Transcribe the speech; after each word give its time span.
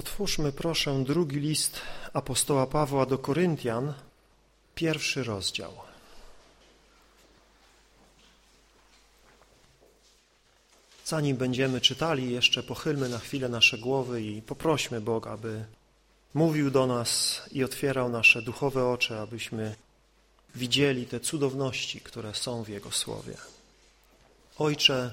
Otwórzmy 0.00 0.52
proszę 0.52 1.04
drugi 1.04 1.40
list 1.40 1.80
apostoła 2.12 2.66
Pawła 2.66 3.06
do 3.06 3.18
Koryntian, 3.18 3.94
pierwszy 4.74 5.24
rozdział. 5.24 5.72
Zanim 11.04 11.36
będziemy 11.36 11.80
czytali, 11.80 12.32
jeszcze 12.32 12.62
pochylmy 12.62 13.08
na 13.08 13.18
chwilę 13.18 13.48
nasze 13.48 13.78
głowy 13.78 14.22
i 14.22 14.42
poprośmy 14.42 15.00
Boga, 15.00 15.30
aby 15.30 15.64
mówił 16.34 16.70
do 16.70 16.86
nas 16.86 17.42
i 17.52 17.64
otwierał 17.64 18.08
nasze 18.08 18.42
duchowe 18.42 18.88
oczy, 18.88 19.18
abyśmy 19.18 19.74
widzieli 20.54 21.06
te 21.06 21.20
cudowności, 21.20 22.00
które 22.00 22.34
są 22.34 22.62
w 22.62 22.68
Jego 22.68 22.90
Słowie. 22.90 23.36
Ojcze, 24.58 25.12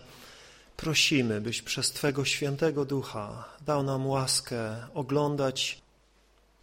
prosimy, 0.78 1.42
byś 1.42 1.62
przez 1.62 1.92
Twego 1.92 2.26
świętego 2.26 2.86
ducha 2.86 3.46
dał 3.66 3.84
nam 3.84 4.08
łaskę 4.08 4.76
oglądać 4.94 5.82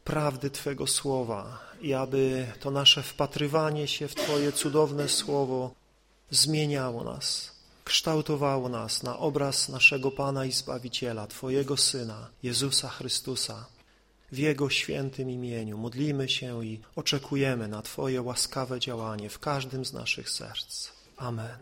prawdy 0.04 0.50
Twego 0.50 0.86
słowa 0.86 1.58
i 1.80 1.94
aby 1.94 2.46
to 2.60 2.70
nasze 2.70 3.02
wpatrywanie 3.02 3.88
się 3.88 4.08
w 4.08 4.14
Twoje 4.14 4.52
cudowne 4.52 5.08
słowo 5.08 5.74
zmieniało 6.30 7.04
nas, 7.04 7.52
kształtowało 7.84 8.68
nas 8.68 9.02
na 9.02 9.18
obraz 9.18 9.68
naszego 9.68 10.10
Pana 10.10 10.44
i 10.44 10.52
Zbawiciela, 10.52 11.26
Twojego 11.26 11.76
Syna, 11.76 12.28
Jezusa 12.42 12.88
Chrystusa. 12.88 13.66
W 14.32 14.38
Jego 14.38 14.70
świętym 14.70 15.30
imieniu 15.30 15.78
modlimy 15.78 16.28
się 16.28 16.64
i 16.64 16.80
oczekujemy 16.96 17.68
na 17.68 17.82
Twoje 17.82 18.22
łaskawe 18.22 18.80
działanie 18.80 19.30
w 19.30 19.38
każdym 19.38 19.84
z 19.84 19.92
naszych 19.92 20.30
serc. 20.30 20.88
Amen. 21.16 21.58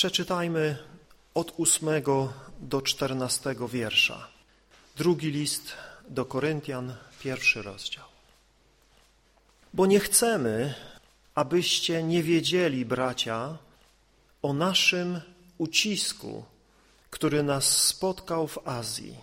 Przeczytajmy 0.00 0.78
od 1.34 1.52
ósmego 1.56 2.32
do 2.60 2.82
czternastego 2.82 3.68
wiersza. 3.68 4.28
Drugi 4.96 5.30
list 5.30 5.72
do 6.08 6.24
Koryntian, 6.24 6.94
pierwszy 7.22 7.62
rozdział. 7.62 8.04
Bo 9.74 9.86
nie 9.86 10.00
chcemy, 10.00 10.74
abyście 11.34 12.02
nie 12.02 12.22
wiedzieli, 12.22 12.84
bracia, 12.84 13.58
o 14.42 14.52
naszym 14.52 15.20
ucisku, 15.58 16.44
który 17.10 17.42
nas 17.42 17.86
spotkał 17.86 18.46
w 18.48 18.68
Azji, 18.68 19.16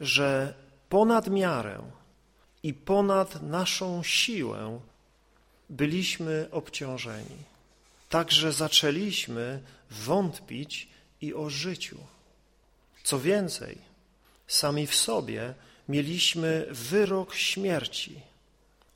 że 0.00 0.54
ponad 0.88 1.30
miarę 1.30 1.82
i 2.62 2.74
ponad 2.74 3.42
naszą 3.42 4.02
siłę 4.02 4.80
byliśmy 5.70 6.48
obciążeni 6.50 7.49
Także 8.10 8.52
zaczęliśmy 8.52 9.62
wątpić 9.90 10.88
i 11.20 11.34
o 11.34 11.50
życiu. 11.50 11.98
Co 13.04 13.20
więcej, 13.20 13.78
sami 14.46 14.86
w 14.86 14.94
sobie 14.94 15.54
mieliśmy 15.88 16.66
wyrok 16.70 17.34
śmierci, 17.34 18.20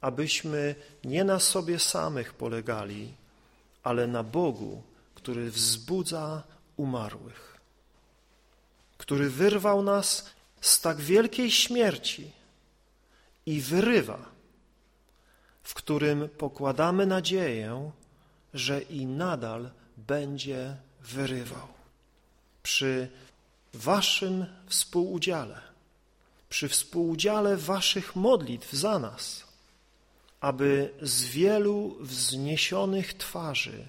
abyśmy 0.01 0.75
nie 1.05 1.25
na 1.25 1.41
sobie 1.41 1.79
samych 1.79 2.35
polegali, 2.35 3.15
ale 3.83 4.07
na 4.07 4.23
Bogu, 4.23 4.83
który 5.15 5.51
wzbudza 5.51 6.42
umarłych, 6.77 7.61
który 8.98 9.31
wyrwał 9.31 9.83
nas 9.83 10.31
z 10.61 10.81
tak 10.81 11.01
wielkiej 11.01 11.51
śmierci 11.51 12.31
i 13.47 13.61
wyrywa, 13.61 14.19
w 15.62 15.75
którym 15.75 16.29
pokładamy 16.29 17.07
nadzieję 17.07 17.91
że 18.55 18.81
i 18.81 19.07
nadal 19.07 19.71
będzie 19.97 20.77
wyrywał. 21.01 21.69
Przy 22.63 23.09
waszym 23.75 24.47
współudziale, 24.67 25.61
przy 26.49 26.69
współudziale 26.69 27.57
waszych 27.57 28.17
modlitw 28.17 28.73
za 28.73 28.99
nas, 28.99 29.45
aby 30.41 30.91
z 31.03 31.25
wielu 31.25 31.97
wzniesionych 32.01 33.14
twarzy 33.14 33.87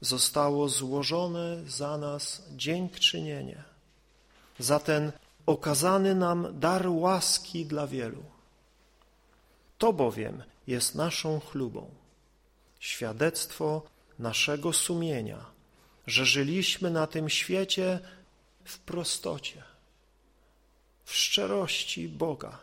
zostało 0.00 0.68
złożone 0.68 1.62
za 1.66 1.98
nas 1.98 2.42
dziękczynienie, 2.56 3.64
za 4.58 4.78
ten 4.78 5.12
okazany 5.46 6.14
nam 6.14 6.60
dar 6.60 6.88
łaski 6.88 7.66
dla 7.66 7.86
wielu. 7.86 8.22
To 9.78 9.92
bowiem 9.92 10.42
jest 10.66 10.94
naszą 10.94 11.40
chlubą 11.40 11.97
świadectwo 12.78 13.82
naszego 14.18 14.72
sumienia, 14.72 15.44
że 16.06 16.26
żyliśmy 16.26 16.90
na 16.90 17.06
tym 17.06 17.28
świecie 17.28 18.00
w 18.64 18.78
prostocie, 18.78 19.62
w 21.04 21.14
szczerości 21.14 22.08
Boga, 22.08 22.58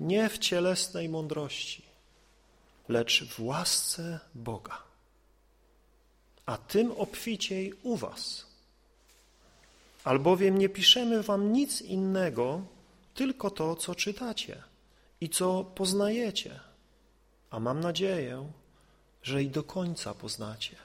nie 0.00 0.28
w 0.28 0.38
cielesnej 0.38 1.08
mądrości, 1.08 1.82
lecz 2.88 3.24
w 3.24 3.40
łasce 3.40 4.20
Boga. 4.34 4.82
A 6.46 6.56
tym 6.56 6.92
obficiej 6.92 7.72
u 7.82 7.96
was. 7.96 8.46
Albowiem 10.04 10.58
nie 10.58 10.68
piszemy 10.68 11.22
wam 11.22 11.52
nic 11.52 11.82
innego, 11.82 12.62
tylko 13.14 13.50
to, 13.50 13.76
co 13.76 13.94
czytacie 13.94 14.62
i 15.20 15.28
co 15.28 15.64
poznajecie. 15.64 16.60
A 17.50 17.60
mam 17.60 17.80
nadzieję, 17.80 18.52
że 19.24 19.42
i 19.42 19.50
do 19.50 19.62
końca 19.62 20.14
poznacie, 20.14 20.76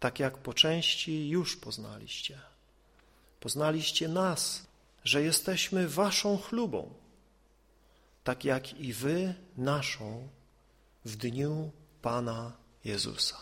tak 0.00 0.18
jak 0.18 0.38
po 0.38 0.54
części 0.54 1.28
już 1.28 1.56
poznaliście. 1.56 2.40
Poznaliście 3.40 4.08
nas, 4.08 4.66
że 5.04 5.22
jesteśmy 5.22 5.88
waszą 5.88 6.38
chlubą, 6.38 6.94
tak 8.24 8.44
jak 8.44 8.80
i 8.80 8.92
wy 8.92 9.34
naszą 9.56 10.28
w 11.04 11.16
dniu 11.16 11.70
Pana 12.02 12.52
Jezusa. 12.84 13.36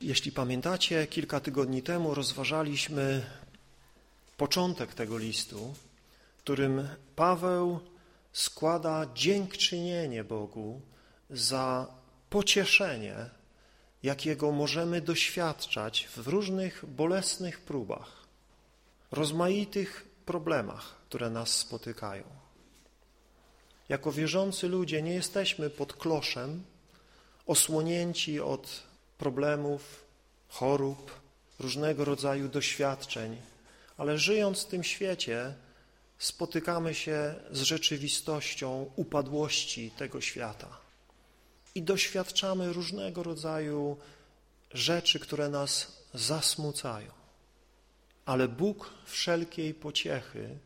Jeśli 0.00 0.32
pamiętacie, 0.32 1.06
kilka 1.06 1.40
tygodni 1.40 1.82
temu 1.82 2.14
rozważaliśmy 2.14 3.26
początek 4.36 4.94
tego 4.94 5.18
listu, 5.18 5.74
którym 6.38 6.88
Paweł 7.16 7.80
składa 8.32 9.06
dziękczynienie 9.14 10.24
Bogu 10.24 10.80
za 11.30 11.86
pocieszenie, 12.30 13.30
jakiego 14.02 14.52
możemy 14.52 15.00
doświadczać 15.00 16.08
w 16.16 16.28
różnych 16.28 16.84
bolesnych 16.86 17.60
próbach, 17.60 18.26
rozmaitych 19.12 20.08
problemach, 20.24 20.94
które 21.08 21.30
nas 21.30 21.50
spotykają. 21.50 22.24
Jako 23.88 24.12
wierzący 24.12 24.68
ludzie 24.68 25.02
nie 25.02 25.14
jesteśmy 25.14 25.70
pod 25.70 25.92
kloszem, 25.92 26.64
osłonięci 27.46 28.40
od 28.40 28.82
problemów, 29.18 30.04
chorób, 30.48 31.20
różnego 31.58 32.04
rodzaju 32.04 32.48
doświadczeń, 32.48 33.36
ale 33.96 34.18
żyjąc 34.18 34.62
w 34.62 34.68
tym 34.68 34.84
świecie 34.84 35.54
spotykamy 36.18 36.94
się 36.94 37.34
z 37.50 37.62
rzeczywistością 37.62 38.90
upadłości 38.96 39.90
tego 39.90 40.20
świata 40.20 40.87
i 41.74 41.82
doświadczamy 41.82 42.72
różnego 42.72 43.22
rodzaju 43.22 43.96
rzeczy, 44.74 45.18
które 45.18 45.48
nas 45.48 46.02
zasmucają. 46.14 47.12
Ale 48.24 48.48
Bóg 48.48 48.90
wszelkiej 49.04 49.74
pociechy 49.74 50.58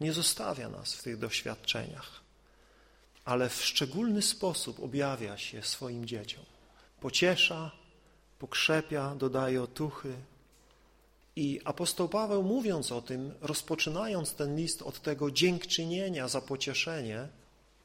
nie 0.00 0.12
zostawia 0.12 0.68
nas 0.68 0.94
w 0.94 1.02
tych 1.02 1.18
doświadczeniach, 1.18 2.20
ale 3.24 3.48
w 3.48 3.64
szczególny 3.64 4.22
sposób 4.22 4.80
objawia 4.80 5.38
się 5.38 5.62
swoim 5.62 6.06
dzieciom. 6.06 6.44
Pociesza, 7.00 7.70
pokrzepia, 8.38 9.14
dodaje 9.14 9.62
otuchy. 9.62 10.14
I 11.36 11.60
apostoł 11.64 12.08
Paweł 12.08 12.42
mówiąc 12.42 12.92
o 12.92 13.02
tym, 13.02 13.34
rozpoczynając 13.40 14.34
ten 14.34 14.56
list 14.56 14.82
od 14.82 15.02
tego 15.02 15.30
dziękczynienia 15.30 16.28
za 16.28 16.40
pocieszenie, 16.40 17.28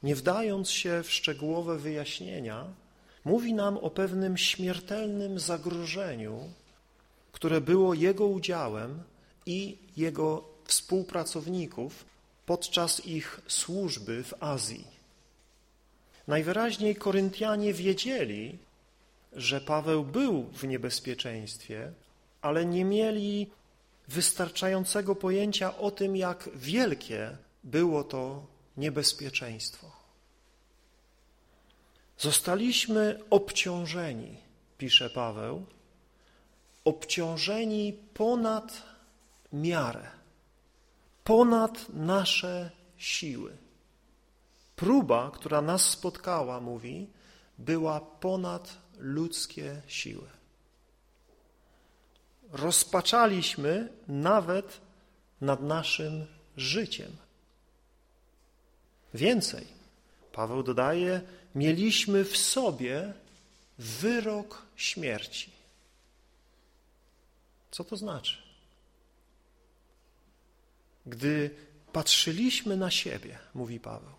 nie 0.03 0.15
wdając 0.15 0.69
się 0.69 1.03
w 1.03 1.11
szczegółowe 1.11 1.77
wyjaśnienia, 1.77 2.65
mówi 3.25 3.53
nam 3.53 3.77
o 3.77 3.89
pewnym 3.89 4.37
śmiertelnym 4.37 5.39
zagrożeniu, 5.39 6.49
które 7.31 7.61
było 7.61 7.93
jego 7.93 8.27
udziałem 8.27 9.03
i 9.45 9.77
jego 9.97 10.43
współpracowników 10.65 12.05
podczas 12.45 13.05
ich 13.05 13.41
służby 13.47 14.23
w 14.23 14.33
Azji. 14.39 14.87
Najwyraźniej 16.27 16.95
Koryntianie 16.95 17.73
wiedzieli, 17.73 18.57
że 19.33 19.61
Paweł 19.61 20.03
był 20.03 20.43
w 20.43 20.63
niebezpieczeństwie, 20.63 21.91
ale 22.41 22.65
nie 22.65 22.85
mieli 22.85 23.49
wystarczającego 24.07 25.15
pojęcia 25.15 25.77
o 25.77 25.91
tym, 25.91 26.15
jak 26.15 26.49
wielkie 26.55 27.37
było 27.63 28.03
to 28.03 28.45
niebezpieczeństwo. 28.77 29.92
Zostaliśmy 32.23 33.19
obciążeni, 33.29 34.37
pisze 34.77 35.09
Paweł, 35.09 35.65
obciążeni 36.85 37.93
ponad 38.13 38.83
miarę, 39.53 40.07
ponad 41.23 41.89
nasze 41.89 42.71
siły. 42.97 43.57
Próba, 44.75 45.31
która 45.33 45.61
nas 45.61 45.89
spotkała, 45.89 46.59
mówi, 46.59 47.09
była 47.57 47.99
ponad 48.01 48.77
ludzkie 48.97 49.81
siły. 49.87 50.27
Rozpaczaliśmy 52.51 53.89
nawet 54.07 54.81
nad 55.41 55.61
naszym 55.61 56.25
życiem. 56.57 57.11
Więcej, 59.13 59.82
Paweł 60.33 60.63
dodaje, 60.63 61.21
mieliśmy 61.55 62.25
w 62.25 62.37
sobie 62.37 63.13
wyrok 63.77 64.65
śmierci. 64.75 65.51
Co 67.71 67.83
to 67.83 67.97
znaczy? 67.97 68.37
Gdy 71.05 71.49
patrzyliśmy 71.91 72.77
na 72.77 72.91
siebie, 72.91 73.39
mówi 73.53 73.79
Paweł, 73.79 74.13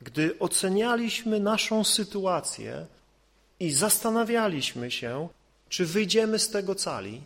gdy 0.00 0.38
ocenialiśmy 0.38 1.40
naszą 1.40 1.84
sytuację 1.84 2.86
i 3.60 3.72
zastanawialiśmy 3.72 4.90
się, 4.90 5.28
czy 5.68 5.86
wyjdziemy 5.86 6.38
z 6.38 6.50
tego 6.50 6.74
cali, 6.74 7.22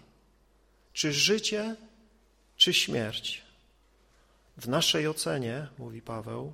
czy 0.93 1.12
życie, 1.12 1.76
czy 2.56 2.75
śmierć. 2.75 3.43
W 4.56 4.69
naszej 4.69 5.08
ocenie, 5.08 5.67
mówi 5.79 6.02
Paweł, 6.02 6.52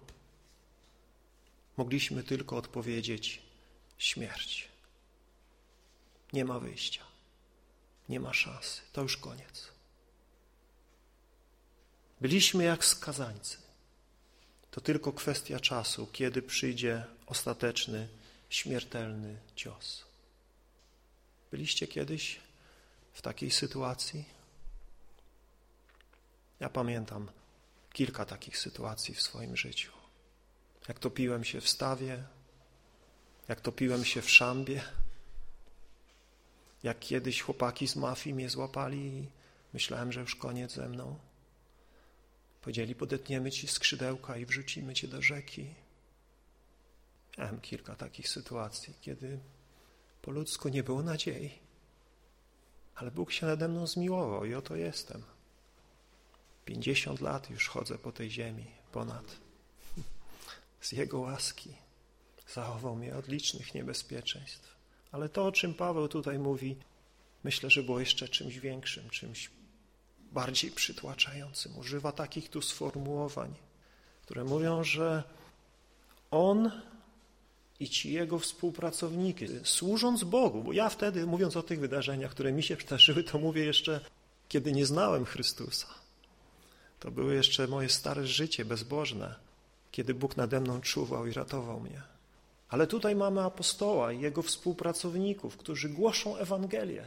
mogliśmy 1.77 2.23
tylko 2.23 2.57
odpowiedzieć 2.57 3.43
śmierć. 3.99 4.69
Nie 6.33 6.45
ma 6.45 6.59
wyjścia, 6.59 7.05
nie 8.09 8.21
ma 8.21 8.35
szansy, 8.35 8.81
to 8.93 9.03
już 9.03 9.17
koniec. 9.17 9.73
Byliśmy 12.21 12.65
jak 12.65 12.85
skazańcy. 12.85 13.59
To 14.71 14.81
tylko 14.81 15.13
kwestia 15.13 15.61
czasu, 15.61 16.07
kiedy 16.13 16.43
przyjdzie 16.43 17.05
ostateczny, 17.27 18.09
śmiertelny 18.51 19.39
cios. 19.57 20.05
Byliście 21.51 21.87
kiedyś 21.87 22.41
w 23.13 23.23
takiej 23.23 23.51
sytuacji? 23.51 24.25
Ja 26.61 26.69
pamiętam 26.69 27.31
kilka 27.93 28.25
takich 28.25 28.59
sytuacji 28.59 29.15
w 29.15 29.23
swoim 29.23 29.57
życiu. 29.57 30.02
Jak 30.89 30.99
topiłem 30.99 31.45
się 31.45 31.61
w 31.61 31.69
stawie, 31.69 32.25
jak 33.49 33.61
topiłem 33.61 34.05
się 34.05 34.23
w 34.23 34.31
szambie, 34.31 34.83
jak 36.83 36.99
kiedyś 36.99 37.43
chłopaki 37.43 37.89
z 37.89 37.97
mafii 37.97 38.35
mnie 38.35 38.51
złapali 38.51 38.99
i 38.99 39.29
myślałem, 39.73 40.13
że 40.13 40.21
już 40.21 40.37
koniec 40.37 40.73
ze 40.73 40.89
mną. 40.89 41.19
Powiedzieli, 42.63 42.95
podetniemy 42.95 43.51
ci 43.51 43.69
skrzydełka 43.69 44.37
i 44.37 44.47
wrzucimy 44.47 44.95
cię 44.95 45.09
do 45.09 45.23
rzeki. 45.23 45.75
Miałem 47.39 47.61
kilka 47.61 47.97
takich 47.97 48.29
sytuacji, 48.29 48.95
kiedy 49.01 49.39
po 50.23 50.31
ludzku 50.31 50.69
nie 50.69 50.83
było 50.83 51.03
nadziei. 51.03 51.59
Ale 52.95 53.11
Bóg 53.11 53.33
się 53.33 53.47
nade 53.47 53.69
mną 53.69 53.87
zmiłował 53.87 54.45
i 54.45 54.55
oto 54.55 54.77
jestem. 54.77 55.23
Pięćdziesiąt 56.65 57.21
lat 57.21 57.51
już 57.51 57.69
chodzę 57.69 57.99
po 57.99 58.13
tej 58.13 58.31
ziemi, 58.31 58.67
ponad. 58.93 59.52
Z 60.83 60.93
Jego 60.93 61.21
łaski 61.21 61.71
zachował 62.49 62.97
mnie 62.97 63.17
od 63.17 63.29
licznych 63.29 63.75
niebezpieczeństw. 63.75 64.77
Ale 65.13 65.29
to, 65.29 65.47
o 65.47 65.53
czym 65.53 65.75
Paweł 65.75 66.09
tutaj 66.09 66.39
mówi, 66.39 66.77
myślę, 67.45 67.71
że 67.71 67.83
było 67.83 68.01
jeszcze 68.01 68.29
czymś 68.29 68.59
większym, 68.59 69.11
czymś 69.11 69.51
bardziej 70.33 70.71
przytłaczającym. 70.71 71.79
Używa 71.79 72.13
takich 72.13 72.49
tu 72.49 72.63
sformułowań, 72.63 73.55
które 74.23 74.45
mówią, 74.45 74.85
że 74.85 75.23
on 76.31 76.71
i 77.81 77.89
ci 77.89 78.13
jego 78.13 78.39
współpracownicy, 78.39 79.61
służąc 79.65 80.25
Bogu, 80.25 80.63
bo 80.63 80.73
ja 80.73 80.89
wtedy, 80.89 81.27
mówiąc 81.27 81.57
o 81.57 81.63
tych 81.63 81.81
wydarzeniach, 81.81 82.31
które 82.31 82.53
mi 82.53 82.63
się 82.63 82.77
przydarzyły, 82.77 83.25
to 83.25 83.39
mówię 83.39 83.65
jeszcze, 83.65 84.01
kiedy 84.49 84.73
nie 84.73 84.87
znałem 84.87 85.25
Chrystusa. 85.25 85.87
To 87.01 87.11
było 87.11 87.31
jeszcze 87.31 87.67
moje 87.67 87.89
stare 87.89 88.27
życie 88.27 88.65
bezbożne, 88.65 89.35
kiedy 89.93 90.15
Bóg 90.15 90.37
nade 90.37 90.61
mną 90.61 90.81
czuwał 90.81 91.27
i 91.27 91.33
ratował 91.33 91.81
mnie. 91.81 92.03
Ale 92.69 92.87
tutaj 92.87 93.17
mamy 93.17 93.41
apostoła 93.43 94.13
i 94.13 94.21
jego 94.21 94.43
współpracowników, 94.43 95.57
którzy 95.57 95.89
głoszą 95.89 96.37
Ewangelię, 96.37 97.07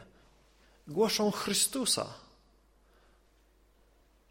głoszą 0.88 1.30
Chrystusa, 1.30 2.06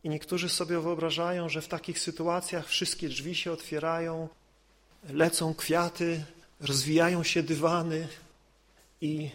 i 0.06 0.10
niektórzy 0.10 0.50
sobie 0.50 0.80
wyobrażają, 0.80 1.50
że 1.50 1.62
w 1.62 1.68
takich 1.68 2.00
sytuacjach 2.00 2.68
wszystkie 2.68 3.10
drzwi 3.10 3.36
się 3.36 3.52
otwierają, 3.52 4.30
lecą 5.10 5.54
kwiaty, 5.54 6.26
rozwijają 6.60 7.24
się 7.24 7.44
dywany 7.44 8.08
i 9.02 9.32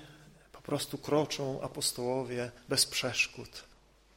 po 0.52 0.62
prostu 0.62 0.98
kroczą 0.98 1.62
apostołowie 1.62 2.50
bez 2.68 2.86
przeszkód, 2.86 3.64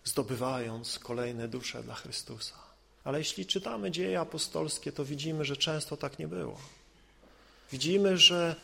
zdobywając 0.03 1.00
kolejne 1.00 1.47
dusze 1.47 1.83
dla 1.83 1.95
Chrystusa. 1.95 2.62
Ale 3.03 3.17
jeśli 3.17 3.45
czytamy 3.45 3.91
dzieje 3.91 4.19
apostolskie, 4.19 4.91
to 4.91 5.05
widzimy, 5.05 5.45
że 5.45 5.57
często 5.57 5.97
tak 5.97 6.19
nie 6.19 6.27
było. 6.27 6.57
Widzimy, 7.71 8.17
że 8.17 8.55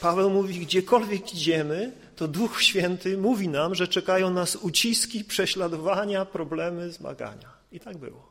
Paweł 0.00 0.30
mówi, 0.30 0.58
gdziekolwiek 0.58 1.34
idziemy, 1.34 1.92
to 2.16 2.28
Duch 2.28 2.62
Święty 2.62 3.18
mówi 3.18 3.48
nam, 3.48 3.74
że 3.74 3.88
czekają 3.88 4.30
nas 4.30 4.56
uciski, 4.56 5.24
prześladowania, 5.24 6.24
problemy, 6.24 6.92
zmagania. 6.92 7.48
I 7.72 7.80
tak 7.80 7.96
było. 7.96 8.28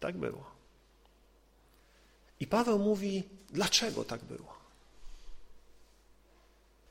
Tak 0.00 0.16
było. 0.16 0.50
I 2.40 2.46
Paweł 2.46 2.78
mówi, 2.78 3.22
dlaczego 3.50 4.04
tak 4.04 4.24
było? 4.24 4.56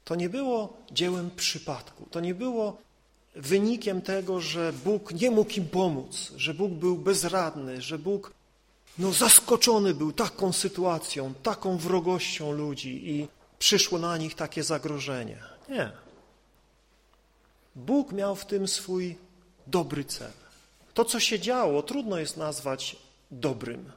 To 0.06 0.16
nie 0.16 0.30
było 0.30 0.78
dziełem 0.92 1.32
przypadku, 1.32 2.08
to 2.12 2.20
nie 2.20 2.36
było 2.36 2.78
wynikiem 3.36 4.02
tego, 4.02 4.42
że 4.42 4.74
Bóg 4.74 5.14
nie 5.14 5.32
mógł 5.32 5.52
im 5.52 5.68
pomóc, 5.68 6.32
że 6.36 6.54
Bóg 6.54 6.72
był 6.72 6.98
bezradny, 6.98 7.82
że 7.82 8.00
Bóg 8.00 8.32
no, 9.00 9.12
zaskoczony 9.12 9.94
był 9.94 10.12
taką 10.12 10.54
sytuacją, 10.54 11.34
taką 11.44 11.78
wrogością 11.78 12.52
ludzi 12.52 13.10
i 13.10 13.28
przyszło 13.60 14.00
na 14.00 14.18
nich 14.18 14.36
takie 14.36 14.64
zagrożenie. 14.64 15.44
Nie. 15.70 15.92
Bóg 17.76 18.12
miał 18.12 18.36
w 18.36 18.46
tym 18.46 18.68
swój 18.68 19.18
dobry 19.68 20.06
cel. 20.06 20.32
To, 20.94 21.06
co 21.06 21.20
się 21.20 21.40
działo, 21.40 21.84
trudno 21.84 22.18
jest 22.18 22.38
nazwać 22.38 22.96
dobrym. 23.32 23.92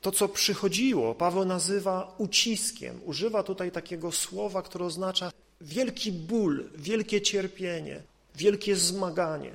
To, 0.00 0.12
co 0.12 0.28
przychodziło, 0.28 1.14
Paweł 1.14 1.44
nazywa 1.44 2.14
uciskiem. 2.18 3.00
Używa 3.04 3.42
tutaj 3.42 3.72
takiego 3.72 4.12
słowa, 4.12 4.62
które 4.62 4.84
oznacza 4.84 5.30
wielki 5.60 6.12
ból, 6.12 6.70
wielkie 6.74 7.20
cierpienie, 7.22 8.02
wielkie 8.34 8.76
zmaganie. 8.76 9.54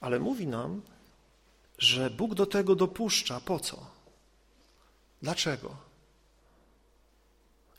Ale 0.00 0.18
mówi 0.18 0.46
nam, 0.46 0.82
że 1.78 2.10
Bóg 2.10 2.34
do 2.34 2.46
tego 2.46 2.74
dopuszcza. 2.74 3.40
Po 3.40 3.60
co? 3.60 3.86
Dlaczego? 5.22 5.76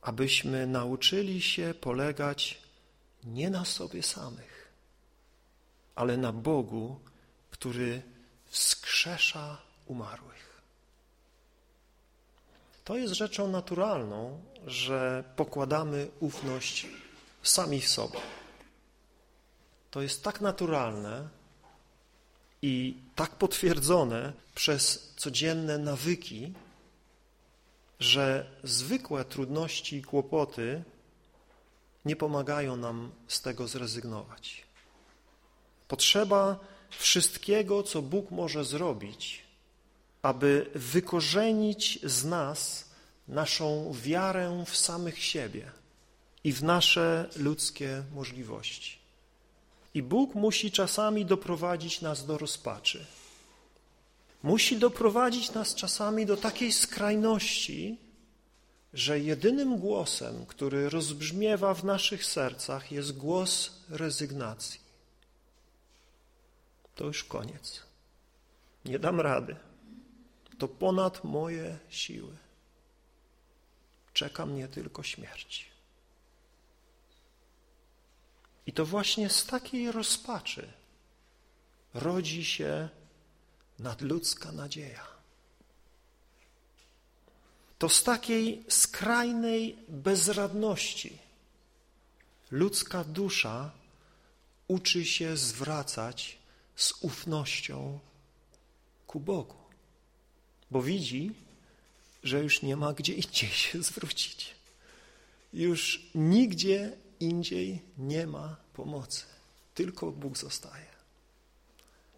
Abyśmy 0.01 0.67
nauczyli 0.67 1.41
się 1.41 1.74
polegać 1.81 2.62
nie 3.24 3.50
na 3.50 3.65
sobie 3.65 4.03
samych, 4.03 4.72
ale 5.96 6.17
na 6.17 6.31
Bogu, 6.31 7.00
który 7.51 8.01
wskrzesza 8.46 9.58
umarłych. 9.86 10.50
To 12.91 12.98
jest 12.98 13.13
rzeczą 13.13 13.48
naturalną, 13.48 14.43
że 14.67 15.24
pokładamy 15.36 16.07
ufność 16.19 16.88
sami 17.43 17.81
w 17.81 17.88
sobie. 17.88 18.19
To 19.91 20.01
jest 20.01 20.24
tak 20.24 20.41
naturalne 20.41 21.29
i 22.62 22.98
tak 23.15 23.36
potwierdzone 23.36 24.33
przez 24.55 25.13
codzienne 25.17 25.77
nawyki, 25.77 26.53
że 28.00 28.51
zwykłe 28.63 29.25
trudności 29.25 29.95
i 29.95 30.03
kłopoty 30.03 30.83
nie 32.05 32.15
pomagają 32.15 32.75
nam 32.75 33.12
z 33.27 33.41
tego 33.41 33.67
zrezygnować. 33.67 34.63
Potrzeba 35.88 36.60
wszystkiego, 36.89 37.83
co 37.83 38.01
Bóg 38.01 38.31
może 38.31 38.65
zrobić, 38.65 39.40
aby 40.21 40.69
wykorzenić 40.75 41.99
z 42.03 42.25
nas 42.25 42.89
naszą 43.27 43.93
wiarę 43.93 44.63
w 44.67 44.77
samych 44.77 45.23
siebie 45.23 45.71
i 46.43 46.53
w 46.53 46.63
nasze 46.63 47.29
ludzkie 47.35 48.03
możliwości. 48.13 48.97
I 49.93 50.03
Bóg 50.03 50.35
musi 50.35 50.71
czasami 50.71 51.25
doprowadzić 51.25 52.01
nas 52.01 52.25
do 52.25 52.37
rozpaczy. 52.37 53.05
Musi 54.43 54.77
doprowadzić 54.77 55.51
nas 55.51 55.75
czasami 55.75 56.25
do 56.25 56.37
takiej 56.37 56.71
skrajności, 56.71 57.97
że 58.93 59.19
jedynym 59.19 59.77
głosem, 59.77 60.45
który 60.45 60.89
rozbrzmiewa 60.89 61.73
w 61.73 61.83
naszych 61.83 62.25
sercach 62.25 62.91
jest 62.91 63.17
głos 63.17 63.71
rezygnacji. 63.89 64.79
to 66.95 67.05
już 67.05 67.23
koniec. 67.23 67.81
Nie 68.85 68.99
dam 68.99 69.21
rady. 69.21 69.55
To 70.62 70.68
ponad 70.68 71.24
moje 71.24 71.77
siły. 71.89 72.38
Czeka 74.13 74.46
mnie 74.46 74.68
tylko 74.68 75.03
śmierć. 75.03 75.65
I 78.65 78.74
to 78.74 78.86
właśnie 78.86 79.30
z 79.30 79.46
takiej 79.46 79.91
rozpaczy 79.91 80.74
rodzi 81.94 82.46
się 82.46 82.89
nadludzka 83.80 84.51
nadzieja. 84.51 85.08
To 87.80 87.89
z 87.89 88.03
takiej 88.03 88.65
skrajnej 88.70 89.77
bezradności 89.88 91.18
ludzka 92.51 93.03
dusza 93.03 93.72
uczy 94.68 95.06
się 95.06 95.38
zwracać 95.38 96.38
z 96.75 96.94
ufnością 97.01 98.00
ku 99.08 99.20
Bogu, 99.20 99.61
bo 100.71 100.81
widzi, 100.81 101.31
że 102.23 102.43
już 102.43 102.61
nie 102.61 102.75
ma 102.75 102.93
gdzie 102.93 103.13
indziej 103.13 103.49
się 103.49 103.83
zwrócić. 103.89 104.55
Już 105.53 106.09
nigdzie 106.15 106.97
indziej 107.19 107.81
nie 107.97 108.27
ma 108.27 108.55
pomocy, 108.73 109.23
tylko 109.73 110.11
Bóg 110.11 110.37
zostaje. 110.37 110.91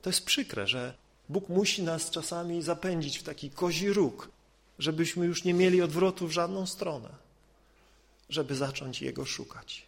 To 0.02 0.10
jest 0.10 0.26
przykre, 0.26 0.68
że 0.68 0.94
Bóg 1.30 1.50
musi 1.50 1.84
nas 1.84 2.10
czasami 2.10 2.62
zapędzić 2.62 3.18
w 3.18 3.24
taki 3.24 3.50
kozi 3.50 3.94
róg, 3.94 4.30
żebyśmy 4.80 5.26
już 5.26 5.44
nie 5.44 5.54
mieli 5.54 5.82
odwrotu 5.82 6.28
w 6.28 6.32
żadną 6.32 6.66
stronę, 6.66 7.10
żeby 8.30 8.56
zacząć 8.56 9.02
Jego 9.02 9.26
szukać. 9.26 9.86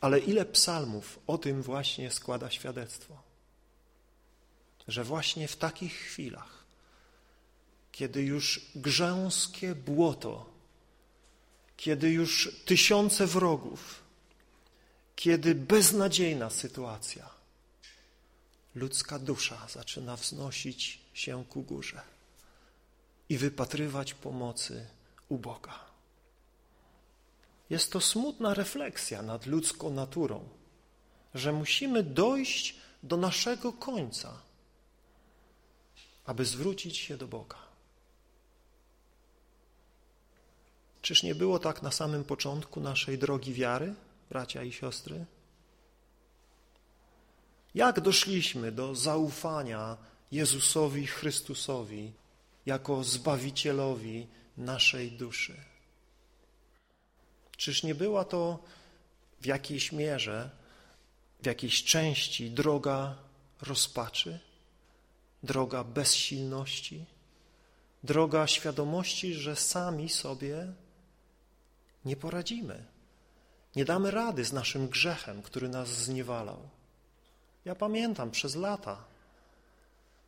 Ale 0.00 0.18
ile 0.18 0.44
psalmów 0.44 1.18
o 1.26 1.38
tym 1.38 1.62
właśnie 1.62 2.10
składa 2.10 2.50
świadectwo? 2.50 3.22
Że 4.88 5.04
właśnie 5.04 5.48
w 5.48 5.56
takich 5.56 5.92
chwilach, 5.92 6.57
kiedy 7.98 8.22
już 8.22 8.60
grzęskie 8.74 9.74
błoto, 9.74 10.46
kiedy 11.76 12.10
już 12.10 12.56
tysiące 12.64 13.26
wrogów, 13.26 14.02
kiedy 15.16 15.54
beznadziejna 15.54 16.50
sytuacja, 16.50 17.30
ludzka 18.74 19.18
dusza 19.18 19.66
zaczyna 19.68 20.16
wznosić 20.16 21.00
się 21.14 21.44
ku 21.44 21.62
górze 21.62 22.00
i 23.28 23.38
wypatrywać 23.38 24.14
pomocy 24.14 24.86
u 25.28 25.38
Boga. 25.38 25.78
Jest 27.70 27.92
to 27.92 28.00
smutna 28.00 28.54
refleksja 28.54 29.22
nad 29.22 29.46
ludzką 29.46 29.90
naturą, 29.90 30.48
że 31.34 31.52
musimy 31.52 32.02
dojść 32.02 32.76
do 33.02 33.16
naszego 33.16 33.72
końca, 33.72 34.42
aby 36.26 36.44
zwrócić 36.44 36.96
się 36.96 37.16
do 37.16 37.28
Boga. 37.28 37.67
Czyż 41.08 41.22
nie 41.22 41.34
było 41.34 41.58
tak 41.58 41.82
na 41.82 41.90
samym 41.90 42.24
początku 42.24 42.80
naszej 42.80 43.18
drogi 43.18 43.54
wiary, 43.54 43.94
bracia 44.30 44.62
i 44.62 44.72
siostry? 44.72 45.24
Jak 47.74 48.00
doszliśmy 48.00 48.72
do 48.72 48.94
zaufania 48.94 49.96
Jezusowi 50.32 51.06
Chrystusowi 51.06 52.12
jako 52.66 53.04
Zbawicielowi 53.04 54.26
naszej 54.56 55.12
duszy? 55.12 55.56
Czyż 57.56 57.82
nie 57.82 57.94
była 57.94 58.24
to 58.24 58.58
w 59.40 59.46
jakiejś 59.46 59.92
mierze, 59.92 60.50
w 61.42 61.46
jakiejś 61.46 61.84
części 61.84 62.50
droga 62.50 63.16
rozpaczy, 63.62 64.38
droga 65.42 65.84
bezsilności, 65.84 67.04
droga 68.04 68.46
świadomości, 68.46 69.34
że 69.34 69.56
sami 69.56 70.08
sobie 70.08 70.72
nie 72.04 72.16
poradzimy, 72.16 72.84
nie 73.76 73.84
damy 73.84 74.10
rady 74.10 74.44
z 74.44 74.52
naszym 74.52 74.88
grzechem, 74.88 75.42
który 75.42 75.68
nas 75.68 75.88
zniewalał. 75.88 76.68
Ja 77.64 77.74
pamiętam 77.74 78.30
przez 78.30 78.56
lata 78.56 79.04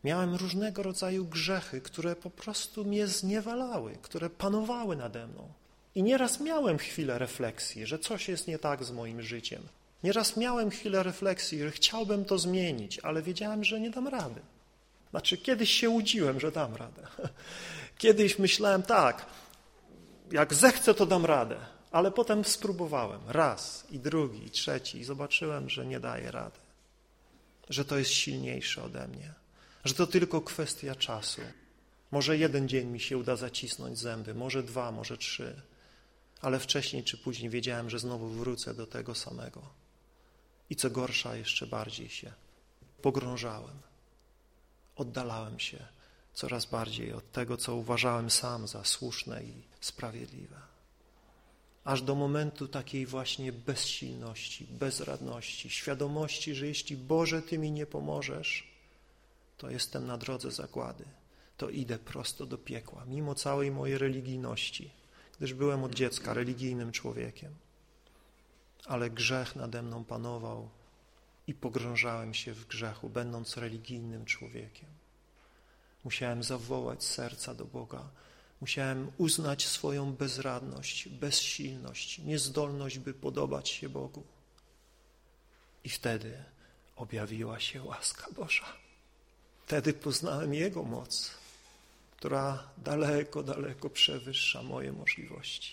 miałem 0.05 0.35
różnego 0.35 0.83
rodzaju 0.83 1.25
grzechy, 1.25 1.81
które 1.81 2.17
po 2.17 2.31
prostu 2.31 2.85
mnie 2.85 3.07
zniewalały, 3.07 3.99
które 4.03 4.31
panowały 4.31 4.97
nade 4.97 5.27
mną. 5.27 5.53
I 5.95 6.03
nieraz 6.03 6.41
miałem 6.41 6.79
chwilę 6.79 7.19
refleksji, 7.19 7.87
że 7.87 7.99
coś 7.99 8.29
jest 8.29 8.49
nie 8.49 8.59
tak 8.59 8.85
z 8.85 8.91
moim 8.91 9.23
życiem. 9.23 9.63
Nieraz 10.03 10.37
miałem 10.37 10.71
chwilę 10.71 11.03
refleksji, 11.03 11.59
że 11.59 11.71
chciałbym 11.71 12.25
to 12.25 12.39
zmienić, 12.39 12.99
ale 12.99 13.23
wiedziałem, 13.23 13.65
że 13.65 13.81
nie 13.81 13.91
dam 13.91 14.09
rady. 14.09 14.41
Znaczy, 15.11 15.39
kiedyś 15.39 15.71
się 15.71 15.91
łudziłem, 15.91 16.41
że 16.41 16.53
dam 16.53 16.75
radę. 16.75 17.07
Kiedyś 17.99 18.39
myślałem 18.39 18.83
tak, 18.83 19.27
jak 20.31 20.55
zechcę, 20.55 20.95
to 20.95 21.07
dam 21.07 21.25
radę. 21.25 21.57
Ale 21.91 22.11
potem 22.11 22.45
spróbowałem 22.45 23.21
raz 23.29 23.87
i 23.91 23.99
drugi 23.99 24.47
i 24.47 24.51
trzeci 24.51 24.99
i 24.99 25.05
zobaczyłem, 25.05 25.71
że 25.71 25.87
nie 25.87 26.01
daję 26.01 26.31
rady. 26.31 26.61
Że 27.69 27.85
to 27.85 27.99
jest 27.99 28.11
silniejsze 28.11 28.85
ode 28.85 29.09
mnie. 29.09 29.35
Że 29.85 29.95
to 29.95 30.07
tylko 30.07 30.41
kwestia 30.41 30.95
czasu. 30.95 31.43
Może 32.11 32.39
jeden 32.39 32.69
dzień 32.69 32.87
mi 32.87 33.01
się 33.01 33.19
uda 33.19 33.37
zacisnąć 33.37 33.99
zęby, 33.99 34.35
może 34.35 34.63
dwa, 34.63 34.93
może 34.93 35.17
trzy 35.17 35.63
ale 36.41 36.59
wcześniej 36.59 37.05
czy 37.05 37.19
później 37.19 37.51
wiedziałem, 37.51 37.91
że 37.91 37.99
znowu 37.99 38.29
wrócę 38.29 38.75
do 38.75 38.87
tego 38.87 39.15
samego. 39.15 39.63
I 40.71 40.77
co 40.77 40.91
gorsza, 40.91 41.37
jeszcze 41.37 41.67
bardziej 41.67 42.09
się 42.09 42.33
pogrążałem. 43.03 43.81
Oddalałem 44.97 45.61
się 45.61 45.87
coraz 46.35 46.67
bardziej 46.67 47.13
od 47.13 47.33
tego, 47.33 47.57
co 47.57 47.75
uważałem 47.75 48.31
sam 48.31 48.69
za 48.69 48.85
słuszne 48.85 49.43
i 49.45 49.63
sprawiedliwe. 49.81 50.61
Aż 51.85 52.03
do 52.03 52.15
momentu 52.15 52.69
takiej 52.69 53.07
właśnie 53.07 53.53
bezsilności, 53.53 54.67
bezradności, 54.71 55.71
świadomości, 55.71 56.55
że 56.55 56.67
jeśli 56.67 56.97
Boże 56.97 57.43
Ty 57.43 57.59
mi 57.59 57.73
nie 57.73 57.87
pomożesz, 57.87 58.71
to 59.59 59.71
jestem 59.71 60.07
na 60.07 60.19
drodze 60.19 60.51
zagłady, 60.51 61.05
to 61.57 61.71
idę 61.71 61.99
prosto 61.99 62.47
do 62.47 62.59
piekła, 62.59 63.05
mimo 63.05 63.35
całej 63.35 63.71
mojej 63.71 63.99
religijności 63.99 65.01
gdyż 65.41 65.55
byłem 65.55 65.85
od 65.85 65.95
dziecka 65.95 66.35
religijnym 66.35 66.93
człowiekiem. 66.93 67.55
Ale 68.87 69.11
grzech 69.11 69.57
nade 69.57 69.83
mną 69.83 70.05
panował 70.05 70.69
i 71.47 71.55
pogrążałem 71.55 72.35
się 72.35 72.55
w 72.55 72.67
grzechu, 72.67 73.09
będąc 73.09 73.57
religijnym 73.57 74.25
człowiekiem. 74.25 74.89
Musiałem 76.05 76.43
zawołać 76.43 77.05
serca 77.05 77.55
do 77.55 77.65
Boga, 77.65 78.11
musiałem 78.61 79.13
uznać 79.19 79.67
swoją 79.67 80.13
bezradność, 80.13 81.09
bezsilność, 81.09 82.19
niezdolność, 82.19 82.99
by 82.99 83.15
podobać 83.15 83.69
się 83.69 83.89
Bogu. 83.89 84.23
I 85.85 85.89
wtedy 85.89 86.45
objawiła 86.97 87.61
się 87.61 87.83
łaska 87.83 88.27
Boża. 88.37 88.73
Wtedy 89.67 89.93
poznałem 89.93 90.55
Jego 90.55 90.83
moc 90.83 91.41
która 92.21 92.69
daleko, 92.77 93.43
daleko 93.43 93.91
przewyższa 93.91 94.63
moje 94.63 94.93
możliwości. 94.93 95.73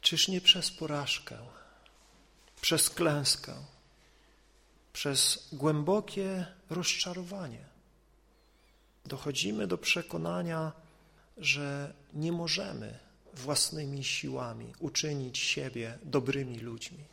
Czyż 0.00 0.28
nie 0.28 0.40
przez 0.40 0.70
porażkę, 0.70 1.38
przez 2.60 2.90
klęskę, 2.90 3.54
przez 4.92 5.48
głębokie 5.52 6.46
rozczarowanie 6.70 7.64
dochodzimy 9.04 9.66
do 9.66 9.78
przekonania, 9.78 10.72
że 11.36 11.94
nie 12.12 12.32
możemy 12.32 12.98
własnymi 13.34 14.04
siłami 14.04 14.74
uczynić 14.78 15.38
siebie 15.38 15.98
dobrymi 16.02 16.58
ludźmi. 16.58 17.04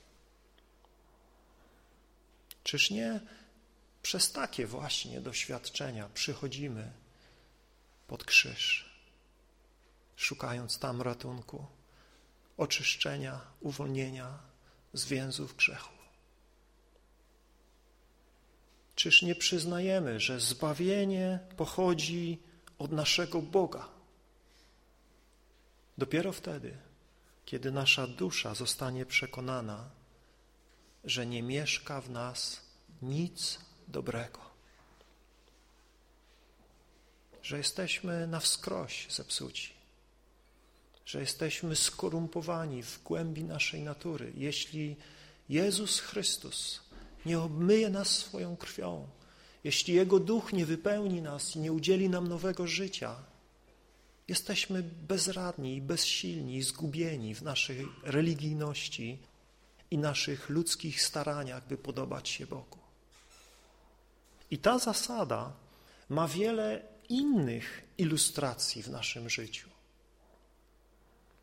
Czyż 2.63 2.91
nie 2.91 3.19
przez 4.01 4.31
takie 4.31 4.67
właśnie 4.67 5.22
doświadczenia 5.22 6.10
przychodzimy 6.13 6.91
pod 8.07 8.24
krzyż, 8.24 8.89
szukając 10.15 10.79
tam 10.79 11.01
ratunku, 11.01 11.65
oczyszczenia, 12.57 13.41
uwolnienia 13.60 14.39
z 14.93 15.05
więzów 15.05 15.55
grzechu? 15.55 15.97
Czyż 18.98 19.22
nie 19.22 19.36
przyznajemy, 19.36 20.20
że 20.20 20.39
zbawienie 20.39 21.39
pochodzi 21.58 22.39
od 22.80 22.92
naszego 22.92 23.42
Boga? 23.42 23.89
Dopiero 25.98 26.34
wtedy, 26.34 26.77
kiedy 27.46 27.72
nasza 27.72 28.08
dusza 28.08 28.56
zostanie 28.56 29.06
przekonana, 29.06 29.89
że 31.04 31.25
nie 31.25 31.44
mieszka 31.44 32.01
w 32.01 32.10
nas 32.10 32.62
nic 33.01 33.60
dobrego. 33.88 34.39
Że 37.42 37.58
jesteśmy 37.58 38.27
na 38.27 38.39
wskroś 38.39 39.08
zepsuci. 39.10 39.74
że 41.06 41.20
jesteśmy 41.20 41.75
skorumpowani 41.75 42.84
w 42.84 43.04
głębi 43.04 43.44
naszej 43.44 43.82
natury. 43.82 44.34
Jeśli 44.36 44.96
Jezus 45.50 46.00
Chrystus 46.00 46.87
nie 47.27 47.39
obmyje 47.39 47.89
nas 47.89 48.07
swoją 48.10 48.57
krwią, 48.57 49.07
jeśli 49.63 49.93
Jego 49.93 50.19
Duch 50.19 50.53
nie 50.53 50.65
wypełni 50.65 51.22
nas 51.22 51.55
i 51.55 51.60
nie 51.60 51.72
udzieli 51.72 52.10
nam 52.10 52.27
nowego 52.27 52.67
życia, 52.67 53.15
jesteśmy 54.27 54.84
bezradni 54.84 55.75
i 55.75 55.81
bezsilni 55.81 56.55
i 56.57 56.63
zgubieni 56.63 57.36
w 57.36 57.41
naszej 57.41 57.88
religijności 58.03 59.19
i 59.91 59.98
naszych 59.98 60.50
ludzkich 60.50 61.01
staraniach, 61.01 61.67
by 61.67 61.77
podobać 61.77 62.29
się 62.29 62.48
Bogu. 62.48 62.77
I 64.51 64.57
ta 64.57 64.79
zasada 64.79 65.53
ma 66.10 66.27
wiele 66.27 66.81
innych 67.10 67.84
ilustracji 67.98 68.84
w 68.84 68.89
naszym 68.89 69.29
życiu. 69.29 69.69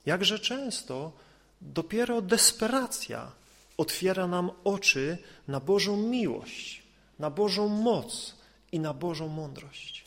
Jakże 0.06 0.38
często 0.38 1.12
dopiero 1.60 2.22
desperacja 2.22 3.32
otwiera 3.76 4.26
nam 4.26 4.50
oczy 4.64 5.18
na 5.48 5.60
Bożą 5.60 5.96
miłość, 5.96 6.82
na 7.18 7.30
Bożą 7.30 7.68
moc 7.68 8.34
i 8.72 8.80
na 8.80 8.94
Bożą 8.94 9.28
mądrość. 9.28 10.04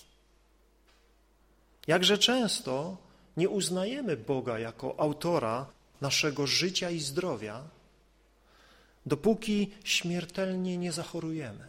Jakże 1.88 2.17
często 2.17 2.97
nie 3.38 3.50
uznajemy 3.50 4.17
Boga 4.17 4.59
jako 4.59 5.00
autora 5.00 5.65
naszego 6.01 6.47
życia 6.47 6.89
i 6.89 7.00
zdrowia, 7.00 7.63
dopóki 9.05 9.71
śmiertelnie 9.83 10.77
nie 10.77 10.91
zachorujemy. 10.91 11.67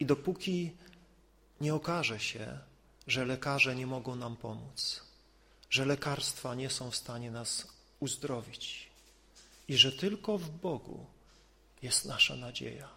I 0.00 0.06
dopóki 0.06 0.72
nie 1.60 1.74
okaże 1.74 2.20
się, 2.20 2.58
że 3.06 3.24
lekarze 3.24 3.76
nie 3.76 3.86
mogą 3.86 4.16
nam 4.16 4.36
pomóc, 4.36 5.04
że 5.70 5.84
lekarstwa 5.84 6.54
nie 6.54 6.70
są 6.70 6.90
w 6.90 6.96
stanie 6.96 7.30
nas 7.30 7.66
uzdrowić 8.00 8.93
i 9.68 9.76
że 9.76 9.92
tylko 9.92 10.38
w 10.38 10.50
Bogu 10.50 11.06
jest 11.82 12.04
nasza 12.04 12.36
nadzieja. 12.36 12.88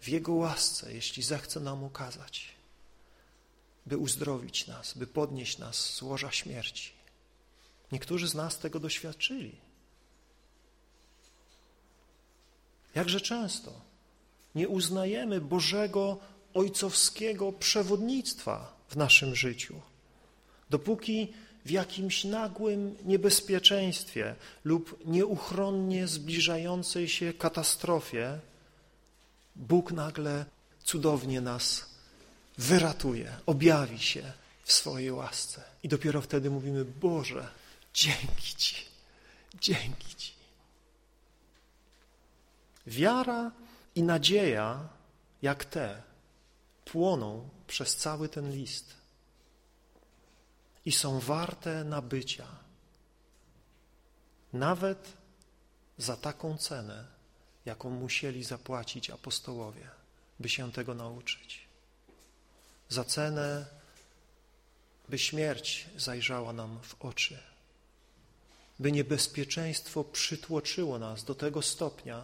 W 0.00 0.08
Jego 0.08 0.32
łasce, 0.32 0.94
jeśli 0.94 1.22
zechce 1.22 1.60
nam 1.60 1.84
ukazać, 1.84 2.48
by 3.86 3.96
uzdrowić 3.98 4.66
nas, 4.66 4.94
by 4.94 5.06
podnieść 5.06 5.58
nas 5.58 5.76
z 5.76 6.02
łoża 6.02 6.32
śmierci. 6.32 6.92
Niektórzy 7.92 8.28
z 8.28 8.34
nas 8.34 8.58
tego 8.58 8.80
doświadczyli. 8.80 9.56
Jakże 12.94 13.20
często 13.20 13.80
nie 14.54 14.68
uznajemy 14.68 15.40
Bożego 15.40 16.18
ojcowskiego 16.54 17.52
przewodnictwa 17.52 18.76
w 18.88 18.96
naszym 18.96 19.34
życiu, 19.34 19.80
dopóki 20.70 21.32
w 21.64 21.70
jakimś 21.70 22.24
nagłym 22.24 22.96
niebezpieczeństwie 23.04 24.34
lub 24.64 25.06
nieuchronnie 25.06 26.08
zbliżającej 26.08 27.08
się 27.08 27.32
katastrofie 27.32 28.38
Bóg 29.56 29.92
nagle 29.92 30.44
cudownie 30.84 31.40
nas 31.40 31.86
wyratuje, 32.58 33.36
objawi 33.46 33.98
się 33.98 34.32
w 34.62 34.72
swojej 34.72 35.12
łasce. 35.12 35.62
I 35.82 35.88
dopiero 35.88 36.20
wtedy 36.20 36.50
mówimy, 36.50 36.84
Boże, 36.84 37.48
dzięki 37.94 38.56
Ci, 38.56 38.76
dzięki 39.60 40.14
Ci. 40.16 40.32
Wiara 42.86 43.52
i 43.94 44.02
nadzieja, 44.02 44.88
jak 45.42 45.64
te, 45.64 46.02
płoną 46.84 47.48
przez 47.66 47.96
cały 47.96 48.28
ten 48.28 48.52
list 48.52 49.01
i 50.84 50.92
są 50.92 51.20
warte 51.20 51.84
nabycia, 51.84 52.46
nawet 54.52 55.12
za 55.98 56.16
taką 56.16 56.56
cenę, 56.56 57.06
jaką 57.64 57.90
musieli 57.90 58.44
zapłacić 58.44 59.10
apostołowie, 59.10 59.90
by 60.40 60.48
się 60.48 60.72
tego 60.72 60.94
nauczyć. 60.94 61.68
Za 62.88 63.04
cenę, 63.04 63.66
by 65.08 65.18
śmierć 65.18 65.86
zajrzała 65.96 66.52
nam 66.52 66.80
w 66.82 67.04
oczy, 67.04 67.38
by 68.78 68.92
niebezpieczeństwo 68.92 70.04
przytłoczyło 70.04 70.98
nas 70.98 71.24
do 71.24 71.34
tego 71.34 71.62
stopnia, 71.62 72.22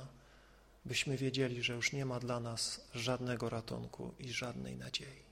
byśmy 0.84 1.16
wiedzieli, 1.16 1.62
że 1.62 1.72
już 1.72 1.92
nie 1.92 2.04
ma 2.04 2.20
dla 2.20 2.40
nas 2.40 2.80
żadnego 2.94 3.48
ratunku 3.48 4.14
i 4.18 4.32
żadnej 4.32 4.76
nadziei. 4.76 5.27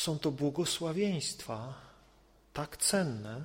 Są 0.00 0.18
to 0.18 0.30
błogosławieństwa 0.30 1.74
tak 2.52 2.76
cenne, 2.76 3.44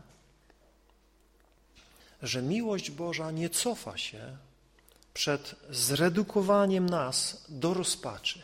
że 2.21 2.41
miłość 2.41 2.91
Boża 2.91 3.31
nie 3.31 3.49
cofa 3.49 3.97
się 3.97 4.37
przed 5.13 5.55
zredukowaniem 5.69 6.89
nas 6.89 7.45
do 7.49 7.73
rozpaczy. 7.73 8.41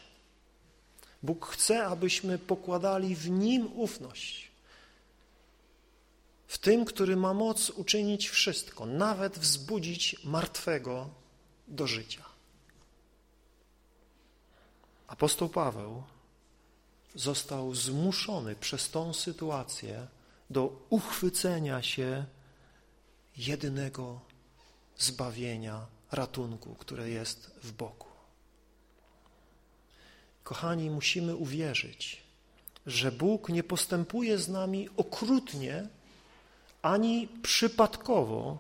Bóg 1.24 1.46
chce, 1.46 1.86
abyśmy 1.86 2.40
pokładali 2.40 3.16
w 3.16 3.30
Nim 3.30 3.80
ufność. 3.80 4.52
W 6.48 6.58
tym, 6.58 6.86
który 6.86 7.16
ma 7.16 7.34
moc 7.34 7.70
uczynić 7.70 8.30
wszystko, 8.30 8.86
nawet 8.86 9.40
wzbudzić 9.40 10.24
martwego 10.24 11.10
do 11.68 11.88
życia. 11.88 12.26
Apostoł 15.08 15.50
Paweł 15.50 16.04
został 17.16 17.76
zmuszony 17.76 18.56
przez 18.56 18.90
tą 18.90 19.14
sytuację 19.14 20.08
do 20.50 20.86
uchwycenia 20.90 21.82
się 21.82 22.26
jedynego 23.38 24.20
zbawienia, 24.98 25.86
ratunku, 26.12 26.76
które 26.76 27.10
jest 27.10 27.52
w 27.64 27.72
Bogu. 27.72 28.08
Kochani, 30.44 30.90
musimy 30.90 31.36
uwierzyć, 31.36 32.24
że 32.86 33.12
Bóg 33.12 33.50
nie 33.50 33.64
postępuje 33.64 34.38
z 34.38 34.50
nami 34.50 34.90
okrutnie 34.98 35.88
ani 36.82 37.28
przypadkowo, 37.44 38.58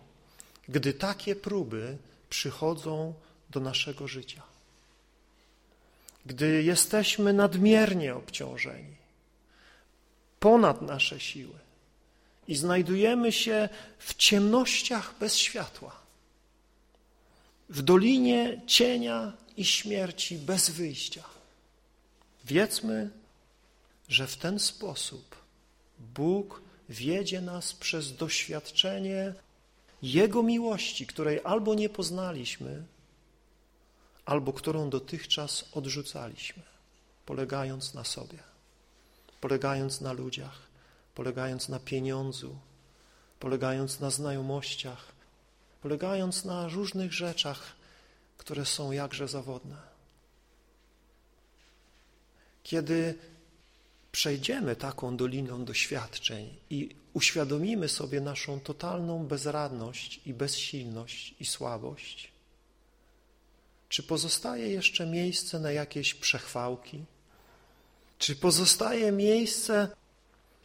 gdy 0.69 0.93
takie 0.93 1.35
próby 1.35 1.97
przychodzą 2.29 3.13
do 3.49 3.59
naszego 3.59 4.07
życia. 4.07 4.50
Gdy 6.25 6.63
jesteśmy 6.63 7.33
nadmiernie 7.33 8.15
obciążeni, 8.15 8.95
ponad 10.39 10.81
nasze 10.81 11.19
siły, 11.19 11.59
i 12.47 12.55
znajdujemy 12.55 13.31
się 13.31 13.69
w 13.97 14.13
ciemnościach 14.13 15.15
bez 15.19 15.37
światła, 15.37 16.01
w 17.69 17.81
dolinie 17.81 18.61
cienia 18.67 19.33
i 19.57 19.65
śmierci 19.65 20.37
bez 20.37 20.69
wyjścia. 20.69 21.23
Wiedzmy, 22.45 23.09
że 24.09 24.27
w 24.27 24.37
ten 24.37 24.59
sposób 24.59 25.35
Bóg 25.99 26.61
wiedzie 26.89 27.41
nas 27.41 27.73
przez 27.73 28.15
doświadczenie 28.15 29.33
Jego 30.01 30.43
miłości, 30.43 31.07
której 31.07 31.39
albo 31.43 31.75
nie 31.75 31.89
poznaliśmy, 31.89 32.83
albo 34.31 34.53
którą 34.53 34.89
dotychczas 34.89 35.65
odrzucaliśmy, 35.73 36.63
polegając 37.25 37.93
na 37.93 38.03
sobie, 38.03 38.39
polegając 39.41 40.01
na 40.01 40.13
ludziach, 40.13 40.59
polegając 41.15 41.69
na 41.69 41.79
pieniądzu, 41.79 42.57
polegając 43.39 43.99
na 43.99 44.09
znajomościach, 44.09 45.11
polegając 45.81 46.45
na 46.45 46.67
różnych 46.67 47.13
rzeczach, 47.13 47.75
które 48.37 48.65
są 48.65 48.91
jakże 48.91 49.27
zawodne. 49.27 49.77
Kiedy 52.63 53.17
przejdziemy 54.11 54.75
taką 54.75 55.17
doliną 55.17 55.65
doświadczeń 55.65 56.55
i 56.69 56.95
uświadomimy 57.13 57.89
sobie 57.89 58.21
naszą 58.21 58.59
totalną 58.59 59.27
bezradność 59.27 60.21
i 60.25 60.33
bezsilność 60.33 61.35
i 61.39 61.45
słabość, 61.45 62.31
czy 63.91 64.03
pozostaje 64.03 64.67
jeszcze 64.67 65.05
miejsce 65.05 65.59
na 65.59 65.71
jakieś 65.71 66.13
przechwałki? 66.13 67.05
Czy 68.17 68.35
pozostaje 68.35 69.11
miejsce 69.11 69.89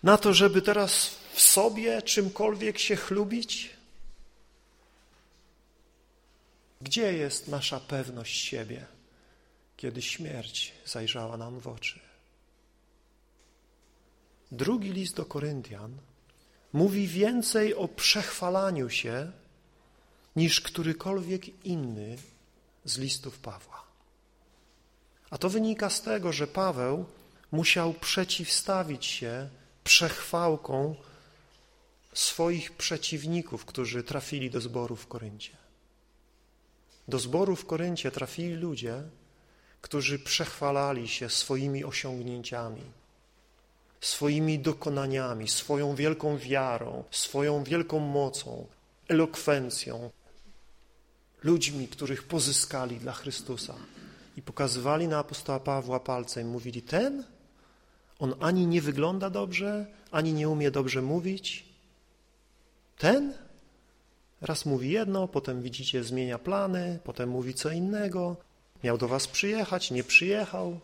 na 0.03 0.19
to, 0.19 0.35
żeby 0.35 0.63
teraz 0.63 1.11
w 1.33 1.41
sobie 1.41 2.03
czymkolwiek 2.03 2.79
się 2.79 2.97
chlubić? 2.97 3.71
Gdzie 6.81 7.13
jest 7.13 7.49
nasza 7.49 7.81
pewność 7.81 8.45
siebie, 8.45 8.87
kiedy 9.77 10.03
śmierć 10.03 10.73
zajrzała 10.85 11.37
nam 11.37 11.61
w 11.61 11.69
oczy? 11.69 12.01
Drugi 14.53 14.93
list 14.93 15.17
do 15.17 15.25
Koryntian 15.25 15.99
mówi 16.73 17.07
więcej 17.07 17.75
o 17.75 17.89
przechwalaniu 17.89 18.91
się 18.91 19.33
niż 20.37 20.61
którykolwiek 20.61 21.65
inny 21.65 22.19
z 22.87 22.99
listów 22.99 23.39
Pawła. 23.39 23.85
A 25.31 25.39
to 25.39 25.51
wynika 25.51 25.91
z 25.91 26.03
tego, 26.03 26.33
że 26.33 26.47
Paweł 26.47 27.05
musiał 27.53 27.93
przeciwstawić 27.93 29.07
się 29.07 29.49
przechwałką 29.85 30.95
swoich 32.13 32.73
przeciwników, 32.73 33.65
którzy 33.65 34.03
trafili 34.03 34.51
do 34.51 34.61
zboru 34.61 34.97
w 34.97 35.07
Koryncie. 35.07 35.57
Do 37.09 37.19
zboru 37.19 37.57
w 37.57 37.67
Koryncie 37.67 38.11
trafili 38.11 38.55
ludzie, 38.55 39.03
którzy 39.81 40.19
przechwalali 40.19 41.09
się 41.09 41.31
swoimi 41.31 41.85
osiągnięciami, 41.85 42.83
swoimi 44.01 44.59
dokonaniami, 44.59 45.49
swoją 45.49 45.95
wielką 45.95 46.39
wiarą, 46.39 47.05
swoją 47.11 47.65
wielką 47.65 47.99
mocą, 47.99 48.67
elokwencją, 49.09 50.11
ludźmi, 51.47 51.89
których 51.89 52.23
pozyskali 52.23 52.97
dla 52.97 53.13
Chrystusa. 53.13 53.75
I 54.37 54.43
pokazywali 54.43 55.09
na 55.09 55.19
apostoła 55.19 55.61
Pawła 55.61 56.01
palcem, 56.01 56.49
mówili, 56.49 56.83
ten, 56.83 57.25
on 58.19 58.35
ani 58.41 58.67
nie 58.67 58.83
wygląda 58.83 59.31
dobrze, 59.31 59.87
ani 60.11 60.33
nie 60.33 60.49
umie 60.49 60.71
dobrze 60.71 61.03
mówić, 61.03 61.65
ten 62.99 63.35
raz 64.41 64.67
mówi 64.67 64.91
jedno, 64.91 65.29
potem 65.29 65.63
widzicie 65.63 66.05
zmienia 66.05 66.39
plany, 66.39 66.99
potem 67.05 67.29
mówi 67.29 67.55
co 67.55 67.71
innego, 67.71 68.37
miał 68.85 68.99
do 68.99 69.09
was 69.09 69.27
przyjechać, 69.27 69.91
nie 69.91 70.05
przyjechał. 70.05 70.81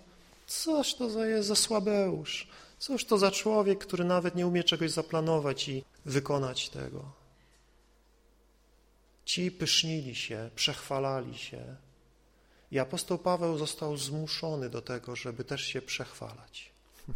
Coś 0.47 0.95
to 0.95 1.11
za 1.11 1.27
jest 1.27 1.49
za 1.49 1.55
słabeusz, 1.55 2.49
cóż 2.79 3.05
to 3.05 3.19
za 3.19 3.31
człowiek, 3.31 3.79
który 3.79 4.05
nawet 4.05 4.35
nie 4.35 4.47
umie 4.47 4.65
czegoś 4.65 4.91
zaplanować 4.91 5.69
i 5.69 5.85
wykonać 6.05 6.69
tego. 6.69 7.22
Ci 9.25 9.51
pysznili 9.51 10.15
się, 10.15 10.51
przechwalali 10.55 11.39
się 11.39 11.77
i 12.71 12.79
apostoł 12.79 13.19
Paweł 13.19 13.59
został 13.59 13.97
zmuszony 13.97 14.71
do 14.71 14.83
tego, 14.83 15.17
żeby 15.17 15.45
też 15.45 15.65
się 15.65 15.83
przechwalać. 15.83 16.71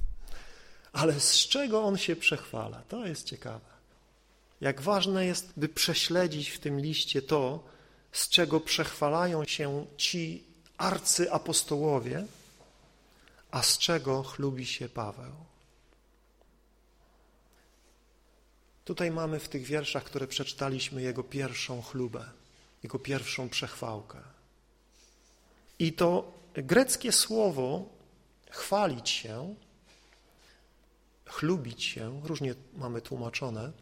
Ale 0.92 1.20
z 1.20 1.34
czego 1.34 1.82
on 1.82 1.96
się 1.98 2.16
przechwala? 2.16 2.82
To 2.88 3.06
jest 3.06 3.24
ciekawe. 3.24 3.76
Jak 4.60 4.80
ważne 4.80 5.26
jest, 5.26 5.52
by 5.56 5.68
prześledzić 5.68 6.50
w 6.50 6.58
tym 6.58 6.80
liście 6.80 7.22
to, 7.22 7.64
z 8.12 8.28
czego 8.28 8.60
przechwalają 8.60 9.44
się 9.44 9.86
ci 9.96 10.44
arcyapostołowie, 10.78 12.24
a 13.50 13.62
z 13.62 13.78
czego 13.78 14.22
chlubi 14.22 14.66
się 14.66 14.88
Paweł. 14.88 15.32
Tutaj 18.87 19.11
mamy 19.11 19.40
w 19.40 19.49
tych 19.49 19.64
wierszach, 19.64 20.05
które 20.05 20.27
przeczytaliśmy, 20.27 21.03
jego 21.03 21.25
pierwszą 21.25 21.83
chlubę, 21.83 22.25
jego 22.83 22.99
pierwszą 22.99 23.49
przechwałkę. 23.49 24.18
I 25.79 25.92
to 25.92 26.33
greckie 26.55 27.12
słowo 27.12 27.88
chwalić 28.51 29.11
się, 29.11 29.55
chlubić 31.27 31.85
się, 31.85 32.20
różnie 32.25 32.55
mamy 32.77 33.01
tłumaczone, 33.01 33.72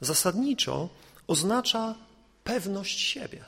zasadniczo 0.00 0.88
oznacza 1.26 1.94
pewność 2.44 3.00
siebie. 3.00 3.44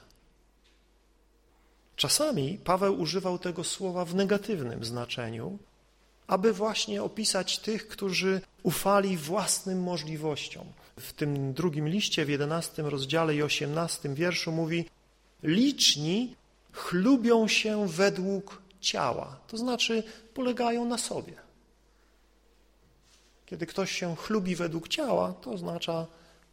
Czasami 1.97 2.59
Paweł 2.65 3.01
używał 3.01 3.39
tego 3.39 3.65
słowa 3.65 4.05
w 4.05 4.15
negatywnym 4.15 4.85
znaczeniu, 4.85 5.59
aby 6.27 6.53
właśnie 6.53 7.03
opisać 7.03 7.59
tych, 7.59 7.89
którzy 7.89 8.41
ufali 8.63 9.17
własnym 9.17 9.83
możliwościom. 9.83 10.67
W 11.01 11.13
tym 11.13 11.53
drugim 11.53 11.89
liście, 11.89 12.25
w 12.25 12.29
jedenastym 12.29 12.87
rozdziale 12.87 13.35
i 13.35 13.43
osiemnastym 13.43 14.15
wierszu 14.15 14.53
mówi 14.53 14.85
liczni 15.43 16.37
chlubią 16.73 17.49
się 17.49 17.89
według 17.89 18.63
ciała, 18.81 19.41
to 19.49 19.57
znaczy 19.57 20.03
polegają 20.35 20.85
na 20.85 20.99
sobie. 20.99 21.35
Kiedy 23.47 23.67
ktoś 23.67 23.93
się 23.93 24.17
chlubi 24.17 24.57
według 24.57 24.89
ciała, 24.89 25.33
to 25.33 25.51
oznacza 25.51 26.07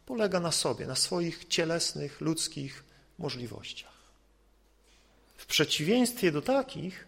polega 0.06 0.40
na 0.40 0.52
sobie, 0.52 0.86
na 0.86 0.94
swoich 0.94 1.44
cielesnych, 1.44 2.20
ludzkich 2.20 2.84
możliwościach. 3.18 3.92
W 5.36 5.46
przeciwieństwie 5.46 6.32
do 6.32 6.42
takich 6.42 7.06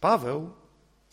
Paweł 0.00 0.50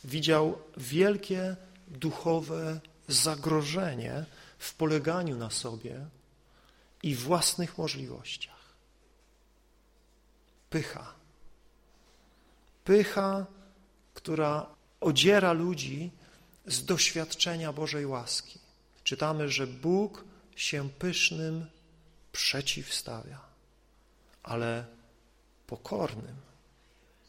widział 0.03 0.57
wielkie 0.77 1.55
duchowe 1.87 2.79
zagrożenie 3.07 4.25
w 4.57 4.73
poleganiu 4.73 5.37
na 5.37 5.49
sobie 5.49 6.05
i 7.03 7.15
własnych 7.15 7.77
możliwościach. 7.77 8.61
Pycha. 10.69 11.13
Pycha, 12.83 13.45
która 14.13 14.65
odziera 14.99 15.51
ludzi 15.53 16.11
z 16.65 16.85
doświadczenia 16.85 17.73
Bożej 17.73 18.05
łaski. 18.05 18.59
Czytamy, 19.03 19.49
że 19.49 19.67
Bóg 19.67 20.23
się 20.55 20.89
pysznym 20.89 21.65
przeciwstawia, 22.31 23.41
ale 24.43 24.85
pokornym 25.67 26.35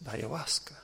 daje 0.00 0.28
łaskę. 0.28 0.82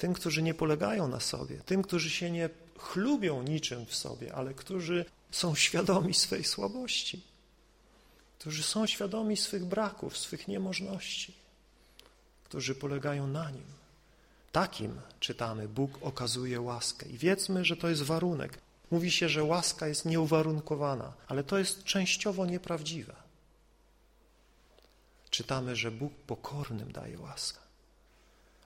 Tym, 0.00 0.14
którzy 0.14 0.42
nie 0.42 0.54
polegają 0.54 1.08
na 1.08 1.20
sobie, 1.20 1.56
tym, 1.56 1.82
którzy 1.82 2.10
się 2.10 2.30
nie 2.30 2.48
chlubią 2.78 3.42
niczym 3.42 3.86
w 3.86 3.94
sobie, 3.94 4.34
ale 4.34 4.54
którzy 4.54 5.04
są 5.30 5.54
świadomi 5.54 6.14
swej 6.14 6.44
słabości, 6.44 7.22
którzy 8.38 8.62
są 8.62 8.86
świadomi 8.86 9.36
swych 9.36 9.64
braków, 9.64 10.18
swych 10.18 10.48
niemożności, 10.48 11.34
którzy 12.44 12.74
polegają 12.74 13.26
na 13.26 13.50
Nim. 13.50 13.64
Takim, 14.52 15.00
czytamy, 15.20 15.68
Bóg 15.68 15.98
okazuje 16.02 16.60
łaskę. 16.60 17.08
I 17.08 17.18
wiedzmy, 17.18 17.64
że 17.64 17.76
to 17.76 17.88
jest 17.88 18.02
warunek. 18.02 18.58
Mówi 18.90 19.10
się, 19.10 19.28
że 19.28 19.44
łaska 19.44 19.88
jest 19.88 20.04
nieuwarunkowana, 20.04 21.12
ale 21.28 21.44
to 21.44 21.58
jest 21.58 21.84
częściowo 21.84 22.46
nieprawdziwe. 22.46 23.16
Czytamy, 25.30 25.76
że 25.76 25.90
Bóg 25.90 26.12
pokornym 26.26 26.92
daje 26.92 27.18
łaskę. 27.18 27.69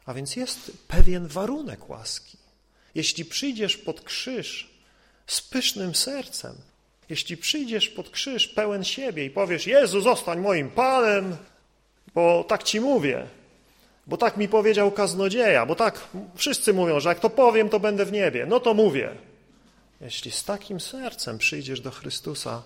A 0.07 0.14
więc 0.14 0.37
jest 0.37 0.71
pewien 0.88 1.27
warunek 1.27 1.88
łaski. 1.88 2.38
Jeśli 2.95 3.25
przyjdziesz 3.25 3.77
pod 3.77 4.01
krzyż 4.01 4.71
z 5.27 5.40
pysznym 5.40 5.95
sercem, 5.95 6.55
jeśli 7.09 7.37
przyjdziesz 7.37 7.88
pod 7.88 8.11
krzyż 8.11 8.49
pełen 8.49 8.85
siebie 8.85 9.25
i 9.25 9.31
powiesz, 9.31 9.67
Jezu, 9.67 10.01
zostań 10.01 10.40
moim 10.40 10.71
Panem, 10.71 11.37
bo 12.14 12.45
tak 12.45 12.62
Ci 12.62 12.81
mówię, 12.81 13.27
bo 14.07 14.17
tak 14.17 14.37
mi 14.37 14.49
powiedział 14.49 14.93
kaznodzieja, 14.93 15.67
bo 15.67 15.75
tak 15.75 16.09
wszyscy 16.35 16.73
mówią, 16.73 17.01
że 17.01 17.09
jak 17.09 17.21
to 17.21 17.31
powiem, 17.31 17.69
to 17.69 17.81
będę 17.81 18.05
w 18.05 18.12
niebie, 18.12 18.47
no 18.47 18.61
to 18.61 18.75
mówię. 18.75 19.17
Jeśli 20.01 20.31
z 20.31 20.45
takim 20.45 20.81
sercem 20.81 21.38
przyjdziesz 21.38 21.81
do 21.81 21.90
Chrystusa, 21.90 22.62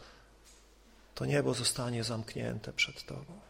to 1.15 1.25
niebo 1.25 1.55
zostanie 1.55 2.05
zamknięte 2.05 2.73
przed 2.73 3.05
Tobą. 3.05 3.48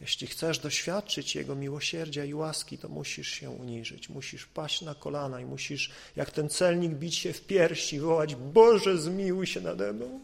Jeśli 0.00 0.26
chcesz 0.26 0.58
doświadczyć 0.58 1.34
Jego 1.34 1.54
miłosierdzia 1.54 2.24
i 2.24 2.34
łaski, 2.34 2.78
to 2.78 2.88
musisz 2.88 3.28
się 3.28 3.50
uniżyć, 3.50 4.08
musisz 4.08 4.46
paść 4.46 4.82
na 4.82 4.94
kolana 4.94 5.40
i 5.40 5.44
musisz, 5.44 5.90
jak 6.16 6.30
ten 6.30 6.48
celnik, 6.48 6.92
bić 6.92 7.14
się 7.14 7.32
w 7.32 7.40
piersi, 7.40 8.00
wołać 8.00 8.34
Boże, 8.34 8.98
zmiłuj 8.98 9.46
się 9.46 9.60
nade 9.60 9.92
mną, 9.92 10.20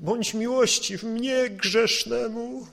bądź 0.00 0.34
miłości 0.34 0.98
w 0.98 1.02
mnie 1.02 1.50
grzesznemu. 1.50 2.66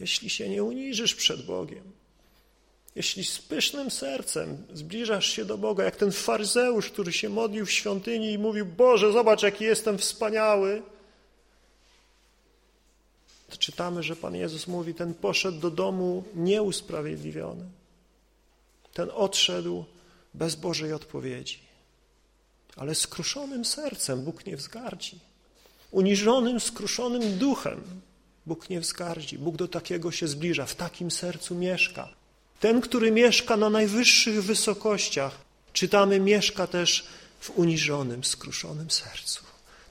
Jeśli 0.00 0.30
się 0.30 0.48
nie 0.48 0.62
uniżysz 0.62 1.14
przed 1.14 1.46
Bogiem, 1.46 1.92
jeśli 2.94 3.24
z 3.24 3.38
pysznym 3.38 3.90
sercem 3.90 4.66
zbliżasz 4.72 5.26
się 5.26 5.44
do 5.44 5.58
Boga, 5.58 5.84
jak 5.84 5.96
ten 5.96 6.12
faryzeusz, 6.12 6.90
który 6.90 7.12
się 7.12 7.28
modlił 7.28 7.66
w 7.66 7.72
świątyni 7.72 8.32
i 8.32 8.38
mówił, 8.38 8.66
Boże, 8.66 9.12
zobacz, 9.12 9.42
jaki 9.42 9.64
jestem 9.64 9.98
wspaniały, 9.98 10.82
czytamy, 13.58 14.02
że 14.02 14.16
Pan 14.16 14.34
Jezus 14.34 14.66
mówi, 14.66 14.94
ten 14.94 15.14
poszedł 15.14 15.60
do 15.60 15.70
domu 15.70 16.24
nieusprawiedliwiony. 16.34 17.64
Ten 18.92 19.10
odszedł 19.14 19.84
bez 20.34 20.54
Bożej 20.54 20.92
odpowiedzi. 20.92 21.58
Ale 22.76 22.94
skruszonym 22.94 23.64
sercem 23.64 24.24
Bóg 24.24 24.46
nie 24.46 24.56
wzgardzi. 24.56 25.18
Uniżonym, 25.90 26.60
skruszonym 26.60 27.38
duchem 27.38 27.80
Bóg 28.46 28.70
nie 28.70 28.80
wzgardzi. 28.80 29.38
Bóg 29.38 29.56
do 29.56 29.68
takiego 29.68 30.12
się 30.12 30.28
zbliża, 30.28 30.66
w 30.66 30.74
takim 30.74 31.10
sercu 31.10 31.54
mieszka. 31.54 32.08
Ten, 32.60 32.80
który 32.80 33.10
mieszka 33.10 33.56
na 33.56 33.70
najwyższych 33.70 34.44
wysokościach, 34.44 35.38
czytamy, 35.72 36.20
mieszka 36.20 36.66
też 36.66 37.06
w 37.40 37.50
uniżonym, 37.50 38.24
skruszonym 38.24 38.90
sercu. 38.90 39.45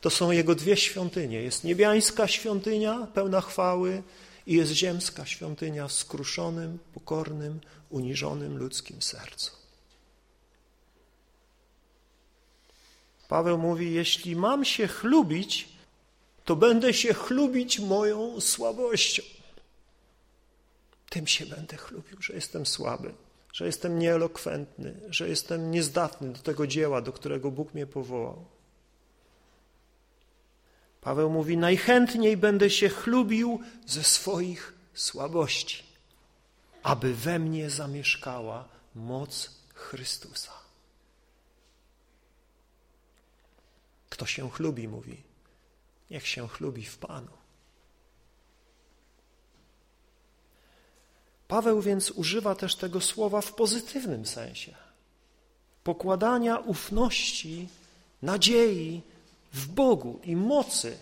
To 0.05 0.09
są 0.09 0.31
Jego 0.31 0.55
dwie 0.55 0.77
świątynie. 0.77 1.41
Jest 1.41 1.63
niebiańska 1.63 2.27
świątynia 2.27 3.07
pełna 3.13 3.41
chwały 3.41 4.03
i 4.47 4.53
jest 4.53 4.71
ziemska 4.71 5.25
świątynia 5.25 5.87
w 5.87 5.91
skruszonym, 5.91 6.79
pokornym, 6.93 7.59
uniżonym 7.89 8.57
ludzkim 8.57 9.01
sercu. 9.01 9.51
Paweł 13.27 13.57
mówi, 13.57 13.93
jeśli 13.93 14.35
mam 14.35 14.65
się 14.65 14.87
chlubić, 14.87 15.69
to 16.43 16.55
będę 16.55 16.93
się 16.93 17.13
chlubić 17.13 17.79
moją 17.79 18.41
słabością. 18.41 19.23
Tym 21.09 21.27
się 21.27 21.45
będę 21.45 21.77
chlubił, 21.77 22.21
że 22.21 22.33
jestem 22.33 22.65
słaby, 22.65 23.13
że 23.53 23.65
jestem 23.65 23.99
nieelokwentny, 23.99 24.99
że 25.09 25.29
jestem 25.29 25.71
niezdatny 25.71 26.33
do 26.33 26.39
tego 26.39 26.67
dzieła, 26.67 27.01
do 27.01 27.11
którego 27.11 27.51
Bóg 27.51 27.73
mnie 27.73 27.87
powołał. 27.87 28.54
Paweł 31.05 31.29
mówi: 31.29 31.57
Najchętniej 31.57 32.37
będę 32.37 32.69
się 32.69 32.89
chlubił 32.89 33.59
ze 33.85 34.03
swoich 34.03 34.73
słabości, 34.93 35.83
aby 36.83 37.13
we 37.13 37.39
mnie 37.39 37.69
zamieszkała 37.69 38.67
moc 38.95 39.51
Chrystusa. 39.73 40.51
Kto 44.09 44.25
się 44.25 44.49
chlubi, 44.49 44.87
mówi, 44.87 45.23
niech 46.11 46.27
się 46.27 46.47
chlubi 46.47 46.85
w 46.85 46.97
Panu. 46.97 47.31
Paweł 51.47 51.81
więc 51.81 52.11
używa 52.11 52.55
też 52.55 52.75
tego 52.75 53.01
słowa 53.01 53.41
w 53.41 53.53
pozytywnym 53.53 54.25
sensie. 54.25 54.75
Pokładania 55.83 56.57
ufności, 56.57 57.67
nadziei 58.21 59.01
w 59.55 59.67
Bogu 59.67 60.19
i 60.23 60.35
mocy, 60.35 60.97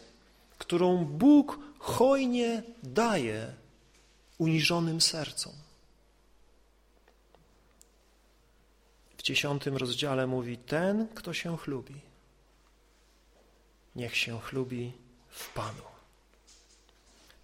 którą 0.57 1.05
Bóg 1.05 1.59
hojnie 1.79 2.63
daje 2.83 3.53
uniżonym 4.37 5.01
sercom. 5.01 5.53
W 9.17 9.21
dziesiątym 9.21 9.77
rozdziale 9.77 10.27
mówi: 10.27 10.57
Ten, 10.57 11.07
kto 11.07 11.33
się 11.33 11.57
chlubi, 11.57 12.01
niech 13.95 14.17
się 14.17 14.39
chlubi 14.39 14.93
w 15.29 15.53
Panu. 15.53 15.83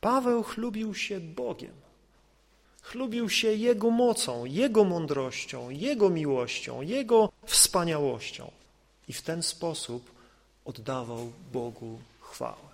Paweł 0.02 0.44
chlubił 0.44 0.96
się 0.96 1.20
Bogiem. 1.20 1.74
Chlubił 2.82 3.30
się 3.30 3.54
Jego 3.54 3.90
mocą, 3.90 4.46
Jego 4.46 4.84
mądrością, 4.84 5.70
Jego 5.70 6.10
miłością, 6.10 6.82
Jego 6.82 7.32
wspaniałością. 7.46 8.52
I 9.08 9.14
w 9.14 9.22
ten 9.22 9.44
sposób 9.44 10.19
oddawał 10.70 11.32
Bogu 11.54 12.00
chwałę. 12.22 12.70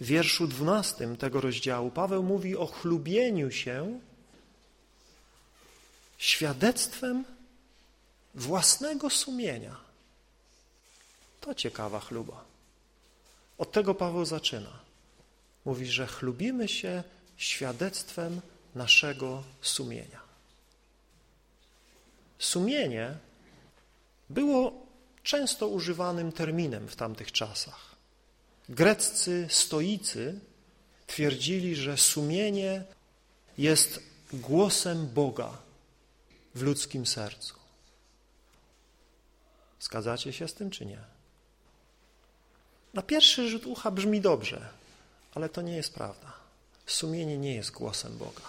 W 0.00 0.06
wierszu 0.06 0.46
dwunastym 0.46 1.16
tego 1.16 1.40
rozdziału 1.40 1.90
Paweł 1.90 2.22
mówi 2.22 2.56
o 2.56 2.66
chlubieniu 2.66 3.50
się 3.50 4.00
świadectwem 6.18 7.24
własnego 8.34 9.10
sumienia. 9.10 9.76
To 11.40 11.54
ciekawa 11.54 12.00
chluba. 12.00 12.44
Od 13.58 13.72
tego 13.72 13.94
Paweł 13.94 14.24
zaczyna. 14.24 14.72
Mówi, 15.64 15.86
że 15.86 16.06
chlubimy 16.06 16.68
się 16.68 17.02
świadectwem 17.36 18.40
naszego 18.74 19.42
sumienia. 19.60 20.20
Sumienie 22.38 23.14
było 24.30 24.85
często 25.26 25.68
używanym 25.68 26.32
terminem 26.32 26.88
w 26.88 26.96
tamtych 26.96 27.32
czasach. 27.32 27.96
Greccy 28.68 29.46
stoicy 29.50 30.40
twierdzili, 31.06 31.76
że 31.76 31.96
sumienie 31.96 32.84
jest 33.58 34.00
głosem 34.32 35.06
Boga 35.06 35.58
w 36.54 36.62
ludzkim 36.62 37.06
sercu. 37.06 37.54
Zgadzacie 39.80 40.32
się 40.32 40.48
z 40.48 40.54
tym, 40.54 40.70
czy 40.70 40.86
nie? 40.86 41.00
Na 42.94 43.02
pierwszy 43.02 43.48
rzut 43.48 43.66
ucha 43.66 43.90
brzmi 43.90 44.20
dobrze, 44.20 44.68
ale 45.34 45.48
to 45.48 45.62
nie 45.62 45.76
jest 45.76 45.94
prawda. 45.94 46.32
Sumienie 46.86 47.38
nie 47.38 47.54
jest 47.54 47.70
głosem 47.70 48.18
Boga. 48.18 48.46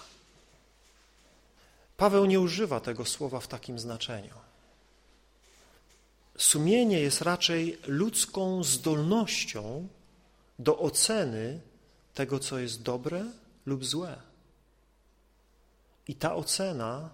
Paweł 1.97 2.25
nie 2.25 2.39
używa 2.39 2.79
tego 2.79 3.05
słowa 3.05 3.39
w 3.39 3.47
takim 3.47 3.79
znaczeniu. 3.79 4.46
Sumienie 6.37 6.99
jest 6.99 7.21
raczej 7.21 7.77
ludzką 7.87 8.63
zdolnością 8.63 9.87
do 10.59 10.79
oceny 10.79 11.61
tego, 12.13 12.39
co 12.39 12.59
jest 12.59 12.81
dobre 12.81 13.25
lub 13.65 13.85
złe. 13.85 14.15
I 16.07 16.15
ta 16.15 16.35
ocena 16.35 17.09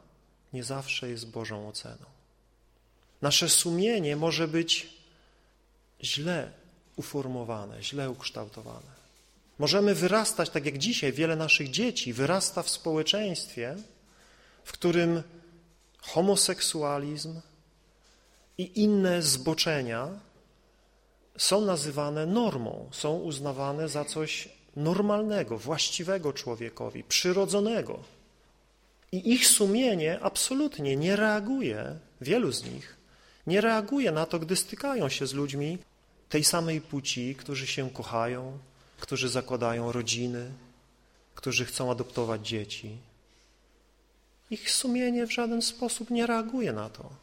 nie 0.53 0.63
zawsze 0.63 1.09
jest 1.09 1.29
Bożą 1.29 1.67
oceną. 1.69 2.05
Nasze 3.21 3.49
sumienie 3.49 4.15
może 4.15 4.47
być 4.47 4.89
źle 6.03 6.51
uformowane, 6.95 7.83
źle 7.83 8.09
ukształtowane. 8.09 8.93
Możemy 9.59 9.95
wyrastać, 9.95 10.49
tak 10.49 10.65
jak 10.65 10.77
dzisiaj 10.77 11.13
wiele 11.13 11.35
naszych 11.35 11.69
dzieci 11.69 12.13
wyrasta 12.13 12.63
w 12.63 12.69
społeczeństwie, 12.69 13.75
w 14.63 14.71
którym 14.71 15.23
homoseksualizm 16.01 17.41
i 18.57 18.81
inne 18.81 19.21
zboczenia 19.21 20.07
są 21.37 21.61
nazywane 21.61 22.25
normą, 22.25 22.89
są 22.91 23.15
uznawane 23.15 23.89
za 23.89 24.05
coś 24.05 24.49
normalnego, 24.75 25.57
właściwego 25.57 26.33
człowiekowi, 26.33 27.03
przyrodzonego. 27.03 27.99
I 29.11 29.33
ich 29.33 29.47
sumienie 29.47 30.19
absolutnie 30.21 30.95
nie 30.95 31.15
reaguje, 31.15 31.99
wielu 32.21 32.51
z 32.51 32.63
nich, 32.63 32.97
nie 33.47 33.61
reaguje 33.61 34.11
na 34.11 34.25
to, 34.25 34.39
gdy 34.39 34.55
stykają 34.55 35.09
się 35.09 35.27
z 35.27 35.33
ludźmi 35.33 35.77
tej 36.29 36.43
samej 36.43 36.81
płci, 36.81 37.35
którzy 37.35 37.67
się 37.67 37.89
kochają, 37.89 38.57
którzy 38.99 39.29
zakładają 39.29 39.91
rodziny, 39.91 40.51
którzy 41.35 41.65
chcą 41.65 41.91
adoptować 41.91 42.47
dzieci. 42.47 42.97
Ich 44.49 44.71
sumienie 44.71 45.27
w 45.27 45.33
żaden 45.33 45.61
sposób 45.61 46.09
nie 46.09 46.27
reaguje 46.27 46.73
na 46.73 46.89
to. 46.89 47.22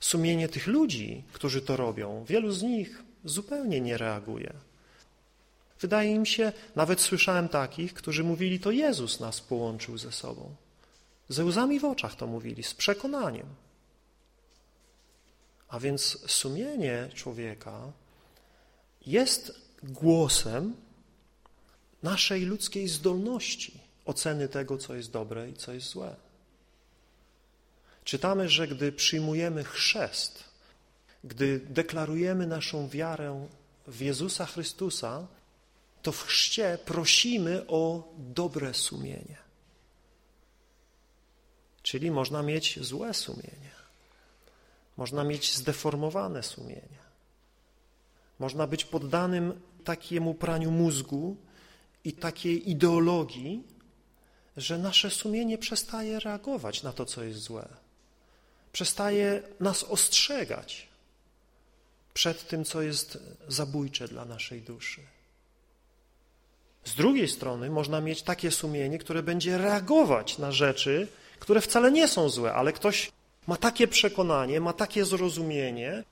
Sumienie 0.00 0.48
tych 0.48 0.66
ludzi, 0.66 1.24
którzy 1.32 1.62
to 1.62 1.76
robią, 1.76 2.24
wielu 2.24 2.52
z 2.52 2.62
nich 2.62 3.02
zupełnie 3.24 3.80
nie 3.80 3.98
reaguje. 3.98 4.54
Wydaje 5.80 6.14
im 6.14 6.26
się, 6.26 6.52
nawet 6.76 7.00
słyszałem 7.00 7.48
takich, 7.48 7.94
którzy 7.94 8.24
mówili, 8.24 8.60
to 8.60 8.70
Jezus 8.70 9.20
nas 9.20 9.40
połączył 9.40 9.98
ze 9.98 10.12
sobą. 10.12 10.54
Ze 11.28 11.44
łzami 11.44 11.80
w 11.80 11.84
oczach 11.84 12.16
to 12.16 12.26
mówili, 12.26 12.62
z 12.62 12.74
przekonaniem. 12.74 13.46
A 15.68 15.80
więc 15.80 16.18
sumienie 16.26 17.08
człowieka 17.14 17.92
jest 19.06 19.60
głosem 19.82 20.76
naszej 22.02 22.44
ludzkiej 22.44 22.88
zdolności 22.88 23.80
oceny 24.04 24.48
tego, 24.48 24.78
co 24.78 24.94
jest 24.94 25.10
dobre 25.10 25.50
i 25.50 25.54
co 25.54 25.72
jest 25.72 25.86
złe. 25.86 26.16
Czytamy, 28.08 28.48
że 28.48 28.68
gdy 28.68 28.92
przyjmujemy 28.92 29.64
chrzest, 29.64 30.44
gdy 31.24 31.60
deklarujemy 31.60 32.46
naszą 32.46 32.88
wiarę 32.88 33.48
w 33.86 34.00
Jezusa 34.00 34.46
Chrystusa, 34.46 35.26
to 36.02 36.12
w 36.12 36.22
chrzcie 36.22 36.78
prosimy 36.84 37.66
o 37.66 38.12
dobre 38.18 38.74
sumienie. 38.74 39.36
Czyli 41.82 42.10
można 42.10 42.42
mieć 42.42 42.78
złe 42.80 43.14
sumienie. 43.14 43.72
Można 44.96 45.24
mieć 45.24 45.54
zdeformowane 45.54 46.42
sumienie. 46.42 47.02
Można 48.38 48.66
być 48.66 48.84
poddanym 48.84 49.60
takiemu 49.84 50.34
praniu 50.34 50.70
mózgu 50.70 51.36
i 52.04 52.12
takiej 52.12 52.70
ideologii, 52.70 53.62
że 54.56 54.78
nasze 54.78 55.10
sumienie 55.10 55.58
przestaje 55.58 56.20
reagować 56.20 56.82
na 56.82 56.92
to, 56.92 57.04
co 57.04 57.24
jest 57.24 57.40
złe. 57.40 57.87
Przestaje 58.78 59.42
nas 59.60 59.84
ostrzegać 59.84 60.88
przed 62.14 62.48
tym, 62.48 62.64
co 62.64 62.82
jest 62.82 63.18
zabójcze 63.48 64.08
dla 64.08 64.24
naszej 64.24 64.62
duszy. 64.62 65.00
Z 66.84 66.94
drugiej 66.94 67.28
strony 67.28 67.70
można 67.70 68.00
mieć 68.00 68.22
takie 68.22 68.50
sumienie, 68.50 68.98
które 68.98 69.22
będzie 69.22 69.58
reagować 69.58 70.38
na 70.38 70.52
rzeczy, 70.52 71.08
które 71.38 71.60
wcale 71.60 71.92
nie 71.92 72.08
są 72.08 72.28
złe, 72.28 72.54
ale 72.54 72.72
ktoś 72.72 73.12
ma 73.46 73.56
takie 73.56 73.88
przekonanie, 73.88 74.60
ma 74.60 74.72
takie 74.72 75.04
zrozumienie, 75.04 76.04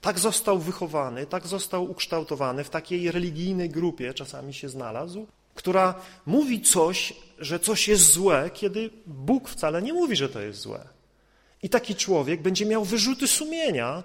tak 0.00 0.18
został 0.18 0.58
wychowany, 0.58 1.26
tak 1.26 1.46
został 1.46 1.90
ukształtowany, 1.90 2.64
w 2.64 2.70
takiej 2.70 3.10
religijnej 3.10 3.70
grupie 3.70 4.14
czasami 4.14 4.54
się 4.54 4.68
znalazł, 4.68 5.26
która 5.54 5.94
mówi 6.26 6.60
coś, 6.60 7.12
że 7.38 7.58
coś 7.58 7.88
jest 7.88 8.12
złe, 8.12 8.50
kiedy 8.54 8.90
Bóg 9.06 9.48
wcale 9.48 9.82
nie 9.82 9.92
mówi, 9.92 10.16
że 10.16 10.28
to 10.28 10.40
jest 10.40 10.60
złe. 10.60 10.99
I 11.62 11.68
taki 11.68 11.94
człowiek 11.94 12.42
będzie 12.42 12.66
miał 12.66 12.84
wyrzuty 12.84 13.26
sumienia, 13.28 14.02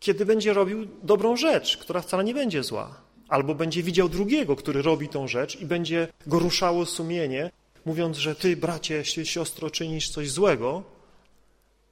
kiedy 0.00 0.26
będzie 0.26 0.52
robił 0.52 0.86
dobrą 1.02 1.36
rzecz, 1.36 1.76
która 1.76 2.00
wcale 2.00 2.24
nie 2.24 2.34
będzie 2.34 2.62
zła. 2.62 3.00
Albo 3.28 3.54
będzie 3.54 3.82
widział 3.82 4.08
drugiego, 4.08 4.56
który 4.56 4.82
robi 4.82 5.08
tą 5.08 5.28
rzecz 5.28 5.56
i 5.56 5.66
będzie 5.66 6.08
go 6.26 6.38
ruszało 6.38 6.86
sumienie, 6.86 7.50
mówiąc, 7.84 8.16
że 8.16 8.34
ty, 8.34 8.56
bracie, 8.56 9.04
siostro, 9.04 9.70
czynisz 9.70 10.10
coś 10.10 10.30
złego, 10.30 10.82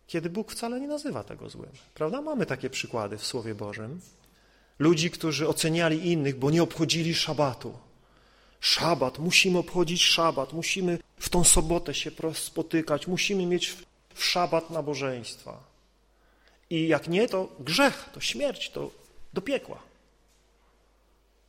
kiedy 0.07 0.31
Bóg 0.31 0.52
wcale 0.52 0.81
nie 0.81 0.88
nazywa 0.88 1.24
tego 1.24 1.50
złym. 1.50 1.70
Prawda? 1.94 2.22
Mamy 2.22 2.46
takie 2.46 2.70
przykłady 2.70 3.18
w 3.18 3.26
Słowie 3.26 3.55
Bożym. 3.55 4.00
Ludzi, 4.79 5.11
którzy 5.11 5.48
oceniali 5.48 6.12
innych, 6.12 6.38
bo 6.38 6.50
nie 6.50 6.62
obchodzili 6.62 7.14
szabatu. 7.14 7.79
Szabat, 8.61 9.18
musimy 9.18 9.59
obchodzić 9.59 10.02
szabat, 10.02 10.52
musimy 10.52 10.98
w 11.16 11.29
tą 11.29 11.44
sobotę 11.44 11.94
się 11.94 12.11
spotykać, 12.35 13.07
musimy 13.07 13.46
mieć 13.46 13.76
w 14.16 14.24
szabat 14.24 14.70
nabożeństwa. 14.70 15.64
I 16.70 16.88
jak 16.88 17.09
nie, 17.09 17.29
to 17.29 17.48
grzech, 17.61 18.11
to 18.12 18.20
śmierć, 18.20 18.70
to 18.70 18.90
do 19.33 19.40
piekła. 19.40 19.79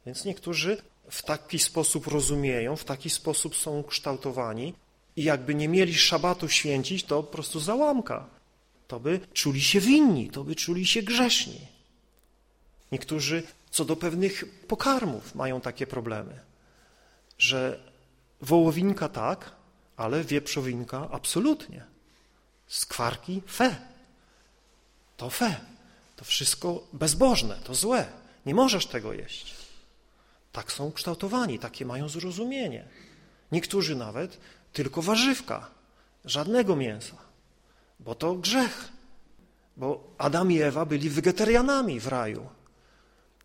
Więc 0.05 0.25
niektórzy 0.25 0.81
w 1.09 1.23
taki 1.23 1.59
sposób 1.59 2.07
rozumieją, 2.07 2.75
w 2.75 2.83
taki 2.83 3.09
sposób 3.09 3.55
są 3.55 3.83
kształtowani 3.83 4.73
i 5.15 5.23
jakby 5.23 5.55
nie 5.55 5.67
mieli 5.67 5.95
szabatu 5.95 6.49
święcić, 6.49 7.03
to 7.03 7.23
po 7.23 7.31
prostu 7.31 7.59
załamka. 7.59 8.29
To 8.87 8.99
by 8.99 9.19
czuli 9.33 9.61
się 9.61 9.79
winni, 9.79 10.29
to 10.29 10.43
by 10.43 10.55
czuli 10.55 10.85
się 10.85 11.03
grzeszni. 11.03 11.67
Niektórzy 12.91 13.43
co 13.71 13.85
do 13.85 13.95
pewnych 13.95 14.45
pokarmów 14.67 15.35
mają 15.35 15.61
takie 15.61 15.87
problemy, 15.87 16.39
że 17.37 17.79
wołowinka 18.41 19.09
tak, 19.09 19.51
ale 19.97 20.23
wieprzowinka 20.23 21.07
absolutnie. 21.11 21.85
Skwarki 22.67 23.41
fe. 23.47 23.75
To 25.17 25.29
fe. 25.29 25.55
To 26.15 26.25
wszystko 26.25 26.83
bezbożne, 26.93 27.55
to 27.63 27.75
złe. 27.75 28.05
Nie 28.45 28.55
możesz 28.55 28.85
tego 28.85 29.13
jeść. 29.13 29.55
Tak 30.51 30.71
są 30.71 30.91
kształtowani, 30.91 31.59
takie 31.59 31.85
mają 31.85 32.09
zrozumienie. 32.09 32.85
Niektórzy 33.51 33.95
nawet 33.95 34.37
tylko 34.73 35.01
warzywka, 35.01 35.69
żadnego 36.25 36.75
mięsa, 36.75 37.15
bo 37.99 38.15
to 38.15 38.35
grzech. 38.35 38.91
Bo 39.77 40.03
Adam 40.17 40.51
i 40.51 40.61
Ewa 40.61 40.85
byli 40.85 41.09
wegetarianami 41.09 41.99
w 41.99 42.07
raju. 42.07 42.49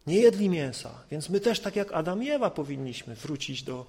Nie 0.07 0.17
jedli 0.17 0.49
mięsa, 0.49 0.91
więc 1.11 1.29
my 1.29 1.41
też 1.41 1.61
tak 1.61 1.77
jak 1.77 1.93
Adam 1.93 2.23
i 2.23 2.31
Ewa 2.31 2.51
powinniśmy 2.51 3.15
wrócić 3.15 3.63
do 3.63 3.87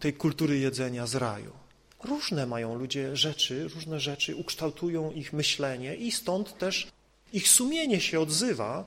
tej 0.00 0.12
kultury 0.14 0.58
jedzenia 0.58 1.06
z 1.06 1.14
raju. 1.14 1.61
Różne 2.04 2.46
mają 2.46 2.74
ludzie 2.74 3.16
rzeczy, 3.16 3.68
różne 3.68 4.00
rzeczy 4.00 4.36
ukształtują 4.36 5.10
ich 5.10 5.32
myślenie 5.32 5.96
i 5.96 6.12
stąd 6.12 6.58
też 6.58 6.86
ich 7.32 7.48
sumienie 7.48 8.00
się 8.00 8.20
odzywa 8.20 8.86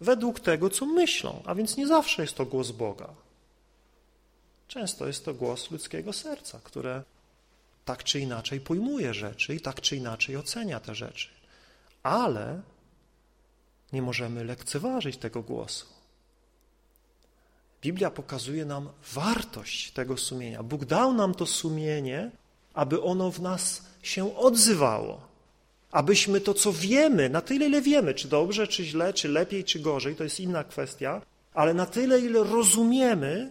według 0.00 0.40
tego, 0.40 0.70
co 0.70 0.86
myślą, 0.86 1.42
a 1.44 1.54
więc 1.54 1.76
nie 1.76 1.86
zawsze 1.86 2.22
jest 2.22 2.34
to 2.34 2.46
głos 2.46 2.70
Boga. 2.70 3.08
Często 4.68 5.06
jest 5.06 5.24
to 5.24 5.34
głos 5.34 5.70
ludzkiego 5.70 6.12
serca, 6.12 6.60
które 6.64 7.02
tak 7.84 8.04
czy 8.04 8.20
inaczej 8.20 8.60
pojmuje 8.60 9.14
rzeczy 9.14 9.54
i 9.54 9.60
tak 9.60 9.80
czy 9.80 9.96
inaczej 9.96 10.36
ocenia 10.36 10.80
te 10.80 10.94
rzeczy. 10.94 11.28
Ale 12.02 12.62
nie 13.92 14.02
możemy 14.02 14.44
lekceważyć 14.44 15.16
tego 15.16 15.42
głosu. 15.42 15.86
Biblia 17.82 18.10
pokazuje 18.10 18.64
nam 18.64 18.88
wartość 19.12 19.90
tego 19.90 20.16
sumienia. 20.16 20.62
Bóg 20.62 20.84
dał 20.84 21.12
nam 21.12 21.34
to 21.34 21.46
sumienie, 21.46 22.30
aby 22.76 23.02
ono 23.02 23.30
w 23.30 23.40
nas 23.42 23.82
się 24.02 24.36
odzywało. 24.36 25.20
Abyśmy 25.90 26.40
to, 26.40 26.54
co 26.54 26.72
wiemy, 26.72 27.28
na 27.28 27.40
tyle, 27.40 27.66
ile 27.66 27.82
wiemy, 27.82 28.14
czy 28.14 28.28
dobrze, 28.28 28.66
czy 28.66 28.84
źle, 28.84 29.14
czy 29.14 29.28
lepiej, 29.28 29.64
czy 29.64 29.80
gorzej, 29.80 30.16
to 30.16 30.24
jest 30.24 30.40
inna 30.40 30.64
kwestia, 30.64 31.22
ale 31.54 31.74
na 31.74 31.86
tyle, 31.86 32.20
ile 32.20 32.44
rozumiemy 32.44 33.50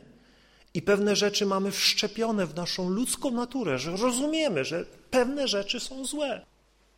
i 0.73 0.81
pewne 0.81 1.15
rzeczy 1.15 1.45
mamy 1.45 1.71
wszczepione 1.71 2.45
w 2.45 2.55
naszą 2.55 2.89
ludzką 2.89 3.31
naturę, 3.31 3.79
że 3.79 3.97
rozumiemy, 3.97 4.65
że 4.65 4.85
pewne 5.11 5.47
rzeczy 5.47 5.79
są 5.79 6.05
złe, 6.05 6.45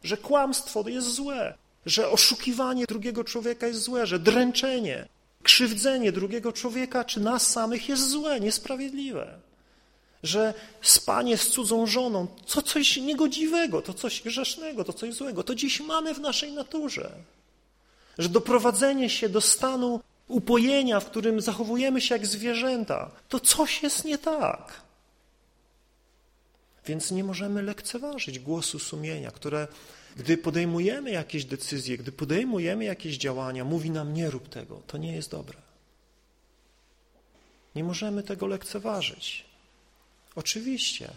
że 0.03 0.17
kłamstwo 0.17 0.89
jest 0.89 1.07
złe, 1.07 1.53
że 1.85 2.09
oszukiwanie 2.09 2.85
drugiego 2.85 3.23
człowieka 3.23 3.67
jest 3.67 3.81
złe, 3.81 4.07
że 4.07 4.19
dręczenie, 4.19 5.07
krzywdzenie 5.43 6.11
drugiego 6.11 6.53
człowieka 6.53 7.03
czy 7.03 7.19
nas 7.19 7.47
samych 7.47 7.89
jest 7.89 8.09
złe, 8.09 8.39
niesprawiedliwe. 8.39 9.46
Że 10.23 10.53
spanie 10.81 11.37
z 11.37 11.47
cudzą 11.49 11.85
żoną 11.85 12.27
to 12.53 12.61
coś 12.61 12.97
niegodziwego, 12.97 13.81
to 13.81 13.93
coś 13.93 14.21
grzesznego, 14.21 14.83
to 14.83 14.93
coś 14.93 15.13
złego. 15.13 15.43
To 15.43 15.55
dziś 15.55 15.79
mamy 15.79 16.13
w 16.13 16.19
naszej 16.19 16.51
naturze. 16.51 17.11
Że 18.17 18.29
doprowadzenie 18.29 19.09
się 19.09 19.29
do 19.29 19.41
stanu 19.41 20.01
upojenia, 20.27 20.99
w 20.99 21.05
którym 21.05 21.41
zachowujemy 21.41 22.01
się 22.01 22.15
jak 22.15 22.27
zwierzęta, 22.27 23.11
to 23.29 23.39
coś 23.39 23.83
jest 23.83 24.05
nie 24.05 24.17
tak. 24.17 24.81
Więc 26.85 27.11
nie 27.11 27.23
możemy 27.23 27.61
lekceważyć 27.61 28.39
głosu 28.39 28.79
sumienia, 28.79 29.31
które 29.31 29.67
gdy 30.17 30.37
podejmujemy 30.37 31.11
jakieś 31.11 31.45
decyzje, 31.45 31.97
gdy 31.97 32.11
podejmujemy 32.11 32.83
jakieś 32.83 33.17
działania, 33.17 33.65
mówi 33.65 33.91
nam 33.91 34.13
nie 34.13 34.29
rób 34.29 34.49
tego, 34.49 34.81
to 34.87 34.97
nie 34.97 35.15
jest 35.15 35.31
dobre. 35.31 35.57
Nie 37.75 37.83
możemy 37.83 38.23
tego 38.23 38.47
lekceważyć. 38.47 39.46
Oczywiście 40.37 41.11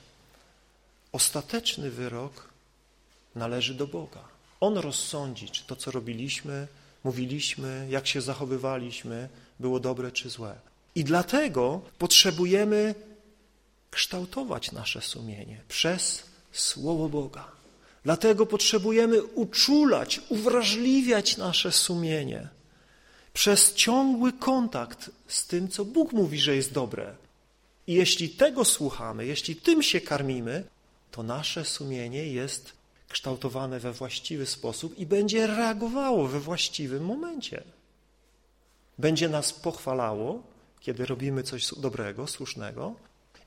ostateczny 1.13 1.91
wyrok 1.91 2.49
należy 3.35 3.75
do 3.75 3.87
Boga. 3.87 4.25
On 4.61 4.79
rozsądzi, 4.79 5.49
czy 5.49 5.65
to, 5.65 5.77
co 5.77 5.91
robiliśmy, 5.91 6.67
mówiliśmy, 7.05 7.87
jak 7.91 8.07
się 8.07 8.21
zachowywaliśmy, 8.21 9.29
było 9.61 9.81
dobre 9.81 10.13
czy 10.13 10.31
złe. 10.31 10.55
I 10.95 11.05
dlatego 11.05 11.81
potrzebujemy 11.99 12.95
kształtować 13.91 14.73
nasze 14.73 15.01
sumienie 15.01 15.61
przez 15.69 16.23
Słowo 16.53 17.09
Boga. 17.09 17.45
Dlatego 18.05 18.47
potrzebujemy 18.47 19.23
uczulać, 19.23 20.21
uwrażliwiać 20.29 21.37
nasze 21.37 21.73
sumienie 21.73 22.49
przez 23.35 23.75
ciągły 23.75 24.33
kontakt 24.33 25.11
z 25.29 25.47
tym, 25.47 25.69
co 25.69 25.85
Bóg 25.85 26.13
mówi, 26.13 26.39
że 26.39 26.57
jest 26.57 26.73
dobre. 26.73 27.15
I 27.91 27.95
jeśli 27.95 28.29
tego 28.29 28.65
słuchamy, 28.65 29.27
jeśli 29.27 29.57
tym 29.57 29.83
się 29.83 30.01
karmimy, 30.01 30.65
to 31.11 31.23
nasze 31.23 31.65
sumienie 31.65 32.27
jest 32.27 32.73
kształtowane 33.09 33.81
we 33.81 33.93
właściwy 33.93 34.47
sposób 34.47 34.99
i 34.99 35.07
będzie 35.07 35.47
reagowało 35.47 36.29
we 36.29 36.41
właściwym 36.41 37.05
momencie. 37.05 37.63
Będzie 38.99 39.29
nas 39.29 39.53
pochwalało, 39.53 40.43
kiedy 40.81 41.07
robimy 41.07 41.43
coś 41.43 41.75
dobrego, 41.77 42.27
słusznego 42.27 42.95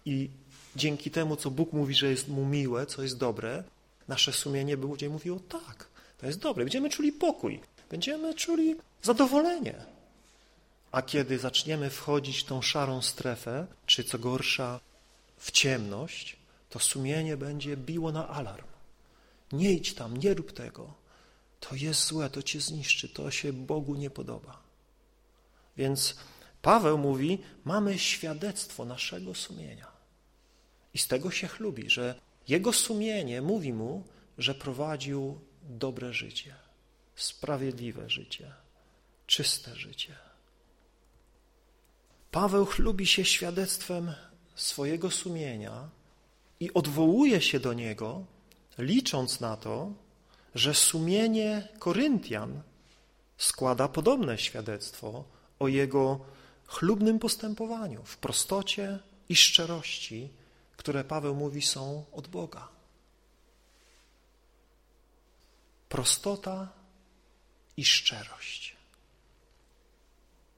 i 0.06 0.29
dzięki 0.75 1.12
temu, 1.12 1.36
co 1.36 1.51
Bóg 1.51 1.73
mówi, 1.73 1.95
że 1.95 2.10
jest 2.10 2.27
mu 2.27 2.45
miłe, 2.45 2.86
co 2.86 3.03
jest 3.03 3.17
dobre, 3.17 3.63
nasze 4.08 4.34
sumienie 4.34 4.77
będzie 4.77 5.10
mówiło 5.10 5.39
tak, 5.39 5.88
to 6.17 6.25
jest 6.25 6.39
dobre. 6.39 6.63
Będziemy 6.63 6.89
czuli 6.89 7.12
pokój, 7.12 7.60
będziemy 7.89 8.34
czuli 8.34 8.75
zadowolenie. 9.01 9.92
A 10.93 11.01
kiedy 11.01 11.39
zaczniemy 11.39 11.89
wchodzić 11.89 12.39
w 12.39 12.45
tą 12.45 12.62
szarą 12.62 13.01
strefę, 13.01 13.67
czy 13.86 14.03
co 14.03 14.19
gorsza 14.19 14.79
w 15.38 15.51
ciemność, 15.51 16.38
to 16.69 16.79
sumienie 16.79 17.38
będzie 17.38 17.77
biło 17.77 18.12
na 18.12 18.27
alarm. 18.27 18.67
Nie 19.51 19.71
idź 19.71 19.93
tam, 19.93 20.17
nie 20.17 20.34
rób 20.34 20.51
tego. 20.51 20.93
To 21.60 21.75
jest 21.75 22.06
złe, 22.06 22.29
to 22.29 22.43
cię 22.43 22.62
zniszczy, 22.62 23.10
to 23.10 23.32
się 23.32 23.53
Bogu 23.53 23.95
nie 23.95 24.10
podoba. 24.10 24.62
Więc 25.77 26.15
Paweł 26.62 26.97
mówi, 26.97 27.39
mamy 27.65 27.99
świadectwo 27.99 28.86
naszego 28.86 29.36
sumienia. 29.36 29.91
I 30.93 30.97
z 30.97 31.08
tego 31.08 31.32
się 31.32 31.47
chlubi, 31.47 31.89
że 31.89 32.15
jego 32.47 32.73
sumienie 32.73 33.41
mówi 33.41 33.73
mu, 33.73 34.03
że 34.38 34.56
prowadził 34.56 35.39
dobre 35.63 36.13
życie, 36.13 36.56
sprawiedliwe 37.15 38.10
życie, 38.10 38.53
czyste 39.27 39.75
życie. 39.75 40.33
Paweł 42.34 42.65
chlubi 42.65 43.08
się 43.08 43.26
świadectwem 43.26 44.13
swojego 44.56 45.12
sumienia 45.12 45.89
i 46.60 46.74
odwołuje 46.74 47.41
się 47.41 47.60
do 47.60 47.74
niego, 47.74 48.26
licząc 48.78 49.39
na 49.39 49.58
to, 49.58 49.91
że 50.56 50.74
sumienie 50.74 51.67
Koryntian 51.80 52.62
składa 53.38 53.88
podobne 53.88 54.38
świadectwo 54.38 55.24
o 55.60 55.67
jego 55.67 56.19
chlubnym 56.65 57.19
postępowaniu 57.19 58.04
w 58.04 58.17
prostocie 58.17 58.99
i 59.30 59.36
szczerości, 59.36 60.30
które 60.78 61.03
Paweł 61.03 61.36
mówi 61.36 61.62
są 61.62 62.05
od 62.12 62.28
Boga. 62.28 62.68
Prostota 65.89 66.74
i 67.78 67.86
szczerość. 67.86 68.76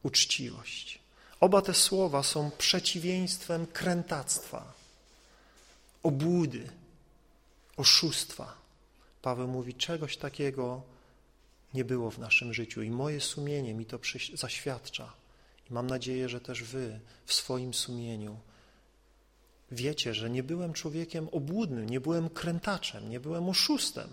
Uczciwość. 0.03 1.04
Oba 1.39 1.61
te 1.61 1.73
słowa 1.73 2.23
są 2.23 2.51
przeciwieństwem 2.57 3.67
krętactwa, 3.67 4.73
obłudy, 6.03 6.69
oszustwa. 7.77 8.55
Paweł 9.21 9.47
mówi, 9.47 9.73
czegoś 9.73 10.17
takiego 10.17 10.81
nie 11.73 11.85
było 11.85 12.11
w 12.11 12.19
naszym 12.19 12.53
życiu 12.53 12.81
i 12.81 12.89
moje 12.89 13.21
sumienie 13.21 13.73
mi 13.73 13.85
to 13.85 13.99
zaświadcza. 14.33 15.13
I 15.69 15.73
mam 15.73 15.87
nadzieję, 15.87 16.29
że 16.29 16.41
też 16.41 16.63
wy 16.63 16.99
w 17.25 17.33
swoim 17.33 17.73
sumieniu 17.73 18.37
wiecie, 19.71 20.13
że 20.13 20.29
nie 20.29 20.43
byłem 20.43 20.73
człowiekiem 20.73 21.29
obłudnym, 21.31 21.89
nie 21.89 21.99
byłem 21.99 22.29
krętaczem, 22.29 23.09
nie 23.09 23.19
byłem 23.19 23.49
oszustem. 23.49 24.09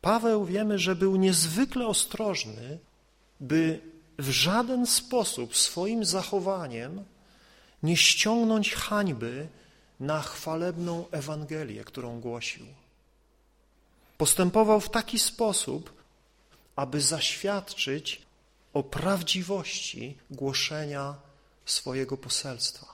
Paweł 0.00 0.44
wiemy, 0.44 0.78
że 0.78 0.96
był 0.96 1.16
niezwykle 1.16 1.86
ostrożny, 1.86 2.78
by 3.40 3.80
w 4.18 4.30
żaden 4.30 4.86
sposób 4.86 5.56
swoim 5.56 6.04
zachowaniem 6.04 7.04
nie 7.82 7.96
ściągnąć 7.96 8.74
hańby 8.74 9.48
na 10.00 10.22
chwalebną 10.22 11.04
Ewangelię, 11.10 11.84
którą 11.84 12.20
głosił. 12.20 12.66
Postępował 14.18 14.80
w 14.80 14.90
taki 14.90 15.18
sposób, 15.18 15.92
aby 16.76 17.00
zaświadczyć 17.00 18.22
o 18.72 18.82
prawdziwości 18.82 20.16
głoszenia 20.30 21.14
swojego 21.66 22.16
poselstwa. 22.16 22.86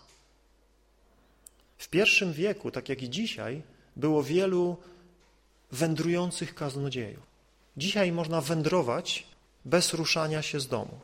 W 1.78 1.88
pierwszym 1.88 2.32
wieku, 2.32 2.70
tak 2.70 2.88
jak 2.88 3.02
i 3.02 3.10
dzisiaj, 3.10 3.62
było 3.96 4.22
wielu 4.22 4.76
wędrujących 5.72 6.54
kaznodziejów. 6.54 7.22
Dzisiaj 7.76 8.12
można 8.12 8.40
wędrować 8.40 9.26
bez 9.64 9.94
ruszania 9.94 10.42
się 10.42 10.60
z 10.60 10.68
domu. 10.68 11.00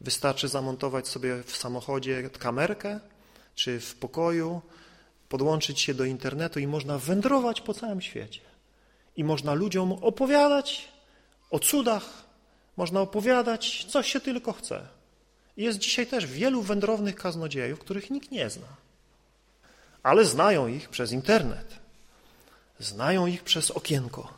Wystarczy 0.00 0.48
zamontować 0.48 1.08
sobie 1.08 1.42
w 1.42 1.56
samochodzie 1.56 2.30
kamerkę 2.38 3.00
czy 3.54 3.80
w 3.80 3.94
pokoju, 3.94 4.62
podłączyć 5.28 5.80
się 5.80 5.94
do 5.94 6.04
internetu 6.04 6.60
i 6.60 6.66
można 6.66 6.98
wędrować 6.98 7.60
po 7.60 7.74
całym 7.74 8.02
świecie. 8.02 8.40
I 9.16 9.24
można 9.24 9.54
ludziom 9.54 9.92
opowiadać 9.92 10.88
o 11.50 11.58
cudach, 11.58 12.24
można 12.76 13.00
opowiadać, 13.00 13.86
co 13.88 14.02
się 14.02 14.20
tylko 14.20 14.52
chce. 14.52 14.88
Jest 15.56 15.78
dzisiaj 15.78 16.06
też 16.06 16.26
wielu 16.26 16.62
wędrownych 16.62 17.16
kaznodziejów, 17.16 17.78
których 17.78 18.10
nikt 18.10 18.30
nie 18.30 18.50
zna. 18.50 18.66
Ale 20.02 20.24
znają 20.24 20.66
ich 20.66 20.88
przez 20.88 21.12
internet. 21.12 21.78
Znają 22.78 23.26
ich 23.26 23.44
przez 23.44 23.70
okienko, 23.70 24.32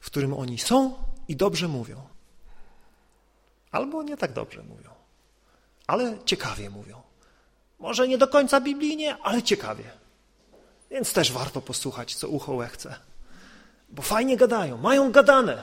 w 0.00 0.06
którym 0.06 0.34
oni 0.34 0.58
są 0.58 0.94
i 1.28 1.36
dobrze 1.36 1.68
mówią. 1.68 2.11
Albo 3.72 4.02
nie 4.02 4.16
tak 4.16 4.32
dobrze 4.32 4.62
mówią, 4.62 4.90
ale 5.86 6.18
ciekawie 6.24 6.70
mówią. 6.70 7.02
Może 7.78 8.08
nie 8.08 8.18
do 8.18 8.28
końca 8.28 8.60
biblijnie, 8.60 9.16
ale 9.22 9.42
ciekawie. 9.42 9.84
Więc 10.90 11.12
też 11.12 11.32
warto 11.32 11.62
posłuchać, 11.62 12.14
co 12.14 12.28
ucho 12.28 12.58
chce. 12.58 12.94
Bo 13.88 14.02
fajnie 14.02 14.36
gadają, 14.36 14.78
mają 14.78 15.12
gadane. 15.12 15.62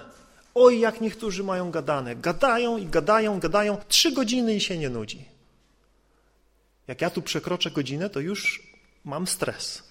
Oj, 0.56 0.80
jak 0.80 1.02
niektórzy 1.02 1.44
mają 1.44 1.72
gadane. 1.72 2.16
Gadają 2.16 2.78
i 2.78 2.86
gadają, 2.86 3.40
gadają. 3.40 3.78
Trzy 3.88 4.12
godziny 4.12 4.56
i 4.56 4.62
się 4.62 4.78
nie 4.78 4.90
nudzi. 4.90 5.26
Jak 6.88 7.02
ja 7.02 7.10
tu 7.10 7.22
przekroczę 7.22 7.72
godzinę, 7.72 8.10
to 8.10 8.20
już 8.20 8.64
mam 9.06 9.28
stres. 9.28 9.84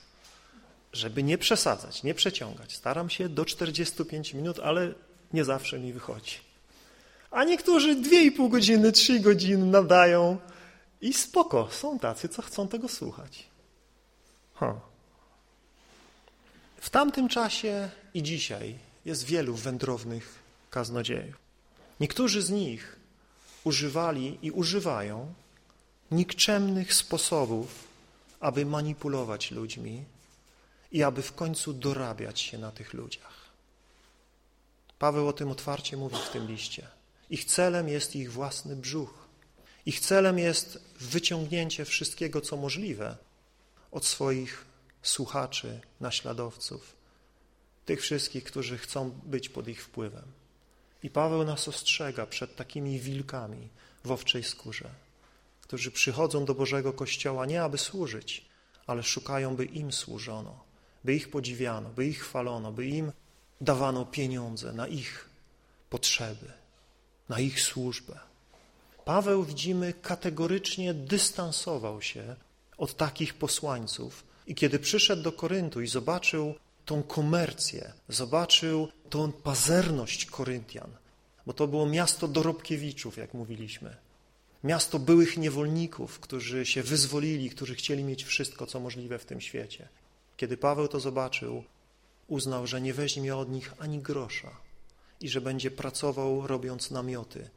Żeby 0.93 1.23
nie 1.23 1.39
przesadzać, 1.39 2.03
nie 2.03 2.15
przeciągać. 2.15 2.77
Staram 2.77 3.11
się 3.11 3.29
do 3.29 3.45
45 3.45 4.35
minut, 4.35 4.59
ale 4.59 4.95
nie 5.33 5.45
zawsze 5.45 5.79
mi 5.79 5.93
wychodzi. 5.93 6.48
A 7.31 7.45
niektórzy 7.45 7.95
dwie 7.95 8.23
i 8.23 8.33
pół 8.33 8.49
godziny, 8.49 8.93
trzy 8.93 9.21
godziny 9.21 9.67
nadają 9.67 10.39
i 11.01 11.13
spoko, 11.13 11.69
są 11.71 11.99
tacy, 11.99 12.29
co 12.29 12.43
chcą 12.43 12.69
tego 12.69 12.89
słuchać. 12.89 13.47
Huh. 14.55 14.77
W 16.81 16.91
tamtym 16.91 17.29
czasie 17.29 17.91
i 18.15 18.23
dzisiaj 18.23 18.79
jest 19.05 19.25
wielu 19.25 19.55
wędrownych 19.55 20.35
kaznodziejów. 20.71 21.37
Niektórzy 22.01 22.43
z 22.43 22.51
nich 22.51 22.97
używali 23.65 24.39
i 24.43 24.51
używają 24.51 25.35
nikczemnych 26.11 26.95
sposobów, 26.95 27.89
aby 28.41 28.67
manipulować 28.67 29.51
ludźmi 29.51 30.05
i 30.93 31.03
aby 31.03 31.23
w 31.23 31.33
końcu 31.33 31.73
dorabiać 31.73 32.41
się 32.41 32.59
na 32.59 32.71
tych 32.71 32.95
ludziach. 32.95 33.39
Paweł 34.99 35.29
o 35.29 35.33
tym 35.33 35.51
otwarcie 35.51 35.97
mówi 35.97 36.17
w 36.17 36.31
tym 36.31 36.47
liście. 36.47 36.98
Ich 37.31 37.45
celem 37.45 37.89
jest 37.89 38.17
ich 38.17 38.33
własny 38.33 38.77
brzuch. 38.77 39.29
Ich 39.87 40.01
celem 40.01 40.39
jest 40.39 40.79
wyciągnięcie 41.01 41.85
wszystkiego, 41.85 42.41
co 42.41 42.57
możliwe 42.57 43.17
od 43.91 44.07
swoich 44.07 44.65
słuchaczy, 45.03 45.81
naśladowców, 46.01 46.97
tych 47.85 48.01
wszystkich, 48.01 48.45
którzy 48.45 48.79
chcą 48.79 49.11
być 49.11 49.49
pod 49.49 49.69
ich 49.69 49.85
wpływem. 49.85 50.25
I 51.03 51.11
Paweł 51.11 51.45
nas 51.45 51.69
ostrzega 51.69 52.27
przed 52.27 52.57
takimi 52.57 53.01
wilkami 53.01 53.69
w 54.05 54.11
owczej 54.11 54.45
skórze, 54.45 54.91
którzy 55.61 55.91
przychodzą 55.91 56.45
do 56.45 56.55
Bożego 56.55 56.93
Kościoła 56.93 57.47
nie 57.47 57.63
aby 57.63 57.79
służyć, 57.79 58.45
ale 58.87 59.03
szukają, 59.03 59.57
by 59.57 59.65
im 59.65 59.93
służono, 59.93 60.65
by 61.05 61.15
ich 61.15 61.31
podziwiano, 61.31 61.89
by 61.91 62.07
ich 62.07 62.23
chwalono, 62.23 62.73
by 62.73 62.87
im 62.87 63.13
dawano 63.61 64.05
pieniądze 64.05 64.73
na 64.73 64.87
ich 64.89 65.29
potrzeby, 65.91 66.58
na 67.29 67.41
ich 67.41 67.61
służbę. 67.61 68.19
Paweł, 69.05 69.45
widzimy, 69.45 69.93
kategorycznie 70.03 70.95
dystansował 70.95 72.03
się 72.03 72.37
od 72.79 72.97
takich 72.97 73.35
posłańców 73.35 74.25
i 74.47 74.55
kiedy 74.55 74.79
przyszedł 74.79 75.23
do 75.23 75.33
Koryntu 75.33 75.81
i 75.81 75.89
zobaczył 75.89 76.55
tą 76.85 77.03
komercję, 77.03 77.93
zobaczył 78.09 78.89
tą 79.11 79.33
pazerność 79.33 80.27
Koryntian, 80.27 80.91
bo 81.47 81.53
to 81.53 81.67
było 81.67 81.87
miasto 81.87 82.29
dorobkiewiczów, 82.29 83.17
jak 83.17 83.35
mówiliśmy, 83.35 83.97
miasto 84.65 84.99
byłych 84.99 85.37
niewolników, 85.37 86.21
którzy 86.21 86.67
się 86.67 86.83
wyzwolili, 86.83 87.51
którzy 87.51 87.75
chcieli 87.75 88.05
mieć 88.05 88.25
wszystko, 88.25 88.67
co 88.67 88.81
możliwe 88.81 89.19
w 89.19 89.25
tym 89.25 89.41
świecie. 89.41 89.89
Kiedy 90.37 90.57
Paweł 90.57 90.89
to 90.89 91.01
zobaczył, 91.01 91.65
uznał, 92.27 92.67
że 92.67 92.81
nie 92.81 92.95
weźmie 92.95 93.37
od 93.37 93.51
nich 93.51 93.75
ani 93.79 93.99
grosza 93.99 94.68
i 95.21 95.29
że 95.29 95.41
będzie 95.41 95.71
pracował, 95.71 96.47
robiąc 96.47 96.91
namioty, 96.91 97.51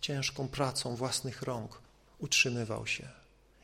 ciężką 0.00 0.48
pracą 0.48 0.96
własnych 0.96 1.42
rąk 1.42 1.80
utrzymywał 2.18 2.86
się 2.86 3.08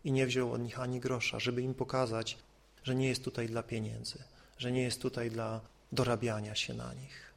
i 0.05 0.13
nie 0.13 0.27
wziął 0.27 0.53
od 0.53 0.63
nich 0.63 0.81
ani 0.81 1.01
grosza, 1.01 1.41
żeby 1.41 1.63
im 1.63 1.75
pokazać, 1.75 2.39
że 2.85 2.95
nie 2.95 3.09
jest 3.09 3.25
tutaj 3.25 3.47
dla 3.49 3.63
pieniędzy, 3.63 4.19
że 4.59 4.73
nie 4.73 4.83
jest 4.83 5.03
tutaj 5.03 5.31
dla 5.31 5.61
dorabiania 5.93 6.55
się 6.55 6.75
na 6.75 6.95
nich. 6.95 7.31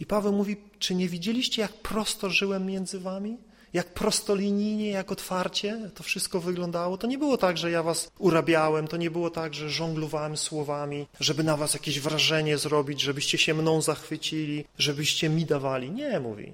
I 0.00 0.06
Paweł 0.06 0.32
mówi, 0.32 0.56
czy 0.78 0.94
nie 0.94 1.08
widzieliście, 1.08 1.62
jak 1.62 1.72
prosto 1.72 2.30
żyłem 2.30 2.66
między 2.66 3.00
wami? 3.00 3.38
Jak 3.72 3.94
prostolinijnie, 3.94 4.90
jak 4.90 5.12
otwarcie 5.12 5.90
to 5.94 6.02
wszystko 6.02 6.40
wyglądało? 6.40 6.98
To 6.98 7.06
nie 7.06 7.18
było 7.18 7.36
tak, 7.36 7.58
że 7.58 7.70
ja 7.70 7.82
was 7.82 8.10
urabiałem, 8.18 8.88
to 8.88 8.96
nie 8.96 9.10
było 9.10 9.30
tak, 9.30 9.54
że 9.54 9.70
żonglowałem 9.70 10.36
słowami, 10.36 11.06
żeby 11.20 11.44
na 11.44 11.56
was 11.56 11.74
jakieś 11.74 12.00
wrażenie 12.00 12.58
zrobić, 12.58 13.00
żebyście 13.00 13.38
się 13.38 13.54
mną 13.54 13.82
zachwycili, 13.82 14.64
żebyście 14.78 15.28
mi 15.28 15.44
dawali. 15.44 15.90
Nie, 15.90 16.20
mówi. 16.20 16.52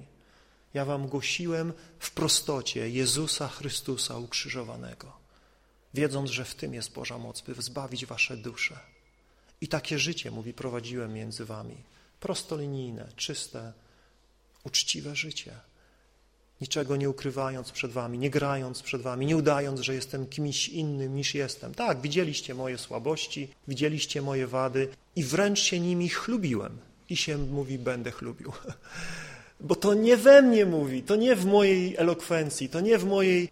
Ja 0.73 0.85
wam 0.85 1.07
głosiłem 1.07 1.73
w 1.99 2.11
prostocie 2.11 2.89
Jezusa 2.89 3.47
Chrystusa 3.47 4.17
ukrzyżowanego, 4.17 5.11
wiedząc, 5.93 6.29
że 6.29 6.45
w 6.45 6.55
tym 6.55 6.73
jest 6.73 6.93
Boża 6.93 7.17
moc, 7.17 7.41
by 7.41 7.61
zbawić 7.61 8.05
wasze 8.05 8.37
dusze. 8.37 8.79
I 9.61 9.67
takie 9.67 9.99
życie, 9.99 10.31
mówi, 10.31 10.53
prowadziłem 10.53 11.13
między 11.13 11.45
wami. 11.45 11.75
Prostolinijne, 12.19 13.09
czyste, 13.15 13.73
uczciwe 14.63 15.15
życie. 15.15 15.68
Niczego 16.61 16.95
nie 16.95 17.09
ukrywając 17.09 17.71
przed 17.71 17.91
wami, 17.91 18.19
nie 18.19 18.29
grając 18.29 18.81
przed 18.81 19.01
wami, 19.01 19.25
nie 19.25 19.37
udając, 19.37 19.79
że 19.79 19.93
jestem 19.93 20.27
kimś 20.27 20.69
innym 20.69 21.15
niż 21.15 21.35
jestem. 21.35 21.73
Tak, 21.73 22.01
widzieliście 22.01 22.55
moje 22.55 22.77
słabości, 22.77 23.49
widzieliście 23.67 24.21
moje 24.21 24.47
wady 24.47 24.87
i 25.15 25.23
wręcz 25.23 25.59
się 25.59 25.79
nimi 25.79 26.09
chlubiłem. 26.09 26.77
I 27.09 27.17
się 27.17 27.37
mówi, 27.37 27.77
będę 27.77 28.11
chlubił. 28.11 28.51
Bo 29.59 29.75
to 29.75 29.93
nie 29.93 30.17
we 30.17 30.41
mnie 30.41 30.65
mówi, 30.65 31.03
to 31.03 31.15
nie 31.15 31.35
w 31.35 31.45
mojej 31.45 31.95
elokwencji, 31.97 32.69
to 32.69 32.79
nie 32.79 32.97
w 32.97 33.05
mojej 33.05 33.49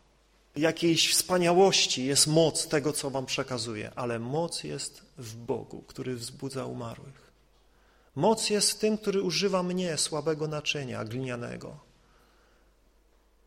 jakiejś 0.56 1.14
wspaniałości 1.14 2.06
jest 2.06 2.28
moc 2.28 2.68
tego, 2.68 2.94
co 2.94 3.10
wam 3.10 3.26
przekazuję, 3.26 3.92
ale 3.96 4.20
moc 4.20 4.64
jest 4.64 5.02
w 5.18 5.36
Bogu, 5.36 5.84
który 5.88 6.16
wzbudza 6.16 6.66
umarłych. 6.66 7.32
Moc 8.16 8.50
jest 8.50 8.72
w 8.72 8.76
tym, 8.76 8.98
który 8.98 9.22
używa 9.22 9.64
mnie, 9.64 9.98
słabego 9.98 10.48
naczynia, 10.48 11.06
glinianego. 11.06 11.87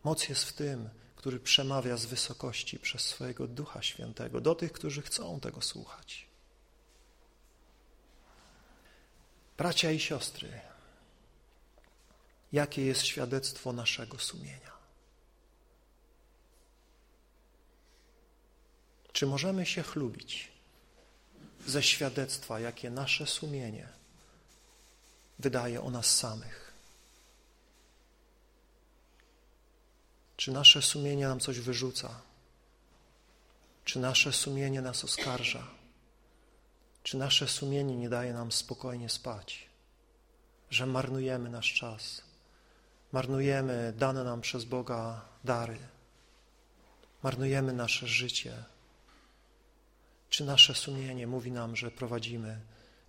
Moc 0.04 0.28
jest 0.28 0.44
w 0.44 0.52
tym, 0.52 0.88
który 1.16 1.40
przemawia 1.40 1.96
z 1.96 2.06
wysokości 2.06 2.78
przez 2.78 3.02
swojego 3.02 3.46
Ducha 3.46 3.82
Świętego 3.82 4.40
do 4.40 4.54
tych, 4.54 4.72
którzy 4.72 5.02
chcą 5.02 5.40
tego 5.40 5.62
słuchać. 5.62 6.26
Bracia 9.58 9.90
i 9.90 10.00
siostry, 10.00 10.60
jakie 12.52 12.86
jest 12.86 13.02
świadectwo 13.02 13.72
naszego 13.72 14.18
sumienia. 14.18 14.70
Czy 19.12 19.26
możemy 19.26 19.66
się 19.66 19.82
chlubić 19.82 20.52
ze 21.66 21.82
świadectwa, 21.82 22.60
jakie 22.60 22.90
nasze 22.90 23.26
sumienie 23.26 23.88
wydaje 25.38 25.82
o 25.82 25.90
nas 25.90 26.16
samych? 26.16 26.59
Czy 30.40 30.52
nasze 30.52 30.82
sumienie 30.82 31.28
nam 31.28 31.40
coś 31.40 31.60
wyrzuca? 31.60 32.20
Czy 33.84 33.98
nasze 33.98 34.32
sumienie 34.32 34.82
nas 34.82 35.04
oskarża? 35.04 35.66
Czy 37.02 37.16
nasze 37.16 37.48
sumienie 37.48 37.96
nie 37.96 38.08
daje 38.08 38.32
nam 38.32 38.52
spokojnie 38.52 39.08
spać? 39.08 39.68
Że 40.70 40.86
marnujemy 40.86 41.50
nasz 41.50 41.74
czas? 41.74 42.22
marnujemy 43.12 43.92
dane 43.96 44.24
nam 44.24 44.40
przez 44.40 44.64
Boga 44.64 45.20
dary. 45.44 45.78
marnujemy 47.22 47.72
nasze 47.72 48.06
życie? 48.06 48.64
Czy 50.30 50.44
nasze 50.44 50.74
sumienie 50.74 51.26
mówi 51.26 51.52
nam, 51.52 51.76
że 51.76 51.90
prowadzimy 51.90 52.60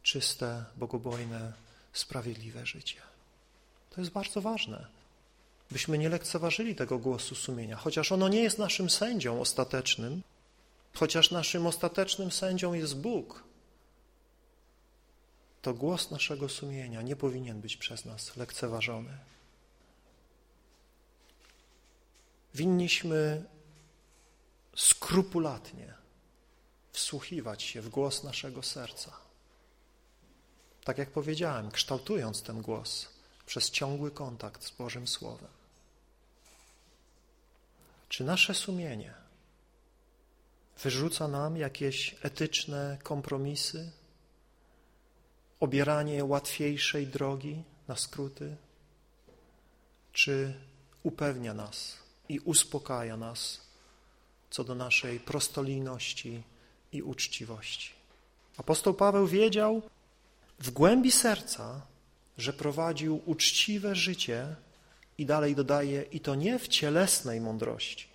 czyste, 0.03 0.65
bogobojne, 0.77 1.53
sprawiedliwe 1.93 2.65
życie? 2.65 3.01
To 3.89 4.01
jest 4.01 4.13
bardzo 4.13 4.41
ważne, 4.41 5.00
byśmy 5.71 5.97
nie 5.97 6.09
lekceważyli 6.09 6.75
tego 6.75 6.99
głosu 6.99 7.35
sumienia, 7.35 7.77
chociaż 7.77 8.11
ono 8.11 8.27
nie 8.27 8.43
jest 8.43 8.57
naszym 8.57 8.89
sędzią 8.89 9.41
ostatecznym, 9.41 10.21
chociaż 10.93 11.31
naszym 11.31 11.67
ostatecznym 11.67 12.31
sędzią 12.31 12.73
jest 12.73 12.97
Bóg, 12.97 13.43
to 15.61 15.73
głos 15.73 16.11
naszego 16.11 16.49
sumienia 16.49 17.01
nie 17.01 17.15
powinien 17.15 17.61
być 17.61 17.77
przez 17.77 18.05
nas 18.05 18.37
lekceważony. 18.37 19.17
Winniśmy 22.55 23.45
skrupulatnie 24.75 25.93
wsłuchiwać 26.91 27.63
się 27.63 27.81
w 27.81 27.89
głos 27.89 28.23
naszego 28.23 28.63
serca. 28.63 29.11
Tak 30.83 30.97
jak 30.97 31.11
powiedziałem, 31.11 31.71
kształtując 31.71 32.41
ten 32.41 32.61
głos 32.61 33.07
przez 33.45 33.71
ciągły 33.71 34.11
kontakt 34.11 34.63
z 34.63 34.71
Bożym 34.71 35.07
Słowem. 35.07 35.60
Czy 38.11 38.23
nasze 38.23 38.53
sumienie 38.53 39.13
wyrzuca 40.83 41.27
nam 41.27 41.57
jakieś 41.57 42.15
etyczne 42.21 42.97
kompromisy, 43.03 43.91
obieranie 45.59 46.25
łatwiejszej 46.25 47.07
drogi 47.07 47.63
na 47.87 47.95
skróty, 47.95 48.57
czy 50.13 50.53
upewnia 51.03 51.53
nas 51.53 51.97
i 52.29 52.39
uspokaja 52.39 53.17
nas 53.17 53.61
co 54.49 54.63
do 54.63 54.75
naszej 54.75 55.19
prostolijności 55.19 56.43
i 56.91 57.01
uczciwości. 57.01 57.91
Apostoł 58.57 58.93
Paweł 58.93 59.27
wiedział 59.27 59.81
w 60.59 60.71
głębi 60.71 61.11
serca, 61.11 61.81
że 62.37 62.53
prowadził 62.53 63.21
uczciwe 63.25 63.95
życie 63.95 64.55
i 65.21 65.25
dalej 65.25 65.55
dodaje, 65.55 66.01
i 66.01 66.19
to 66.19 66.35
nie 66.35 66.59
w 66.59 66.67
cielesnej 66.67 67.41
mądrości, 67.41 68.07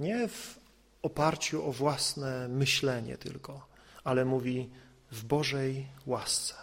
nie 0.00 0.28
w 0.28 0.58
oparciu 1.02 1.68
o 1.68 1.72
własne 1.72 2.48
myślenie 2.48 3.18
tylko, 3.18 3.66
ale 4.04 4.24
mówi 4.24 4.70
w 5.12 5.24
Bożej 5.24 5.86
łasce. 6.06 6.54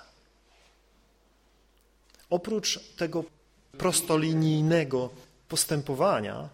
Oprócz 2.29 2.79
tego 2.95 3.23
prostolinijnego 3.77 5.09
postępowania, 5.47 6.49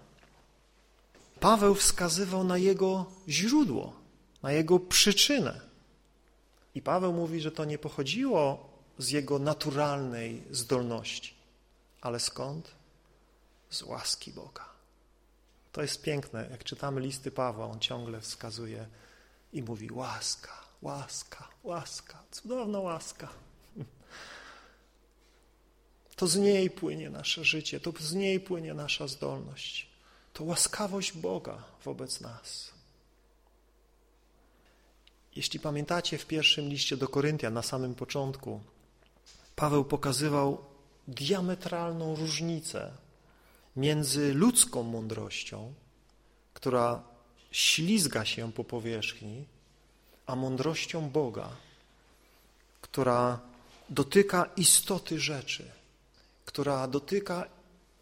Paweł 1.39 1.75
wskazywał 1.75 2.43
na 2.43 2.57
jego 2.57 3.05
źródło, 3.29 3.93
na 4.43 4.51
jego 4.51 4.79
przyczynę. 4.79 5.61
I 6.75 6.81
Paweł 6.81 7.13
mówi, 7.13 7.41
że 7.41 7.51
to 7.51 7.65
nie 7.65 7.77
pochodziło 7.77 8.69
z 8.97 9.09
jego 9.09 9.39
naturalnej 9.39 10.43
zdolności, 10.51 11.38
ale 12.01 12.19
skąd? 12.19 12.71
Z 13.69 13.81
łaski 13.81 14.31
Boga. 14.31 14.69
To 15.71 15.81
jest 15.81 16.01
piękne, 16.01 16.47
jak 16.51 16.63
czytamy 16.63 17.01
listy 17.01 17.31
Pawła, 17.31 17.65
on 17.65 17.79
ciągle 17.79 18.21
wskazuje 18.21 18.87
i 19.53 19.63
mówi 19.63 19.91
łaska, 19.91 20.53
łaska, 20.81 21.47
łaska, 21.63 22.23
cudowna 22.31 22.79
łaska. 22.79 23.29
To 26.15 26.27
z 26.27 26.35
niej 26.35 26.69
płynie 26.69 27.09
nasze 27.09 27.43
życie, 27.43 27.79
to 27.79 27.93
z 27.99 28.13
niej 28.13 28.39
płynie 28.39 28.73
nasza 28.73 29.07
zdolność. 29.07 29.89
To 30.33 30.43
łaskawość 30.43 31.13
Boga 31.13 31.63
wobec 31.83 32.21
nas. 32.21 32.71
Jeśli 35.35 35.59
pamiętacie 35.59 36.17
w 36.17 36.25
pierwszym 36.25 36.69
liście 36.69 36.97
do 36.97 37.07
Koryntia 37.07 37.49
na 37.49 37.61
samym 37.61 37.95
początku, 37.95 38.61
Paweł 39.55 39.85
pokazywał 39.85 40.65
diametralną 41.09 42.15
różnicę 42.15 42.91
między 43.75 44.33
ludzką 44.33 44.83
mądrością, 44.83 45.73
która 46.53 47.03
ślizga 47.51 48.25
się 48.25 48.51
po 48.53 48.63
powierzchni, 48.63 49.45
a 50.25 50.35
mądrością 50.35 51.09
Boga, 51.09 51.49
która 52.81 53.39
dotyka 53.89 54.45
istoty 54.57 55.19
rzeczy, 55.19 55.71
która 56.45 56.87
dotyka 56.87 57.45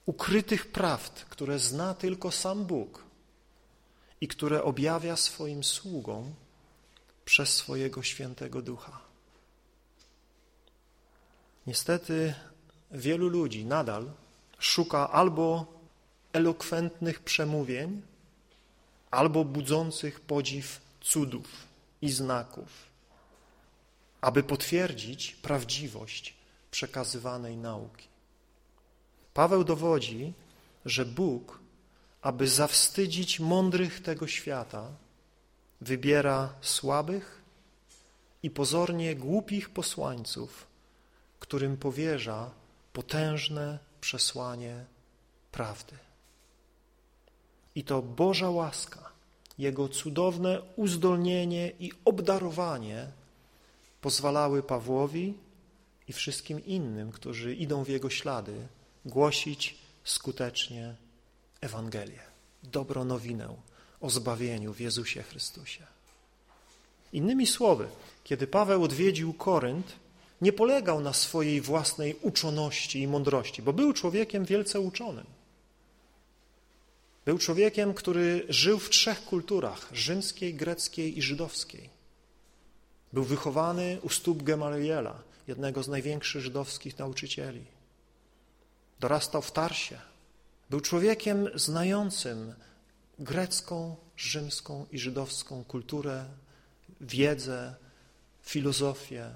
ukrytych 0.05 0.72
prawd, 0.72 1.26
które 1.30 1.60
zna 1.60 1.93
tylko 1.93 2.32
sam 2.32 2.66
Bóg 2.66 3.03
i 4.22 4.28
które 4.28 4.64
objawia 4.64 5.16
swoim 5.16 5.64
sługom 5.64 6.34
przez 7.26 7.53
swojego 7.53 8.03
świętego 8.03 8.62
ducha. 8.62 8.99
Niestety 11.68 12.34
wielu 12.91 13.27
ludzi 13.27 13.65
nadal 13.65 14.11
szuka 14.59 15.09
albo 15.11 15.65
elokwentnych 16.33 17.19
przemówień, 17.19 18.01
albo 19.11 19.45
budzących 19.45 20.19
podziw 20.19 20.81
cudów 21.01 21.47
i 22.01 22.09
znaków, 22.09 22.69
aby 24.21 24.43
potwierdzić 24.43 25.35
prawdziwość 25.35 26.38
przekazywanej 26.71 27.57
nauki. 27.57 28.07
Paweł 29.33 29.63
dowodzi, 29.63 30.33
że 30.85 31.05
Bóg, 31.05 31.59
aby 32.21 32.47
zawstydzić 32.47 33.39
mądrych 33.39 34.01
tego 34.01 34.27
świata, 34.27 34.88
wybiera 35.81 36.53
słabych 36.61 37.41
i 38.43 38.49
pozornie 38.49 39.15
głupich 39.15 39.69
posłańców, 39.69 40.67
którym 41.39 41.77
powierza 41.77 42.51
potężne 42.98 43.80
przesłanie 44.02 44.86
prawdy. 45.52 45.98
I 47.76 47.84
to 47.84 48.02
Boża 48.02 48.50
łaska, 48.50 49.10
Jego 49.58 49.89
cudowne 49.89 50.62
uzdolnienie 50.76 51.72
i 51.80 51.91
obdarowanie 52.06 53.08
pozwalały 54.02 54.64
Pawłowi 54.64 55.34
i 56.08 56.14
wszystkim 56.14 56.66
innym, 56.66 57.12
którzy 57.12 57.56
idą 57.56 57.84
w 57.84 57.89
Jego 57.89 58.10
ślady, 58.10 58.68
głosić 59.06 59.78
skutecznie 60.04 60.95
Ewangelię, 61.62 62.22
dobrą 62.64 63.06
nowinę 63.06 63.56
o 64.02 64.10
zbawieniu 64.10 64.74
w 64.74 64.80
Jezusie 64.80 65.24
Chrystusie. 65.24 65.86
Innymi 67.14 67.48
słowy, 67.48 67.88
kiedy 68.24 68.48
Paweł 68.48 68.84
odwiedził 68.84 69.34
Korynt, 69.34 70.07
nie 70.41 70.53
polegał 70.53 71.01
na 71.01 71.13
swojej 71.13 71.61
własnej 71.61 72.15
uczoności 72.21 73.01
i 73.01 73.07
mądrości, 73.07 73.61
bo 73.61 73.73
był 73.73 73.93
człowiekiem 73.93 74.45
wielce 74.45 74.79
uczonym. 74.79 75.25
Był 77.25 77.38
człowiekiem, 77.38 77.93
który 77.93 78.45
żył 78.49 78.79
w 78.79 78.89
trzech 78.89 79.25
kulturach, 79.25 79.89
rzymskiej, 79.93 80.53
greckiej 80.53 81.17
i 81.17 81.21
żydowskiej. 81.21 81.89
Był 83.13 83.23
wychowany 83.23 83.99
u 84.01 84.09
stóp 84.09 84.43
Gemaliela, 84.43 85.23
jednego 85.47 85.83
z 85.83 85.88
największych 85.88 86.41
żydowskich 86.41 86.99
nauczycieli. 86.99 87.65
Dorastał 88.99 89.41
w 89.41 89.51
Tarsie. 89.51 89.99
Był 90.69 90.81
człowiekiem 90.81 91.49
znającym 91.55 92.53
grecką, 93.19 93.95
rzymską 94.17 94.85
i 94.91 94.99
żydowską 94.99 95.63
kulturę, 95.63 96.25
wiedzę, 97.01 97.75
filozofię, 98.41 99.31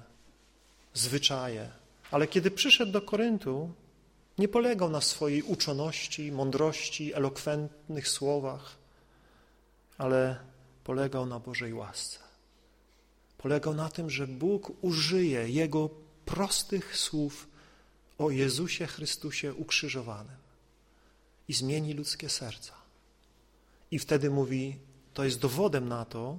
zwyczaje. 0.94 1.70
Ale 2.10 2.26
kiedy 2.26 2.50
przyszedł 2.50 2.92
do 2.92 3.02
Koryntu, 3.02 3.72
nie 4.38 4.48
polegał 4.48 4.90
na 4.90 5.00
swojej 5.00 5.42
uczoności, 5.42 6.32
mądrości, 6.32 7.14
elokwentnych 7.14 8.08
słowach, 8.08 8.76
ale 9.98 10.36
polegał 10.84 11.26
na 11.26 11.40
Bożej 11.40 11.74
łasce. 11.74 12.18
Polegał 13.38 13.74
na 13.74 13.88
tym, 13.88 14.10
że 14.10 14.26
Bóg 14.26 14.72
użyje 14.80 15.48
Jego 15.48 15.90
prostych 16.24 16.96
słów 16.96 17.48
o 18.18 18.30
Jezusie 18.30 18.86
Chrystusie 18.86 19.54
ukrzyżowanym 19.54 20.36
i 21.48 21.52
zmieni 21.52 21.94
ludzkie 21.94 22.28
serca. 22.28 22.74
I 23.90 23.98
wtedy 23.98 24.30
mówi, 24.30 24.78
to 25.14 25.24
jest 25.24 25.40
dowodem 25.40 25.88
na 25.88 26.04
to, 26.04 26.38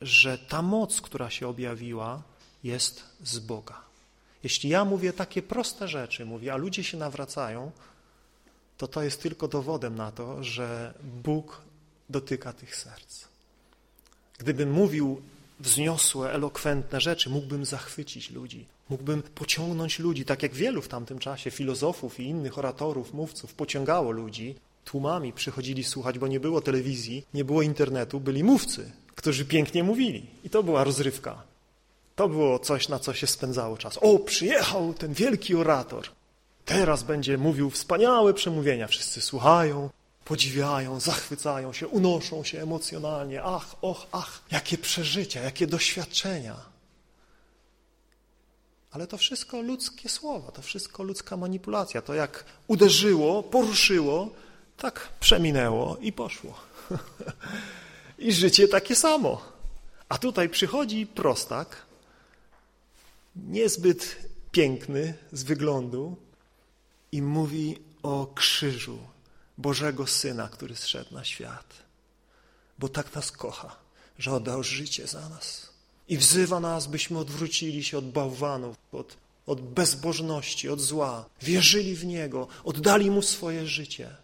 że 0.00 0.38
ta 0.38 0.62
moc, 0.62 1.00
która 1.00 1.30
się 1.30 1.48
objawiła, 1.48 2.22
jest 2.64 3.02
z 3.24 3.38
Boga. 3.38 3.80
Jeśli 4.42 4.70
ja 4.70 4.84
mówię 4.84 5.12
takie 5.12 5.42
proste 5.42 5.88
rzeczy, 5.88 6.26
mówię, 6.26 6.52
a 6.52 6.56
ludzie 6.56 6.84
się 6.84 6.96
nawracają, 6.96 7.70
to 8.76 8.88
to 8.88 9.02
jest 9.02 9.22
tylko 9.22 9.48
dowodem 9.48 9.94
na 9.94 10.12
to, 10.12 10.44
że 10.44 10.94
Bóg 11.22 11.60
dotyka 12.10 12.52
tych 12.52 12.76
serc. 12.76 13.24
Gdybym 14.38 14.72
mówił 14.72 15.22
wzniosłe, 15.60 16.32
elokwentne 16.32 17.00
rzeczy, 17.00 17.30
mógłbym 17.30 17.64
zachwycić 17.64 18.30
ludzi, 18.30 18.66
mógłbym 18.88 19.22
pociągnąć 19.22 19.98
ludzi, 19.98 20.24
tak 20.24 20.42
jak 20.42 20.54
wielu 20.54 20.82
w 20.82 20.88
tamtym 20.88 21.18
czasie 21.18 21.50
filozofów 21.50 22.20
i 22.20 22.24
innych 22.24 22.58
oratorów, 22.58 23.14
mówców 23.14 23.54
pociągało 23.54 24.10
ludzi, 24.10 24.54
Tłumami 24.84 25.32
przychodzili 25.32 25.84
słuchać, 25.84 26.18
bo 26.18 26.28
nie 26.28 26.40
było 26.40 26.60
telewizji, 26.60 27.26
nie 27.34 27.44
było 27.44 27.62
internetu, 27.62 28.20
byli 28.20 28.44
mówcy, 28.44 28.90
którzy 29.14 29.44
pięknie 29.44 29.84
mówili. 29.84 30.26
I 30.44 30.50
to 30.50 30.62
była 30.62 30.84
rozrywka. 30.84 31.42
To 32.20 32.28
było 32.28 32.58
coś, 32.58 32.88
na 32.88 32.98
co 32.98 33.14
się 33.14 33.26
spędzało 33.26 33.76
czas. 33.78 33.98
O, 34.00 34.18
przyjechał 34.18 34.94
ten 34.94 35.12
wielki 35.12 35.54
orator. 35.54 36.08
Teraz 36.64 37.02
będzie 37.02 37.38
mówił 37.38 37.70
wspaniałe 37.70 38.34
przemówienia. 38.34 38.86
Wszyscy 38.86 39.20
słuchają, 39.20 39.90
podziwiają, 40.24 41.00
zachwycają 41.00 41.72
się, 41.72 41.88
unoszą 41.88 42.44
się 42.44 42.62
emocjonalnie. 42.62 43.42
Ach, 43.42 43.76
och, 43.82 44.06
ach, 44.12 44.42
jakie 44.50 44.78
przeżycia, 44.78 45.40
jakie 45.40 45.66
doświadczenia. 45.66 46.56
Ale 48.90 49.06
to 49.06 49.16
wszystko 49.18 49.62
ludzkie 49.62 50.08
słowa, 50.08 50.52
to 50.52 50.62
wszystko 50.62 51.02
ludzka 51.02 51.36
manipulacja. 51.36 52.02
To 52.02 52.14
jak 52.14 52.44
uderzyło, 52.66 53.42
poruszyło, 53.42 54.28
tak 54.76 55.08
przeminęło 55.20 55.96
i 56.00 56.12
poszło. 56.12 56.54
I 58.18 58.32
życie 58.32 58.68
takie 58.68 58.96
samo. 58.96 59.40
A 60.08 60.18
tutaj 60.18 60.48
przychodzi 60.48 61.06
prostak, 61.06 61.89
niezbyt 63.36 64.16
piękny 64.50 65.14
z 65.32 65.42
wyglądu 65.42 66.16
i 67.12 67.22
mówi 67.22 67.76
o 68.02 68.26
krzyżu 68.34 68.98
Bożego 69.58 70.06
Syna, 70.06 70.48
który 70.48 70.76
zszedł 70.76 71.14
na 71.14 71.24
świat. 71.24 71.74
Bo 72.78 72.88
tak 72.88 73.14
nas 73.14 73.32
kocha, 73.32 73.76
że 74.18 74.32
oddał 74.32 74.62
życie 74.62 75.06
za 75.06 75.28
nas. 75.28 75.70
I 76.08 76.18
wzywa 76.18 76.60
nas, 76.60 76.86
byśmy 76.86 77.18
odwrócili 77.18 77.84
się 77.84 77.98
od 77.98 78.10
bałwanów, 78.10 78.76
od, 78.92 79.16
od 79.46 79.60
bezbożności, 79.60 80.68
od 80.68 80.80
zła, 80.80 81.24
wierzyli 81.42 81.96
w 81.96 82.04
Niego, 82.04 82.48
oddali 82.64 83.10
Mu 83.10 83.22
swoje 83.22 83.66
życie. 83.66 84.16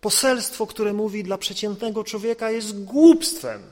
Poselstwo, 0.00 0.66
które 0.66 0.92
mówi 0.92 1.24
dla 1.24 1.38
przeciętnego 1.38 2.04
człowieka 2.04 2.50
jest 2.50 2.84
głupstwem. 2.84 3.62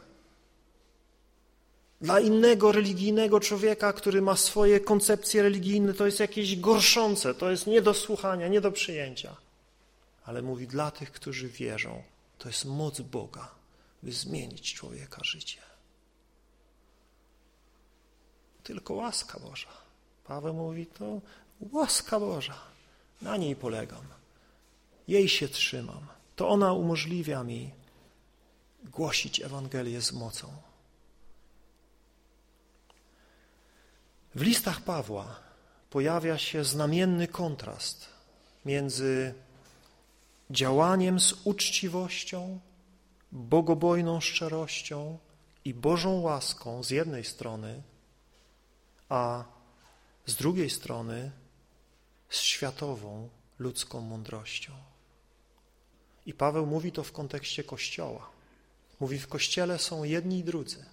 Dla 2.05 2.20
innego 2.20 2.72
religijnego 2.72 3.40
człowieka, 3.40 3.92
który 3.92 4.22
ma 4.22 4.36
swoje 4.36 4.80
koncepcje 4.80 5.42
religijne, 5.42 5.94
to 5.94 6.07
jest 6.07 6.20
jakieś 6.20 6.61
gorszące, 6.61 7.34
to 7.34 7.50
jest 7.50 7.66
nie 7.66 7.82
do 7.82 7.94
słuchania, 7.94 8.48
nie 8.48 8.61
do 8.61 8.72
przyjęcia. 8.72 9.36
Ale 10.24 10.42
mówi 10.42 10.66
dla 10.66 10.90
tych, 10.90 11.12
którzy 11.12 11.48
wierzą, 11.48 12.02
to 12.38 12.48
jest 12.48 12.64
moc 12.64 13.00
Boga, 13.00 13.55
by 14.02 14.12
zmienić 14.12 14.74
człowieka 14.74 15.20
życie. 15.24 15.61
Tylko 18.62 18.94
łaska 18.94 19.40
Boża. 19.40 19.72
Paweł 20.24 20.55
mówi, 20.55 20.86
to 20.86 21.20
łaska 21.72 22.20
Boża. 22.20 22.59
Na 23.22 23.36
niej 23.36 23.57
polegam. 23.57 24.05
Jej 25.09 25.28
się 25.28 25.48
trzymam. 25.48 26.07
To 26.36 26.48
ona 26.48 26.72
umożliwia 26.72 27.44
mi 27.44 27.70
głosić 28.84 29.40
Ewangelię 29.40 30.00
z 30.00 30.12
mocą. 30.12 30.73
W 34.35 34.43
listach 34.43 34.80
Pawła 34.80 35.41
pojawia 35.91 36.39
się 36.39 36.64
znamienny 36.64 37.28
kontrast 37.28 38.09
między 38.64 39.35
działaniem 40.51 41.20
z 41.20 41.35
uczciwością, 41.45 42.61
bogobojną 43.32 44.20
szczerością 44.20 45.18
i 45.64 45.74
Bożą 45.74 46.20
łaską 46.20 46.82
z 46.82 46.91
jednej 46.91 47.24
strony, 47.24 47.82
a 49.09 49.45
z 50.26 50.35
drugiej 50.35 50.70
strony 50.70 51.30
z 52.28 52.41
światową 52.41 53.28
ludzką 53.59 54.01
mądrością. 54.01 54.72
I 56.26 56.35
Paweł 56.35 56.66
mówi 56.66 56.93
to 56.93 57.05
w 57.05 57.12
kontekście 57.12 57.64
Kościoła. 57.64 58.30
Mówi, 59.01 59.18
w 59.18 59.28
Kościele 59.28 59.78
są 59.78 60.05
jedni 60.05 60.39
i 60.39 60.45
drudzy. 60.45 60.85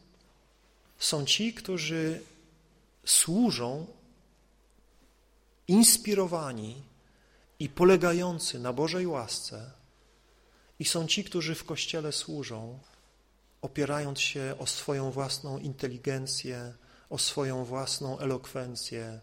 Są 1.00 1.26
ci, 1.26 1.54
którzy 1.54 2.22
służą 3.06 3.88
inspirowani 5.68 6.84
i 7.60 7.70
polegający 7.70 8.60
na 8.60 8.74
Bożej 8.74 9.08
łasce 9.08 9.72
i 10.80 10.86
są 10.86 11.08
ci, 11.08 11.24
którzy 11.24 11.56
w 11.56 11.64
Kościele 11.64 12.12
służą, 12.12 12.80
opierając 13.62 14.20
się 14.20 14.56
o 14.60 14.68
swoją 14.68 15.12
własną 15.12 15.58
inteligencję, 15.58 16.74
o 17.10 17.18
swoją 17.18 17.66
własną 17.66 18.20
elokwencję, 18.20 19.20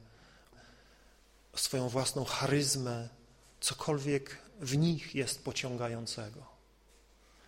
o 1.52 1.58
swoją 1.58 1.88
własną 1.88 2.24
charyzmę, 2.24 3.08
cokolwiek 3.60 4.38
w 4.60 4.76
nich 4.76 5.14
jest 5.14 5.44
pociągającego. 5.44 6.46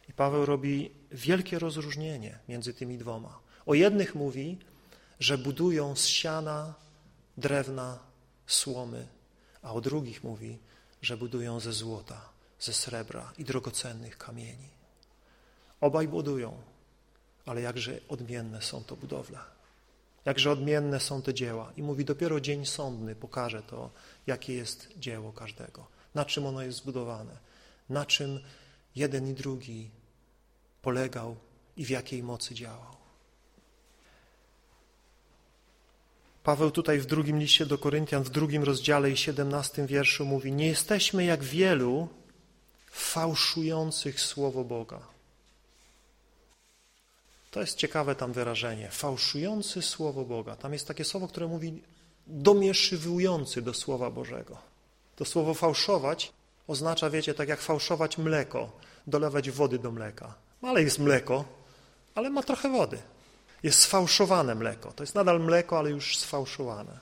I 0.08 0.12
Paweł 0.12 0.46
robi 0.46 0.90
wielkie 1.10 1.58
rozróżnienie 1.58 2.38
między 2.48 2.74
tymi 2.74 2.98
dwoma. 2.98 3.38
O 3.66 3.74
jednych 3.74 4.14
mówi, 4.14 4.58
że 5.20 5.38
budują 5.38 5.96
z 5.96 6.06
siana, 6.06 6.74
drewna, 7.36 7.98
słomy, 8.46 9.06
a 9.62 9.72
o 9.72 9.80
drugich 9.80 10.24
mówi, 10.24 10.58
że 11.02 11.16
budują 11.16 11.60
ze 11.60 11.72
złota, 11.72 12.28
ze 12.60 12.72
srebra 12.72 13.32
i 13.38 13.44
drogocennych 13.44 14.18
kamieni. 14.18 14.68
Obaj 15.80 16.08
budują, 16.08 16.62
ale 17.46 17.60
jakże 17.60 18.00
odmienne 18.08 18.62
są 18.62 18.84
to 18.84 18.96
budowle. 18.96 19.38
Jakże 20.24 20.50
odmienne 20.50 21.00
są 21.00 21.22
te 21.22 21.34
dzieła. 21.34 21.72
I 21.76 21.82
mówi, 21.82 22.04
dopiero 22.04 22.40
dzień 22.40 22.66
sądny 22.66 23.14
pokaże 23.14 23.62
to, 23.62 23.90
jakie 24.26 24.54
jest 24.54 24.88
dzieło 24.98 25.32
każdego, 25.32 25.86
na 26.14 26.24
czym 26.24 26.46
ono 26.46 26.62
jest 26.62 26.78
zbudowane, 26.78 27.36
na 27.88 28.06
czym 28.06 28.40
jeden 28.96 29.28
i 29.28 29.34
drugi 29.34 29.90
polegał 30.82 31.36
i 31.76 31.84
w 31.84 31.90
jakiej 31.90 32.22
mocy 32.22 32.54
działał. 32.54 32.99
Paweł 36.44 36.70
tutaj 36.70 36.98
w 36.98 37.06
drugim 37.06 37.38
liście 37.38 37.66
do 37.66 37.78
Koryntian, 37.78 38.22
w 38.22 38.30
drugim 38.30 38.64
rozdziale 38.64 39.10
i 39.10 39.16
siedemnastym 39.16 39.86
wierszu 39.86 40.24
mówi, 40.24 40.52
nie 40.52 40.66
jesteśmy 40.66 41.24
jak 41.24 41.44
wielu 41.44 42.08
fałszujących 42.90 44.20
Słowo 44.20 44.64
Boga. 44.64 45.00
To 47.50 47.60
jest 47.60 47.76
ciekawe 47.76 48.14
tam 48.14 48.32
wyrażenie, 48.32 48.88
fałszujący 48.90 49.82
Słowo 49.82 50.24
Boga. 50.24 50.56
Tam 50.56 50.72
jest 50.72 50.88
takie 50.88 51.04
słowo, 51.04 51.28
które 51.28 51.46
mówi 51.46 51.82
domieszywujący 52.26 53.62
do 53.62 53.74
Słowa 53.74 54.10
Bożego. 54.10 54.58
To 55.16 55.24
słowo 55.24 55.54
fałszować 55.54 56.32
oznacza, 56.66 57.10
wiecie, 57.10 57.34
tak 57.34 57.48
jak 57.48 57.60
fałszować 57.60 58.18
mleko, 58.18 58.72
dolewać 59.06 59.50
wody 59.50 59.78
do 59.78 59.90
mleka. 59.90 60.34
Ale 60.62 60.82
jest 60.82 60.98
mleko, 60.98 61.44
ale 62.14 62.30
ma 62.30 62.42
trochę 62.42 62.68
wody. 62.68 62.98
Jest 63.62 63.80
sfałszowane 63.80 64.54
mleko. 64.54 64.92
To 64.92 65.02
jest 65.02 65.14
nadal 65.14 65.40
mleko, 65.40 65.78
ale 65.78 65.90
już 65.90 66.16
sfałszowane. 66.18 66.98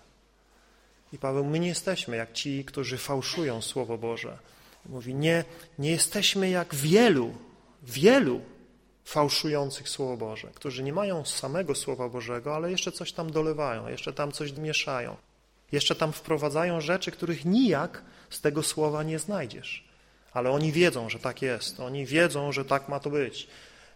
I 1.12 1.18
Paweł, 1.18 1.44
my 1.44 1.58
nie 1.58 1.68
jesteśmy 1.68 2.16
jak 2.16 2.32
ci, 2.32 2.64
którzy 2.64 2.98
fałszują 2.98 3.62
Słowo 3.62 3.98
Boże. 3.98 4.38
Mówi, 4.86 5.14
nie, 5.14 5.44
nie 5.78 5.90
jesteśmy 5.90 6.50
jak 6.50 6.74
wielu, 6.74 7.34
wielu 7.82 8.40
fałszujących 9.04 9.88
Słowo 9.88 10.16
Boże, 10.16 10.48
którzy 10.54 10.82
nie 10.82 10.92
mają 10.92 11.24
samego 11.24 11.74
Słowa 11.74 12.08
Bożego, 12.08 12.56
ale 12.56 12.70
jeszcze 12.70 12.92
coś 12.92 13.12
tam 13.12 13.32
dolewają, 13.32 13.88
jeszcze 13.88 14.12
tam 14.12 14.32
coś 14.32 14.52
mieszają. 14.52 15.16
Jeszcze 15.72 15.94
tam 15.94 16.12
wprowadzają 16.12 16.80
rzeczy, 16.80 17.10
których 17.10 17.44
nijak 17.44 18.02
z 18.30 18.40
tego 18.40 18.62
Słowa 18.62 19.02
nie 19.02 19.18
znajdziesz. 19.18 19.84
Ale 20.32 20.50
oni 20.50 20.72
wiedzą, 20.72 21.08
że 21.08 21.18
tak 21.18 21.42
jest. 21.42 21.80
Oni 21.80 22.06
wiedzą, 22.06 22.52
że 22.52 22.64
tak 22.64 22.88
ma 22.88 23.00
to 23.00 23.10
być 23.10 23.48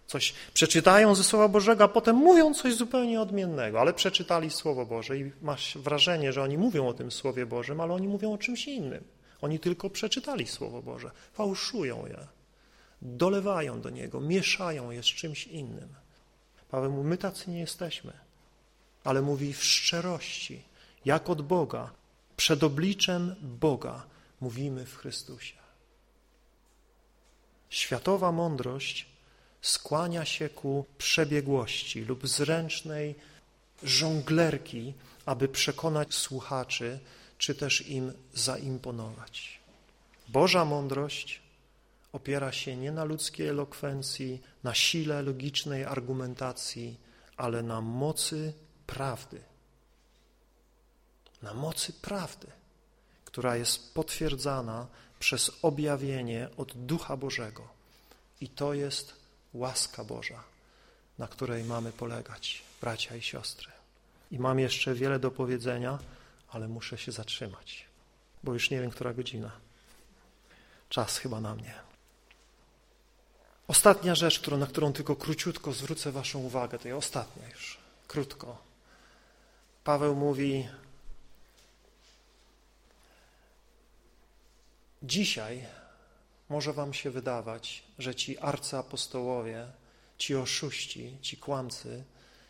coś 0.07 0.35
przeczytają 0.55 1.15
ze 1.15 1.25
Słowa 1.25 1.49
Bożego, 1.49 1.85
a 1.85 1.89
potem 1.89 2.17
mówią 2.17 2.55
coś 2.55 2.75
zupełnie 2.75 3.21
odmiennego, 3.21 3.81
ale 3.81 3.93
przeczytali 3.93 4.51
Słowo 4.51 4.87
Boże 4.87 5.19
i 5.19 5.33
masz 5.43 5.79
wrażenie, 5.79 6.33
że 6.33 6.43
oni 6.43 6.59
mówią 6.59 6.89
o 6.89 6.95
tym 6.95 7.11
Słowie 7.11 7.47
Bożym, 7.47 7.81
ale 7.81 7.95
oni 7.95 8.09
mówią 8.09 8.33
o 8.33 8.39
czymś 8.39 8.69
innym. 8.69 9.05
Oni 9.41 9.61
tylko 9.61 9.91
przeczytali 9.91 10.47
Słowo 10.47 10.83
Boże, 10.83 11.11
fałszują 11.33 12.07
je, 12.07 12.27
dolewają 13.03 13.81
do 13.81 13.91
niego, 13.91 14.21
mieszają 14.21 14.91
je 14.91 15.03
z 15.03 15.07
czymś 15.07 15.47
innym. 15.47 15.89
Paweł 16.71 16.93
mówi, 16.93 17.09
my 17.09 17.17
tacy 17.19 17.51
nie 17.51 17.61
jesteśmy, 17.61 18.13
ale 19.05 19.23
mówi 19.23 19.53
w 19.53 19.65
szczerości, 19.65 20.63
jak 21.05 21.31
od 21.31 21.43
Boga, 21.43 21.91
przed 22.37 22.65
obliczem 22.65 23.35
Boga 23.41 24.07
mówimy 24.41 24.87
w 24.87 24.97
Chrystusie. 24.97 25.55
Światowa 27.69 28.33
mądrość 28.33 29.12
skłania 29.63 30.25
się 30.25 30.49
ku 30.49 30.87
przebiegłości 30.99 32.01
lub 32.01 32.29
zręcznej 32.29 33.15
żonglerki, 33.83 34.95
aby 35.27 35.49
przekonać 35.49 36.15
słuchaczy, 36.15 36.99
czy 37.39 37.55
też 37.55 37.89
im 37.89 38.13
zaimponować. 38.35 39.61
Boża 40.29 40.65
mądrość 40.65 41.43
opiera 42.13 42.53
się 42.53 42.77
nie 42.77 42.93
na 42.93 43.05
ludzkiej 43.05 43.49
elokwencji, 43.49 44.43
na 44.65 44.75
sile 44.75 45.23
logicznej 45.23 45.85
argumentacji, 45.85 46.97
ale 47.37 47.63
na 47.63 47.81
mocy 47.81 48.53
prawdy. 48.87 49.43
Na 51.43 51.55
mocy 51.55 51.93
prawdy, 51.93 52.47
która 53.25 53.57
jest 53.57 53.95
potwierdzana 53.95 54.87
przez 55.19 55.51
objawienie 55.63 56.49
od 56.57 56.73
Ducha 56.87 57.17
Bożego. 57.17 57.69
I 58.41 58.49
to 58.49 58.75
jest 58.75 59.22
łaska 59.55 60.05
Boża, 60.05 60.45
na 61.19 61.29
której 61.29 61.65
mamy 61.65 61.93
polegać, 61.93 62.63
bracia 62.81 63.17
i 63.17 63.23
siostry. 63.23 63.73
I 64.31 64.39
mam 64.39 64.59
jeszcze 64.59 64.95
wiele 64.95 65.19
do 65.19 65.31
powiedzenia, 65.31 65.99
ale 66.49 66.69
muszę 66.69 66.99
się 66.99 67.13
zatrzymać, 67.13 67.87
bo 68.45 68.53
już 68.53 68.71
nie 68.71 68.81
wiem, 68.81 68.91
która 68.91 69.15
godzina. 69.15 69.51
Czas 70.89 71.19
chyba 71.19 71.41
na 71.41 71.55
mnie. 71.55 71.75
Ostatnia 73.69 74.15
rzecz, 74.15 74.41
którą, 74.41 74.57
na 74.57 74.67
którą 74.67 74.93
tylko 74.93 75.17
króciutko 75.17 75.73
zwrócę 75.73 76.13
Waszą 76.13 76.39
uwagę, 76.39 76.79
to 76.79 76.89
jest 76.89 76.99
ostatnia 76.99 77.49
już, 77.49 77.79
krótko. 78.09 78.59
Paweł 79.85 80.17
mówi, 80.17 80.69
dzisiaj 85.03 85.67
może 86.53 86.73
Wam 86.73 86.95
się 86.95 87.11
wydawać, 87.11 87.85
że 87.99 88.15
ci 88.15 88.39
arcyapostołowie, 88.39 89.73
ci 90.19 90.37
oszuści, 90.37 91.19
ci 91.23 91.37
kłamcy, 91.37 92.05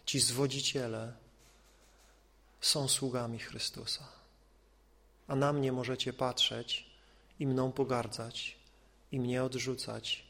ci 0.06 0.20
zwodziciele 0.20 1.12
są 2.60 2.88
sługami 2.88 3.38
Chrystusa. 3.38 4.04
A 5.28 5.36
na 5.36 5.52
mnie 5.52 5.72
możecie 5.72 6.12
patrzeć 6.12 6.90
i 7.38 7.46
mną 7.46 7.72
pogardzać, 7.72 8.56
i 9.12 9.20
mnie 9.20 9.44
odrzucać, 9.44 10.26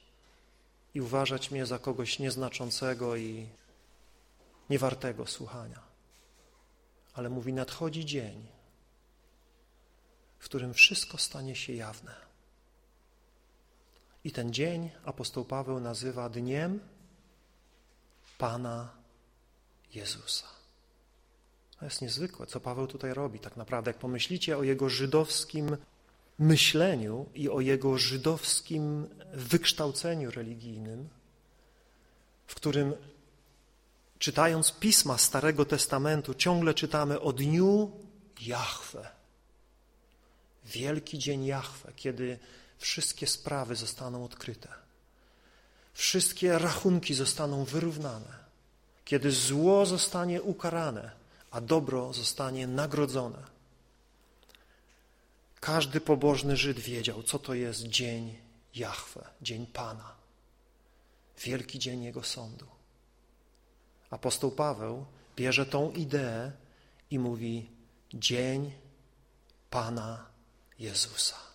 i 0.94 1.00
uważać 1.00 1.50
mnie 1.50 1.66
za 1.66 1.78
kogoś 1.78 2.18
nieznaczącego 2.18 3.16
i 3.16 3.48
niewartego 4.70 5.26
słuchania. 5.26 5.80
Ale 7.14 7.30
mówi, 7.30 7.52
nadchodzi 7.52 8.04
dzień, 8.04 8.46
w 10.38 10.44
którym 10.44 10.74
wszystko 10.74 11.18
stanie 11.18 11.56
się 11.56 11.72
jawne. 11.72 12.31
I 14.24 14.32
ten 14.32 14.52
dzień 14.52 14.90
apostoł 15.04 15.44
Paweł 15.44 15.80
nazywa 15.80 16.28
dniem 16.28 16.80
Pana 18.38 18.90
Jezusa. 19.94 20.46
To 21.78 21.84
jest 21.84 22.02
niezwykłe, 22.02 22.46
co 22.46 22.60
Paweł 22.60 22.86
tutaj 22.86 23.14
robi 23.14 23.38
tak 23.38 23.56
naprawdę. 23.56 23.90
Jak 23.90 23.98
pomyślicie 23.98 24.58
o 24.58 24.62
jego 24.62 24.88
żydowskim 24.88 25.76
myśleniu 26.38 27.26
i 27.34 27.50
o 27.50 27.60
jego 27.60 27.98
żydowskim 27.98 29.08
wykształceniu 29.32 30.30
religijnym, 30.30 31.08
w 32.46 32.54
którym 32.54 32.94
czytając 34.18 34.72
pisma 34.72 35.18
Starego 35.18 35.64
Testamentu 35.64 36.34
ciągle 36.34 36.74
czytamy 36.74 37.20
o 37.20 37.32
dniu 37.32 37.90
Jahwe. 38.40 39.08
Wielki 40.64 41.18
dzień 41.18 41.44
Jahwe, 41.44 41.92
kiedy 41.96 42.38
wszystkie 42.82 43.26
sprawy 43.26 43.76
zostaną 43.76 44.24
odkryte. 44.24 44.68
Wszystkie 45.94 46.58
rachunki 46.58 47.14
zostaną 47.14 47.64
wyrównane. 47.64 48.42
Kiedy 49.04 49.32
zło 49.32 49.86
zostanie 49.86 50.42
ukarane, 50.42 51.10
a 51.50 51.60
dobro 51.60 52.12
zostanie 52.12 52.66
nagrodzone. 52.66 53.42
Każdy 55.60 56.00
pobożny 56.00 56.56
Żyd 56.56 56.78
wiedział, 56.78 57.22
co 57.22 57.38
to 57.38 57.54
jest 57.54 57.82
dzień 57.82 58.38
Jahwe, 58.74 59.28
dzień 59.42 59.66
Pana, 59.66 60.14
wielki 61.44 61.78
dzień 61.78 62.02
Jego 62.02 62.22
sądu. 62.22 62.66
Apostoł 64.10 64.50
Paweł 64.50 65.06
bierze 65.36 65.66
tą 65.66 65.90
ideę 65.90 66.52
i 67.10 67.18
mówi 67.18 67.70
dzień 68.14 68.72
Pana 69.70 70.26
Jezusa. 70.78 71.51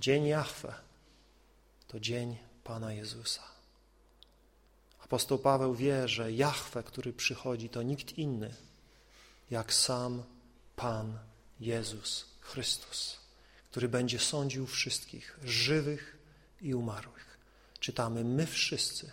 Dzień 0.00 0.26
Jahwe 0.26 0.74
to 1.88 2.00
dzień 2.00 2.36
Pana 2.64 2.92
Jezusa. 2.92 3.42
Apostoł 5.04 5.38
Paweł 5.38 5.74
wie, 5.74 6.08
że 6.08 6.32
Jahwe, 6.32 6.82
który 6.82 7.12
przychodzi, 7.12 7.68
to 7.68 7.82
nikt 7.82 8.12
inny 8.12 8.54
jak 9.50 9.74
sam 9.74 10.22
Pan 10.76 11.18
Jezus 11.60 12.26
Chrystus, 12.40 13.16
który 13.70 13.88
będzie 13.88 14.18
sądził 14.18 14.66
wszystkich, 14.66 15.38
żywych 15.44 16.16
i 16.60 16.74
umarłych. 16.74 17.38
Czytamy, 17.80 18.24
my 18.24 18.46
wszyscy 18.46 19.10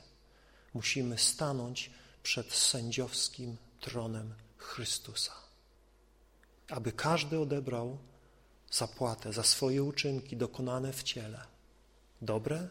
musimy 0.73 1.17
stanąć 1.17 1.91
przed 2.23 2.53
sędziowskim 2.53 3.57
tronem 3.79 4.33
Chrystusa, 4.57 5.33
aby 6.69 6.91
każdy 6.91 7.39
odebrał 7.39 7.97
zapłatę 8.72 9.34
za 9.34 9.43
swoje 9.43 9.84
uczynki 9.84 10.38
dokonane 10.38 10.93
w 10.93 11.03
ciele, 11.03 11.45
dobre 12.22 12.68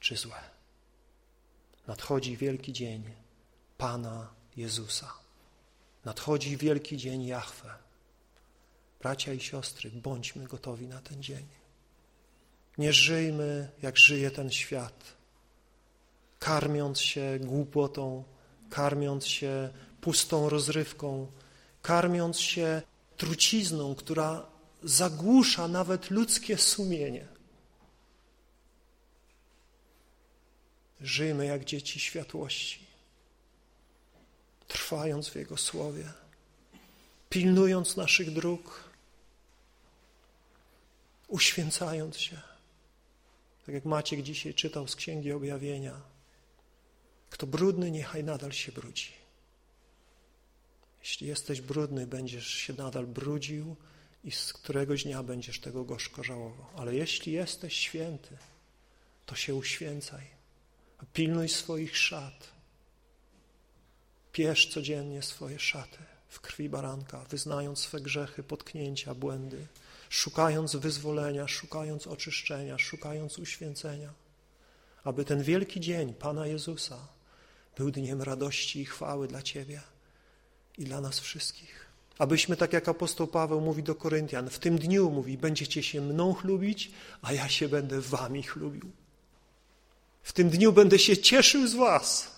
czy 0.00 0.16
złe. 0.16 0.40
Nadchodzi 1.86 2.36
wielki 2.36 2.72
dzień 2.72 3.04
Pana 3.78 4.30
Jezusa. 4.56 5.12
Nadchodzi 6.04 6.56
wielki 6.56 6.96
dzień 6.96 7.26
Jahwe. 7.26 7.70
Bracia 9.00 9.32
i 9.32 9.40
siostry, 9.40 9.90
bądźmy 9.90 10.44
gotowi 10.44 10.86
na 10.86 11.00
ten 11.00 11.22
dzień. 11.22 11.46
Nie 12.78 12.92
żyjmy, 12.92 13.70
jak 13.82 13.96
żyje 13.96 14.30
ten 14.30 14.50
świat, 14.50 15.16
karmiąc 16.38 17.00
się 17.00 17.38
głupotą, 17.40 18.24
karmiąc 18.70 19.26
się 19.26 19.70
pustą 20.00 20.48
rozrywką, 20.48 21.26
karmiąc 21.82 22.40
się 22.40 22.82
trucizną, 23.16 23.94
która 23.94 24.46
zagłusza 24.82 25.68
nawet 25.68 26.10
ludzkie 26.10 26.58
sumienie. 26.58 27.26
Żyjmy 31.00 31.46
jak 31.46 31.64
dzieci 31.64 32.00
światłości, 32.00 32.86
trwając 34.68 35.28
w 35.28 35.36
Jego 35.36 35.56
Słowie, 35.56 36.12
pilnując 37.30 37.96
naszych 37.96 38.32
dróg, 38.32 38.90
uświęcając 41.28 42.18
się. 42.18 42.40
Tak 43.66 43.74
jak 43.74 43.84
Maciek 43.84 44.22
dzisiaj 44.22 44.54
czytał 44.54 44.88
z 44.88 44.96
Księgi 44.96 45.32
Objawienia. 45.32 46.00
Kto 47.30 47.46
brudny, 47.46 47.90
niechaj 47.90 48.24
nadal 48.24 48.52
się 48.52 48.72
brudzi. 48.72 49.15
Jeśli 51.06 51.26
jesteś 51.26 51.60
brudny, 51.60 52.06
będziesz 52.06 52.48
się 52.48 52.72
nadal 52.72 53.06
brudził 53.06 53.76
i 54.24 54.30
z 54.30 54.52
któregoś 54.52 55.04
dnia 55.04 55.22
będziesz 55.22 55.60
tego 55.60 55.84
gorzko 55.84 56.24
żałował. 56.24 56.66
Ale 56.76 56.94
jeśli 56.94 57.32
jesteś 57.32 57.76
święty, 57.76 58.36
to 59.26 59.34
się 59.34 59.54
uświęcaj. 59.54 60.26
Pilnuj 61.12 61.48
swoich 61.48 61.96
szat. 61.96 62.48
Pierz 64.32 64.66
codziennie 64.66 65.22
swoje 65.22 65.58
szaty 65.58 65.98
w 66.28 66.40
krwi 66.40 66.68
baranka, 66.68 67.24
wyznając 67.24 67.78
swe 67.78 68.00
grzechy, 68.00 68.42
potknięcia, 68.42 69.14
błędy 69.14 69.66
szukając 70.08 70.76
wyzwolenia, 70.76 71.48
szukając 71.48 72.06
oczyszczenia, 72.06 72.78
szukając 72.78 73.38
uświęcenia, 73.38 74.12
aby 75.04 75.24
ten 75.24 75.42
wielki 75.42 75.80
dzień 75.80 76.14
Pana 76.14 76.46
Jezusa 76.46 77.08
był 77.76 77.90
dniem 77.90 78.22
radości 78.22 78.80
i 78.80 78.84
chwały 78.84 79.28
dla 79.28 79.42
Ciebie 79.42 79.80
i 80.78 80.84
dla 80.84 81.00
nas 81.00 81.20
wszystkich. 81.20 81.86
Abyśmy, 82.18 82.56
tak 82.56 82.72
jak 82.72 82.88
apostoł 82.88 83.26
Paweł 83.26 83.60
mówi 83.60 83.82
do 83.82 83.94
Koryntian, 83.94 84.50
w 84.50 84.58
tym 84.58 84.78
dniu 84.78 85.10
mówi, 85.10 85.38
będziecie 85.38 85.82
się 85.82 86.00
mną 86.00 86.34
chlubić, 86.34 86.90
a 87.22 87.32
ja 87.32 87.48
się 87.48 87.68
będę 87.68 88.00
wami 88.00 88.42
chlubił. 88.42 88.90
W 90.22 90.32
tym 90.32 90.50
dniu 90.50 90.72
będę 90.72 90.98
się 90.98 91.16
cieszył 91.16 91.66
z 91.66 91.74
was, 91.74 92.36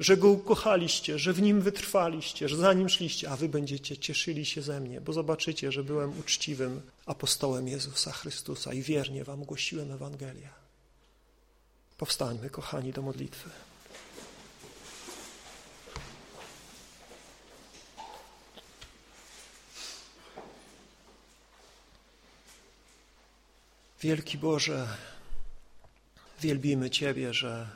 że 0.00 0.16
Go 0.16 0.28
ukochaliście, 0.28 1.18
że 1.18 1.32
w 1.32 1.42
Nim 1.42 1.60
wytrwaliście, 1.60 2.48
że 2.48 2.56
za 2.56 2.72
Nim 2.72 2.88
szliście, 2.88 3.30
a 3.30 3.36
wy 3.36 3.48
będziecie 3.48 3.96
cieszyli 3.96 4.46
się 4.46 4.62
ze 4.62 4.80
mnie, 4.80 5.00
bo 5.00 5.12
zobaczycie, 5.12 5.72
że 5.72 5.84
byłem 5.84 6.18
uczciwym 6.20 6.82
apostołem 7.06 7.68
Jezusa 7.68 8.12
Chrystusa 8.12 8.72
i 8.72 8.82
wiernie 8.82 9.24
wam 9.24 9.44
głosiłem 9.44 9.92
Ewangelię. 9.92 10.48
Powstańmy, 11.98 12.50
kochani, 12.50 12.92
do 12.92 13.02
modlitwy. 13.02 13.50
Wielki 24.04 24.38
Boże, 24.38 24.88
wielbimy 26.40 26.90
Ciebie, 26.90 27.34
że 27.34 27.68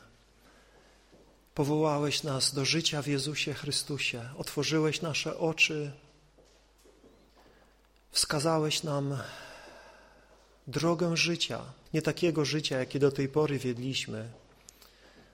Powołałeś 1.55 2.23
nas 2.23 2.55
do 2.55 2.65
życia 2.65 3.03
w 3.03 3.07
Jezusie 3.07 3.55
Chrystusie, 3.55 4.29
otworzyłeś 4.37 5.03
nasze 5.03 5.39
oczy, 5.39 5.93
wskazałeś 8.11 8.83
nam 8.83 9.19
drogę 10.67 11.17
życia, 11.17 11.61
nie 11.95 12.03
takiego 12.03 12.45
życia, 12.45 12.79
jakie 12.79 12.99
do 12.99 13.13
tej 13.13 13.29
pory 13.29 13.59
wiedliśmy, 13.59 14.29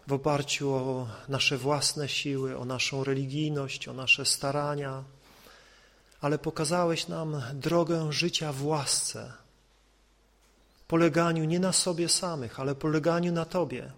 w 0.07 0.13
oparciu 0.13 0.75
o 0.75 1.09
nasze 1.29 1.59
własne 1.59 2.09
siły, 2.09 2.59
o 2.59 2.65
naszą 2.65 3.05
religijność, 3.05 3.89
o 3.89 3.93
nasze 3.93 4.27
starania, 4.27 5.05
ale 6.21 6.39
pokazałeś 6.39 7.09
nam 7.09 7.43
drogę 7.55 8.13
życia 8.13 8.53
w 8.53 8.67
łasce, 8.67 9.44
poleganiu 10.95 11.45
nie 11.45 11.61
na 11.61 11.73
sobie 11.73 12.09
samych, 12.09 12.61
ale 12.61 12.75
poleganiu 12.75 13.33
na 13.33 13.45
Tobie, 13.45 13.93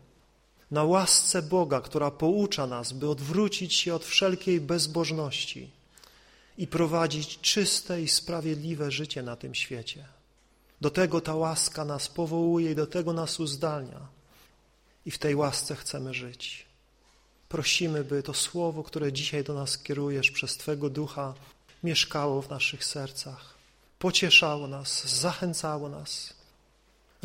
na 0.70 0.84
łasce 0.84 1.42
Boga, 1.42 1.80
która 1.80 2.10
poucza 2.10 2.66
nas, 2.66 2.92
by 2.92 3.08
odwrócić 3.08 3.74
się 3.74 3.94
od 3.94 4.04
wszelkiej 4.04 4.60
bezbożności 4.60 5.70
i 6.58 6.66
prowadzić 6.66 7.40
czyste 7.40 8.02
i 8.02 8.08
sprawiedliwe 8.08 8.90
życie 8.90 9.22
na 9.22 9.36
tym 9.36 9.54
świecie. 9.54 10.08
Do 10.80 10.90
tego 10.90 11.20
ta 11.20 11.34
łaska 11.34 11.84
nas 11.84 12.08
powołuje 12.08 12.70
i 12.70 12.74
do 12.74 12.86
tego 12.86 13.12
nas 13.12 13.40
uzdalnia. 13.40 14.00
I 15.06 15.10
w 15.10 15.18
tej 15.18 15.34
łasce 15.34 15.76
chcemy 15.76 16.14
żyć. 16.14 16.66
Prosimy, 17.48 18.04
by 18.04 18.22
to 18.22 18.34
słowo, 18.34 18.82
które 18.82 19.12
dzisiaj 19.12 19.44
do 19.44 19.54
nas 19.54 19.78
kierujesz 19.78 20.30
przez 20.30 20.56
Twego 20.56 20.90
ducha, 20.90 21.34
mieszkało 21.84 22.42
w 22.42 22.50
naszych 22.50 22.84
sercach, 22.84 23.54
pocieszało 23.98 24.66
nas, 24.66 25.20
zachęcało 25.20 25.88
nas. 25.88 26.36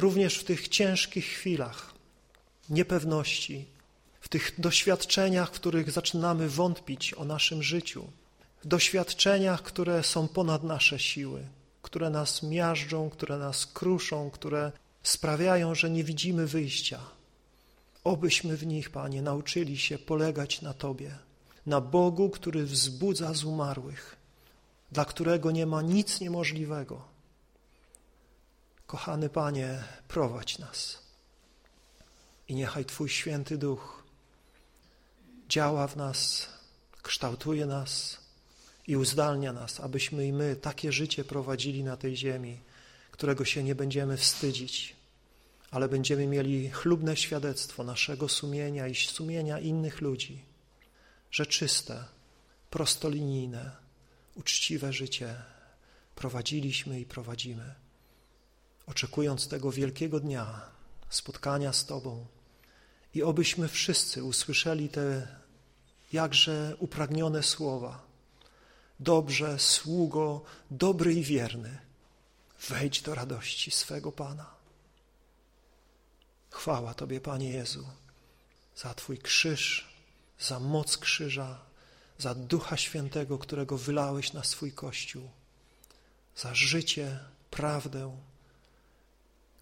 Również 0.02 0.38
w 0.38 0.44
tych 0.44 0.68
ciężkich 0.68 1.26
chwilach 1.26 1.94
niepewności, 2.70 3.66
w 4.22 4.30
tych 4.30 4.60
doświadczeniach, 4.60 5.50
w 5.50 5.52
których 5.52 5.92
zaczynamy 5.92 6.50
wątpić 6.50 7.14
o 7.14 7.26
naszym 7.26 7.64
życiu, 7.64 8.08
doświadczeniach, 8.66 9.62
które 9.62 10.04
są 10.04 10.28
ponad 10.28 10.64
nasze 10.64 11.00
siły, 11.00 11.48
które 11.82 12.10
nas 12.10 12.44
miażdżą, 12.44 13.10
które 13.10 13.38
nas 13.38 13.66
kruszą, 13.66 14.32
które 14.32 14.72
sprawiają, 15.04 15.76
że 15.76 15.90
nie 15.90 16.04
widzimy 16.04 16.48
wyjścia. 16.48 17.00
Obyśmy 18.04 18.58
w 18.58 18.66
nich, 18.66 18.90
Panie, 18.90 19.22
nauczyli 19.22 19.78
się 19.78 19.98
polegać 19.98 20.62
na 20.62 20.74
Tobie, 20.74 21.18
na 21.66 21.82
Bogu, 21.82 22.30
który 22.30 22.66
wzbudza 22.66 23.34
z 23.34 23.44
umarłych, 23.44 24.16
dla 24.92 25.06
którego 25.06 25.52
nie 25.52 25.66
ma 25.66 25.82
nic 25.82 26.20
niemożliwego. 26.20 27.11
Kochany 28.92 29.30
Panie, 29.30 29.84
prowadź 30.08 30.60
nas 30.60 31.00
i 32.48 32.56
niechaj 32.56 32.86
Twój 32.86 33.10
święty 33.10 33.58
duch 33.58 34.04
działa 35.50 35.88
w 35.88 35.96
nas, 35.96 36.48
kształtuje 37.02 37.66
nas 37.66 38.18
i 38.88 38.98
uzdalnia 38.98 39.54
nas, 39.54 39.80
abyśmy 39.80 40.28
i 40.28 40.34
my 40.34 40.56
takie 40.56 40.92
życie 40.92 41.24
prowadzili 41.24 41.84
na 41.84 41.98
tej 41.98 42.18
ziemi, 42.18 42.60
którego 43.12 43.46
się 43.46 43.64
nie 43.64 43.76
będziemy 43.76 44.18
wstydzić, 44.18 44.96
ale 45.72 45.90
będziemy 45.90 46.28
mieli 46.28 46.70
chlubne 46.70 47.18
świadectwo 47.18 47.84
naszego 47.84 48.30
sumienia 48.30 48.88
i 48.88 48.96
sumienia 48.96 49.60
innych 49.60 50.02
ludzi, 50.02 50.46
że 51.32 51.46
czyste, 51.46 52.04
prostolinijne, 52.70 53.72
uczciwe 54.36 54.94
życie 54.94 55.36
prowadziliśmy 56.16 57.00
i 57.00 57.06
prowadzimy, 57.06 57.81
oczekując 58.88 59.48
tego 59.48 59.72
wielkiego 59.72 60.20
dnia 60.20 60.62
spotkania 61.10 61.74
z 61.74 61.86
Tobą 61.86 62.26
i 63.14 63.24
obyśmy 63.24 63.68
wszyscy 63.68 64.24
usłyszeli 64.24 64.90
te 64.90 65.28
jakże 66.14 66.76
upragnione 66.80 67.44
słowa. 67.44 68.06
Dobrze, 69.00 69.60
sługo, 69.60 70.42
dobry 70.72 71.14
i 71.14 71.24
wierny, 71.24 71.78
wejdź 72.70 73.02
do 73.02 73.16
radości 73.16 73.72
swego 73.72 74.12
Pana. 74.12 74.56
Chwała 76.50 76.94
Tobie, 76.94 77.22
Panie 77.22 77.50
Jezu, 77.50 77.88
za 78.76 78.94
Twój 78.94 79.18
krzyż, 79.18 79.90
za 80.40 80.60
moc 80.60 80.98
krzyża, 80.98 81.60
za 82.18 82.36
Ducha 82.36 82.78
Świętego, 82.78 83.38
którego 83.38 83.78
wylałeś 83.78 84.34
na 84.34 84.44
swój 84.44 84.72
Kościół, 84.72 85.30
za 86.36 86.56
życie, 86.56 87.20
prawdę. 87.50 88.18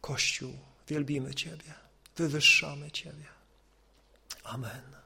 Kościół, 0.01 0.53
wielbimy 0.87 1.35
Ciebie, 1.35 1.73
wywyższamy 2.15 2.91
Ciebie. 2.91 3.25
Amen. 4.43 4.98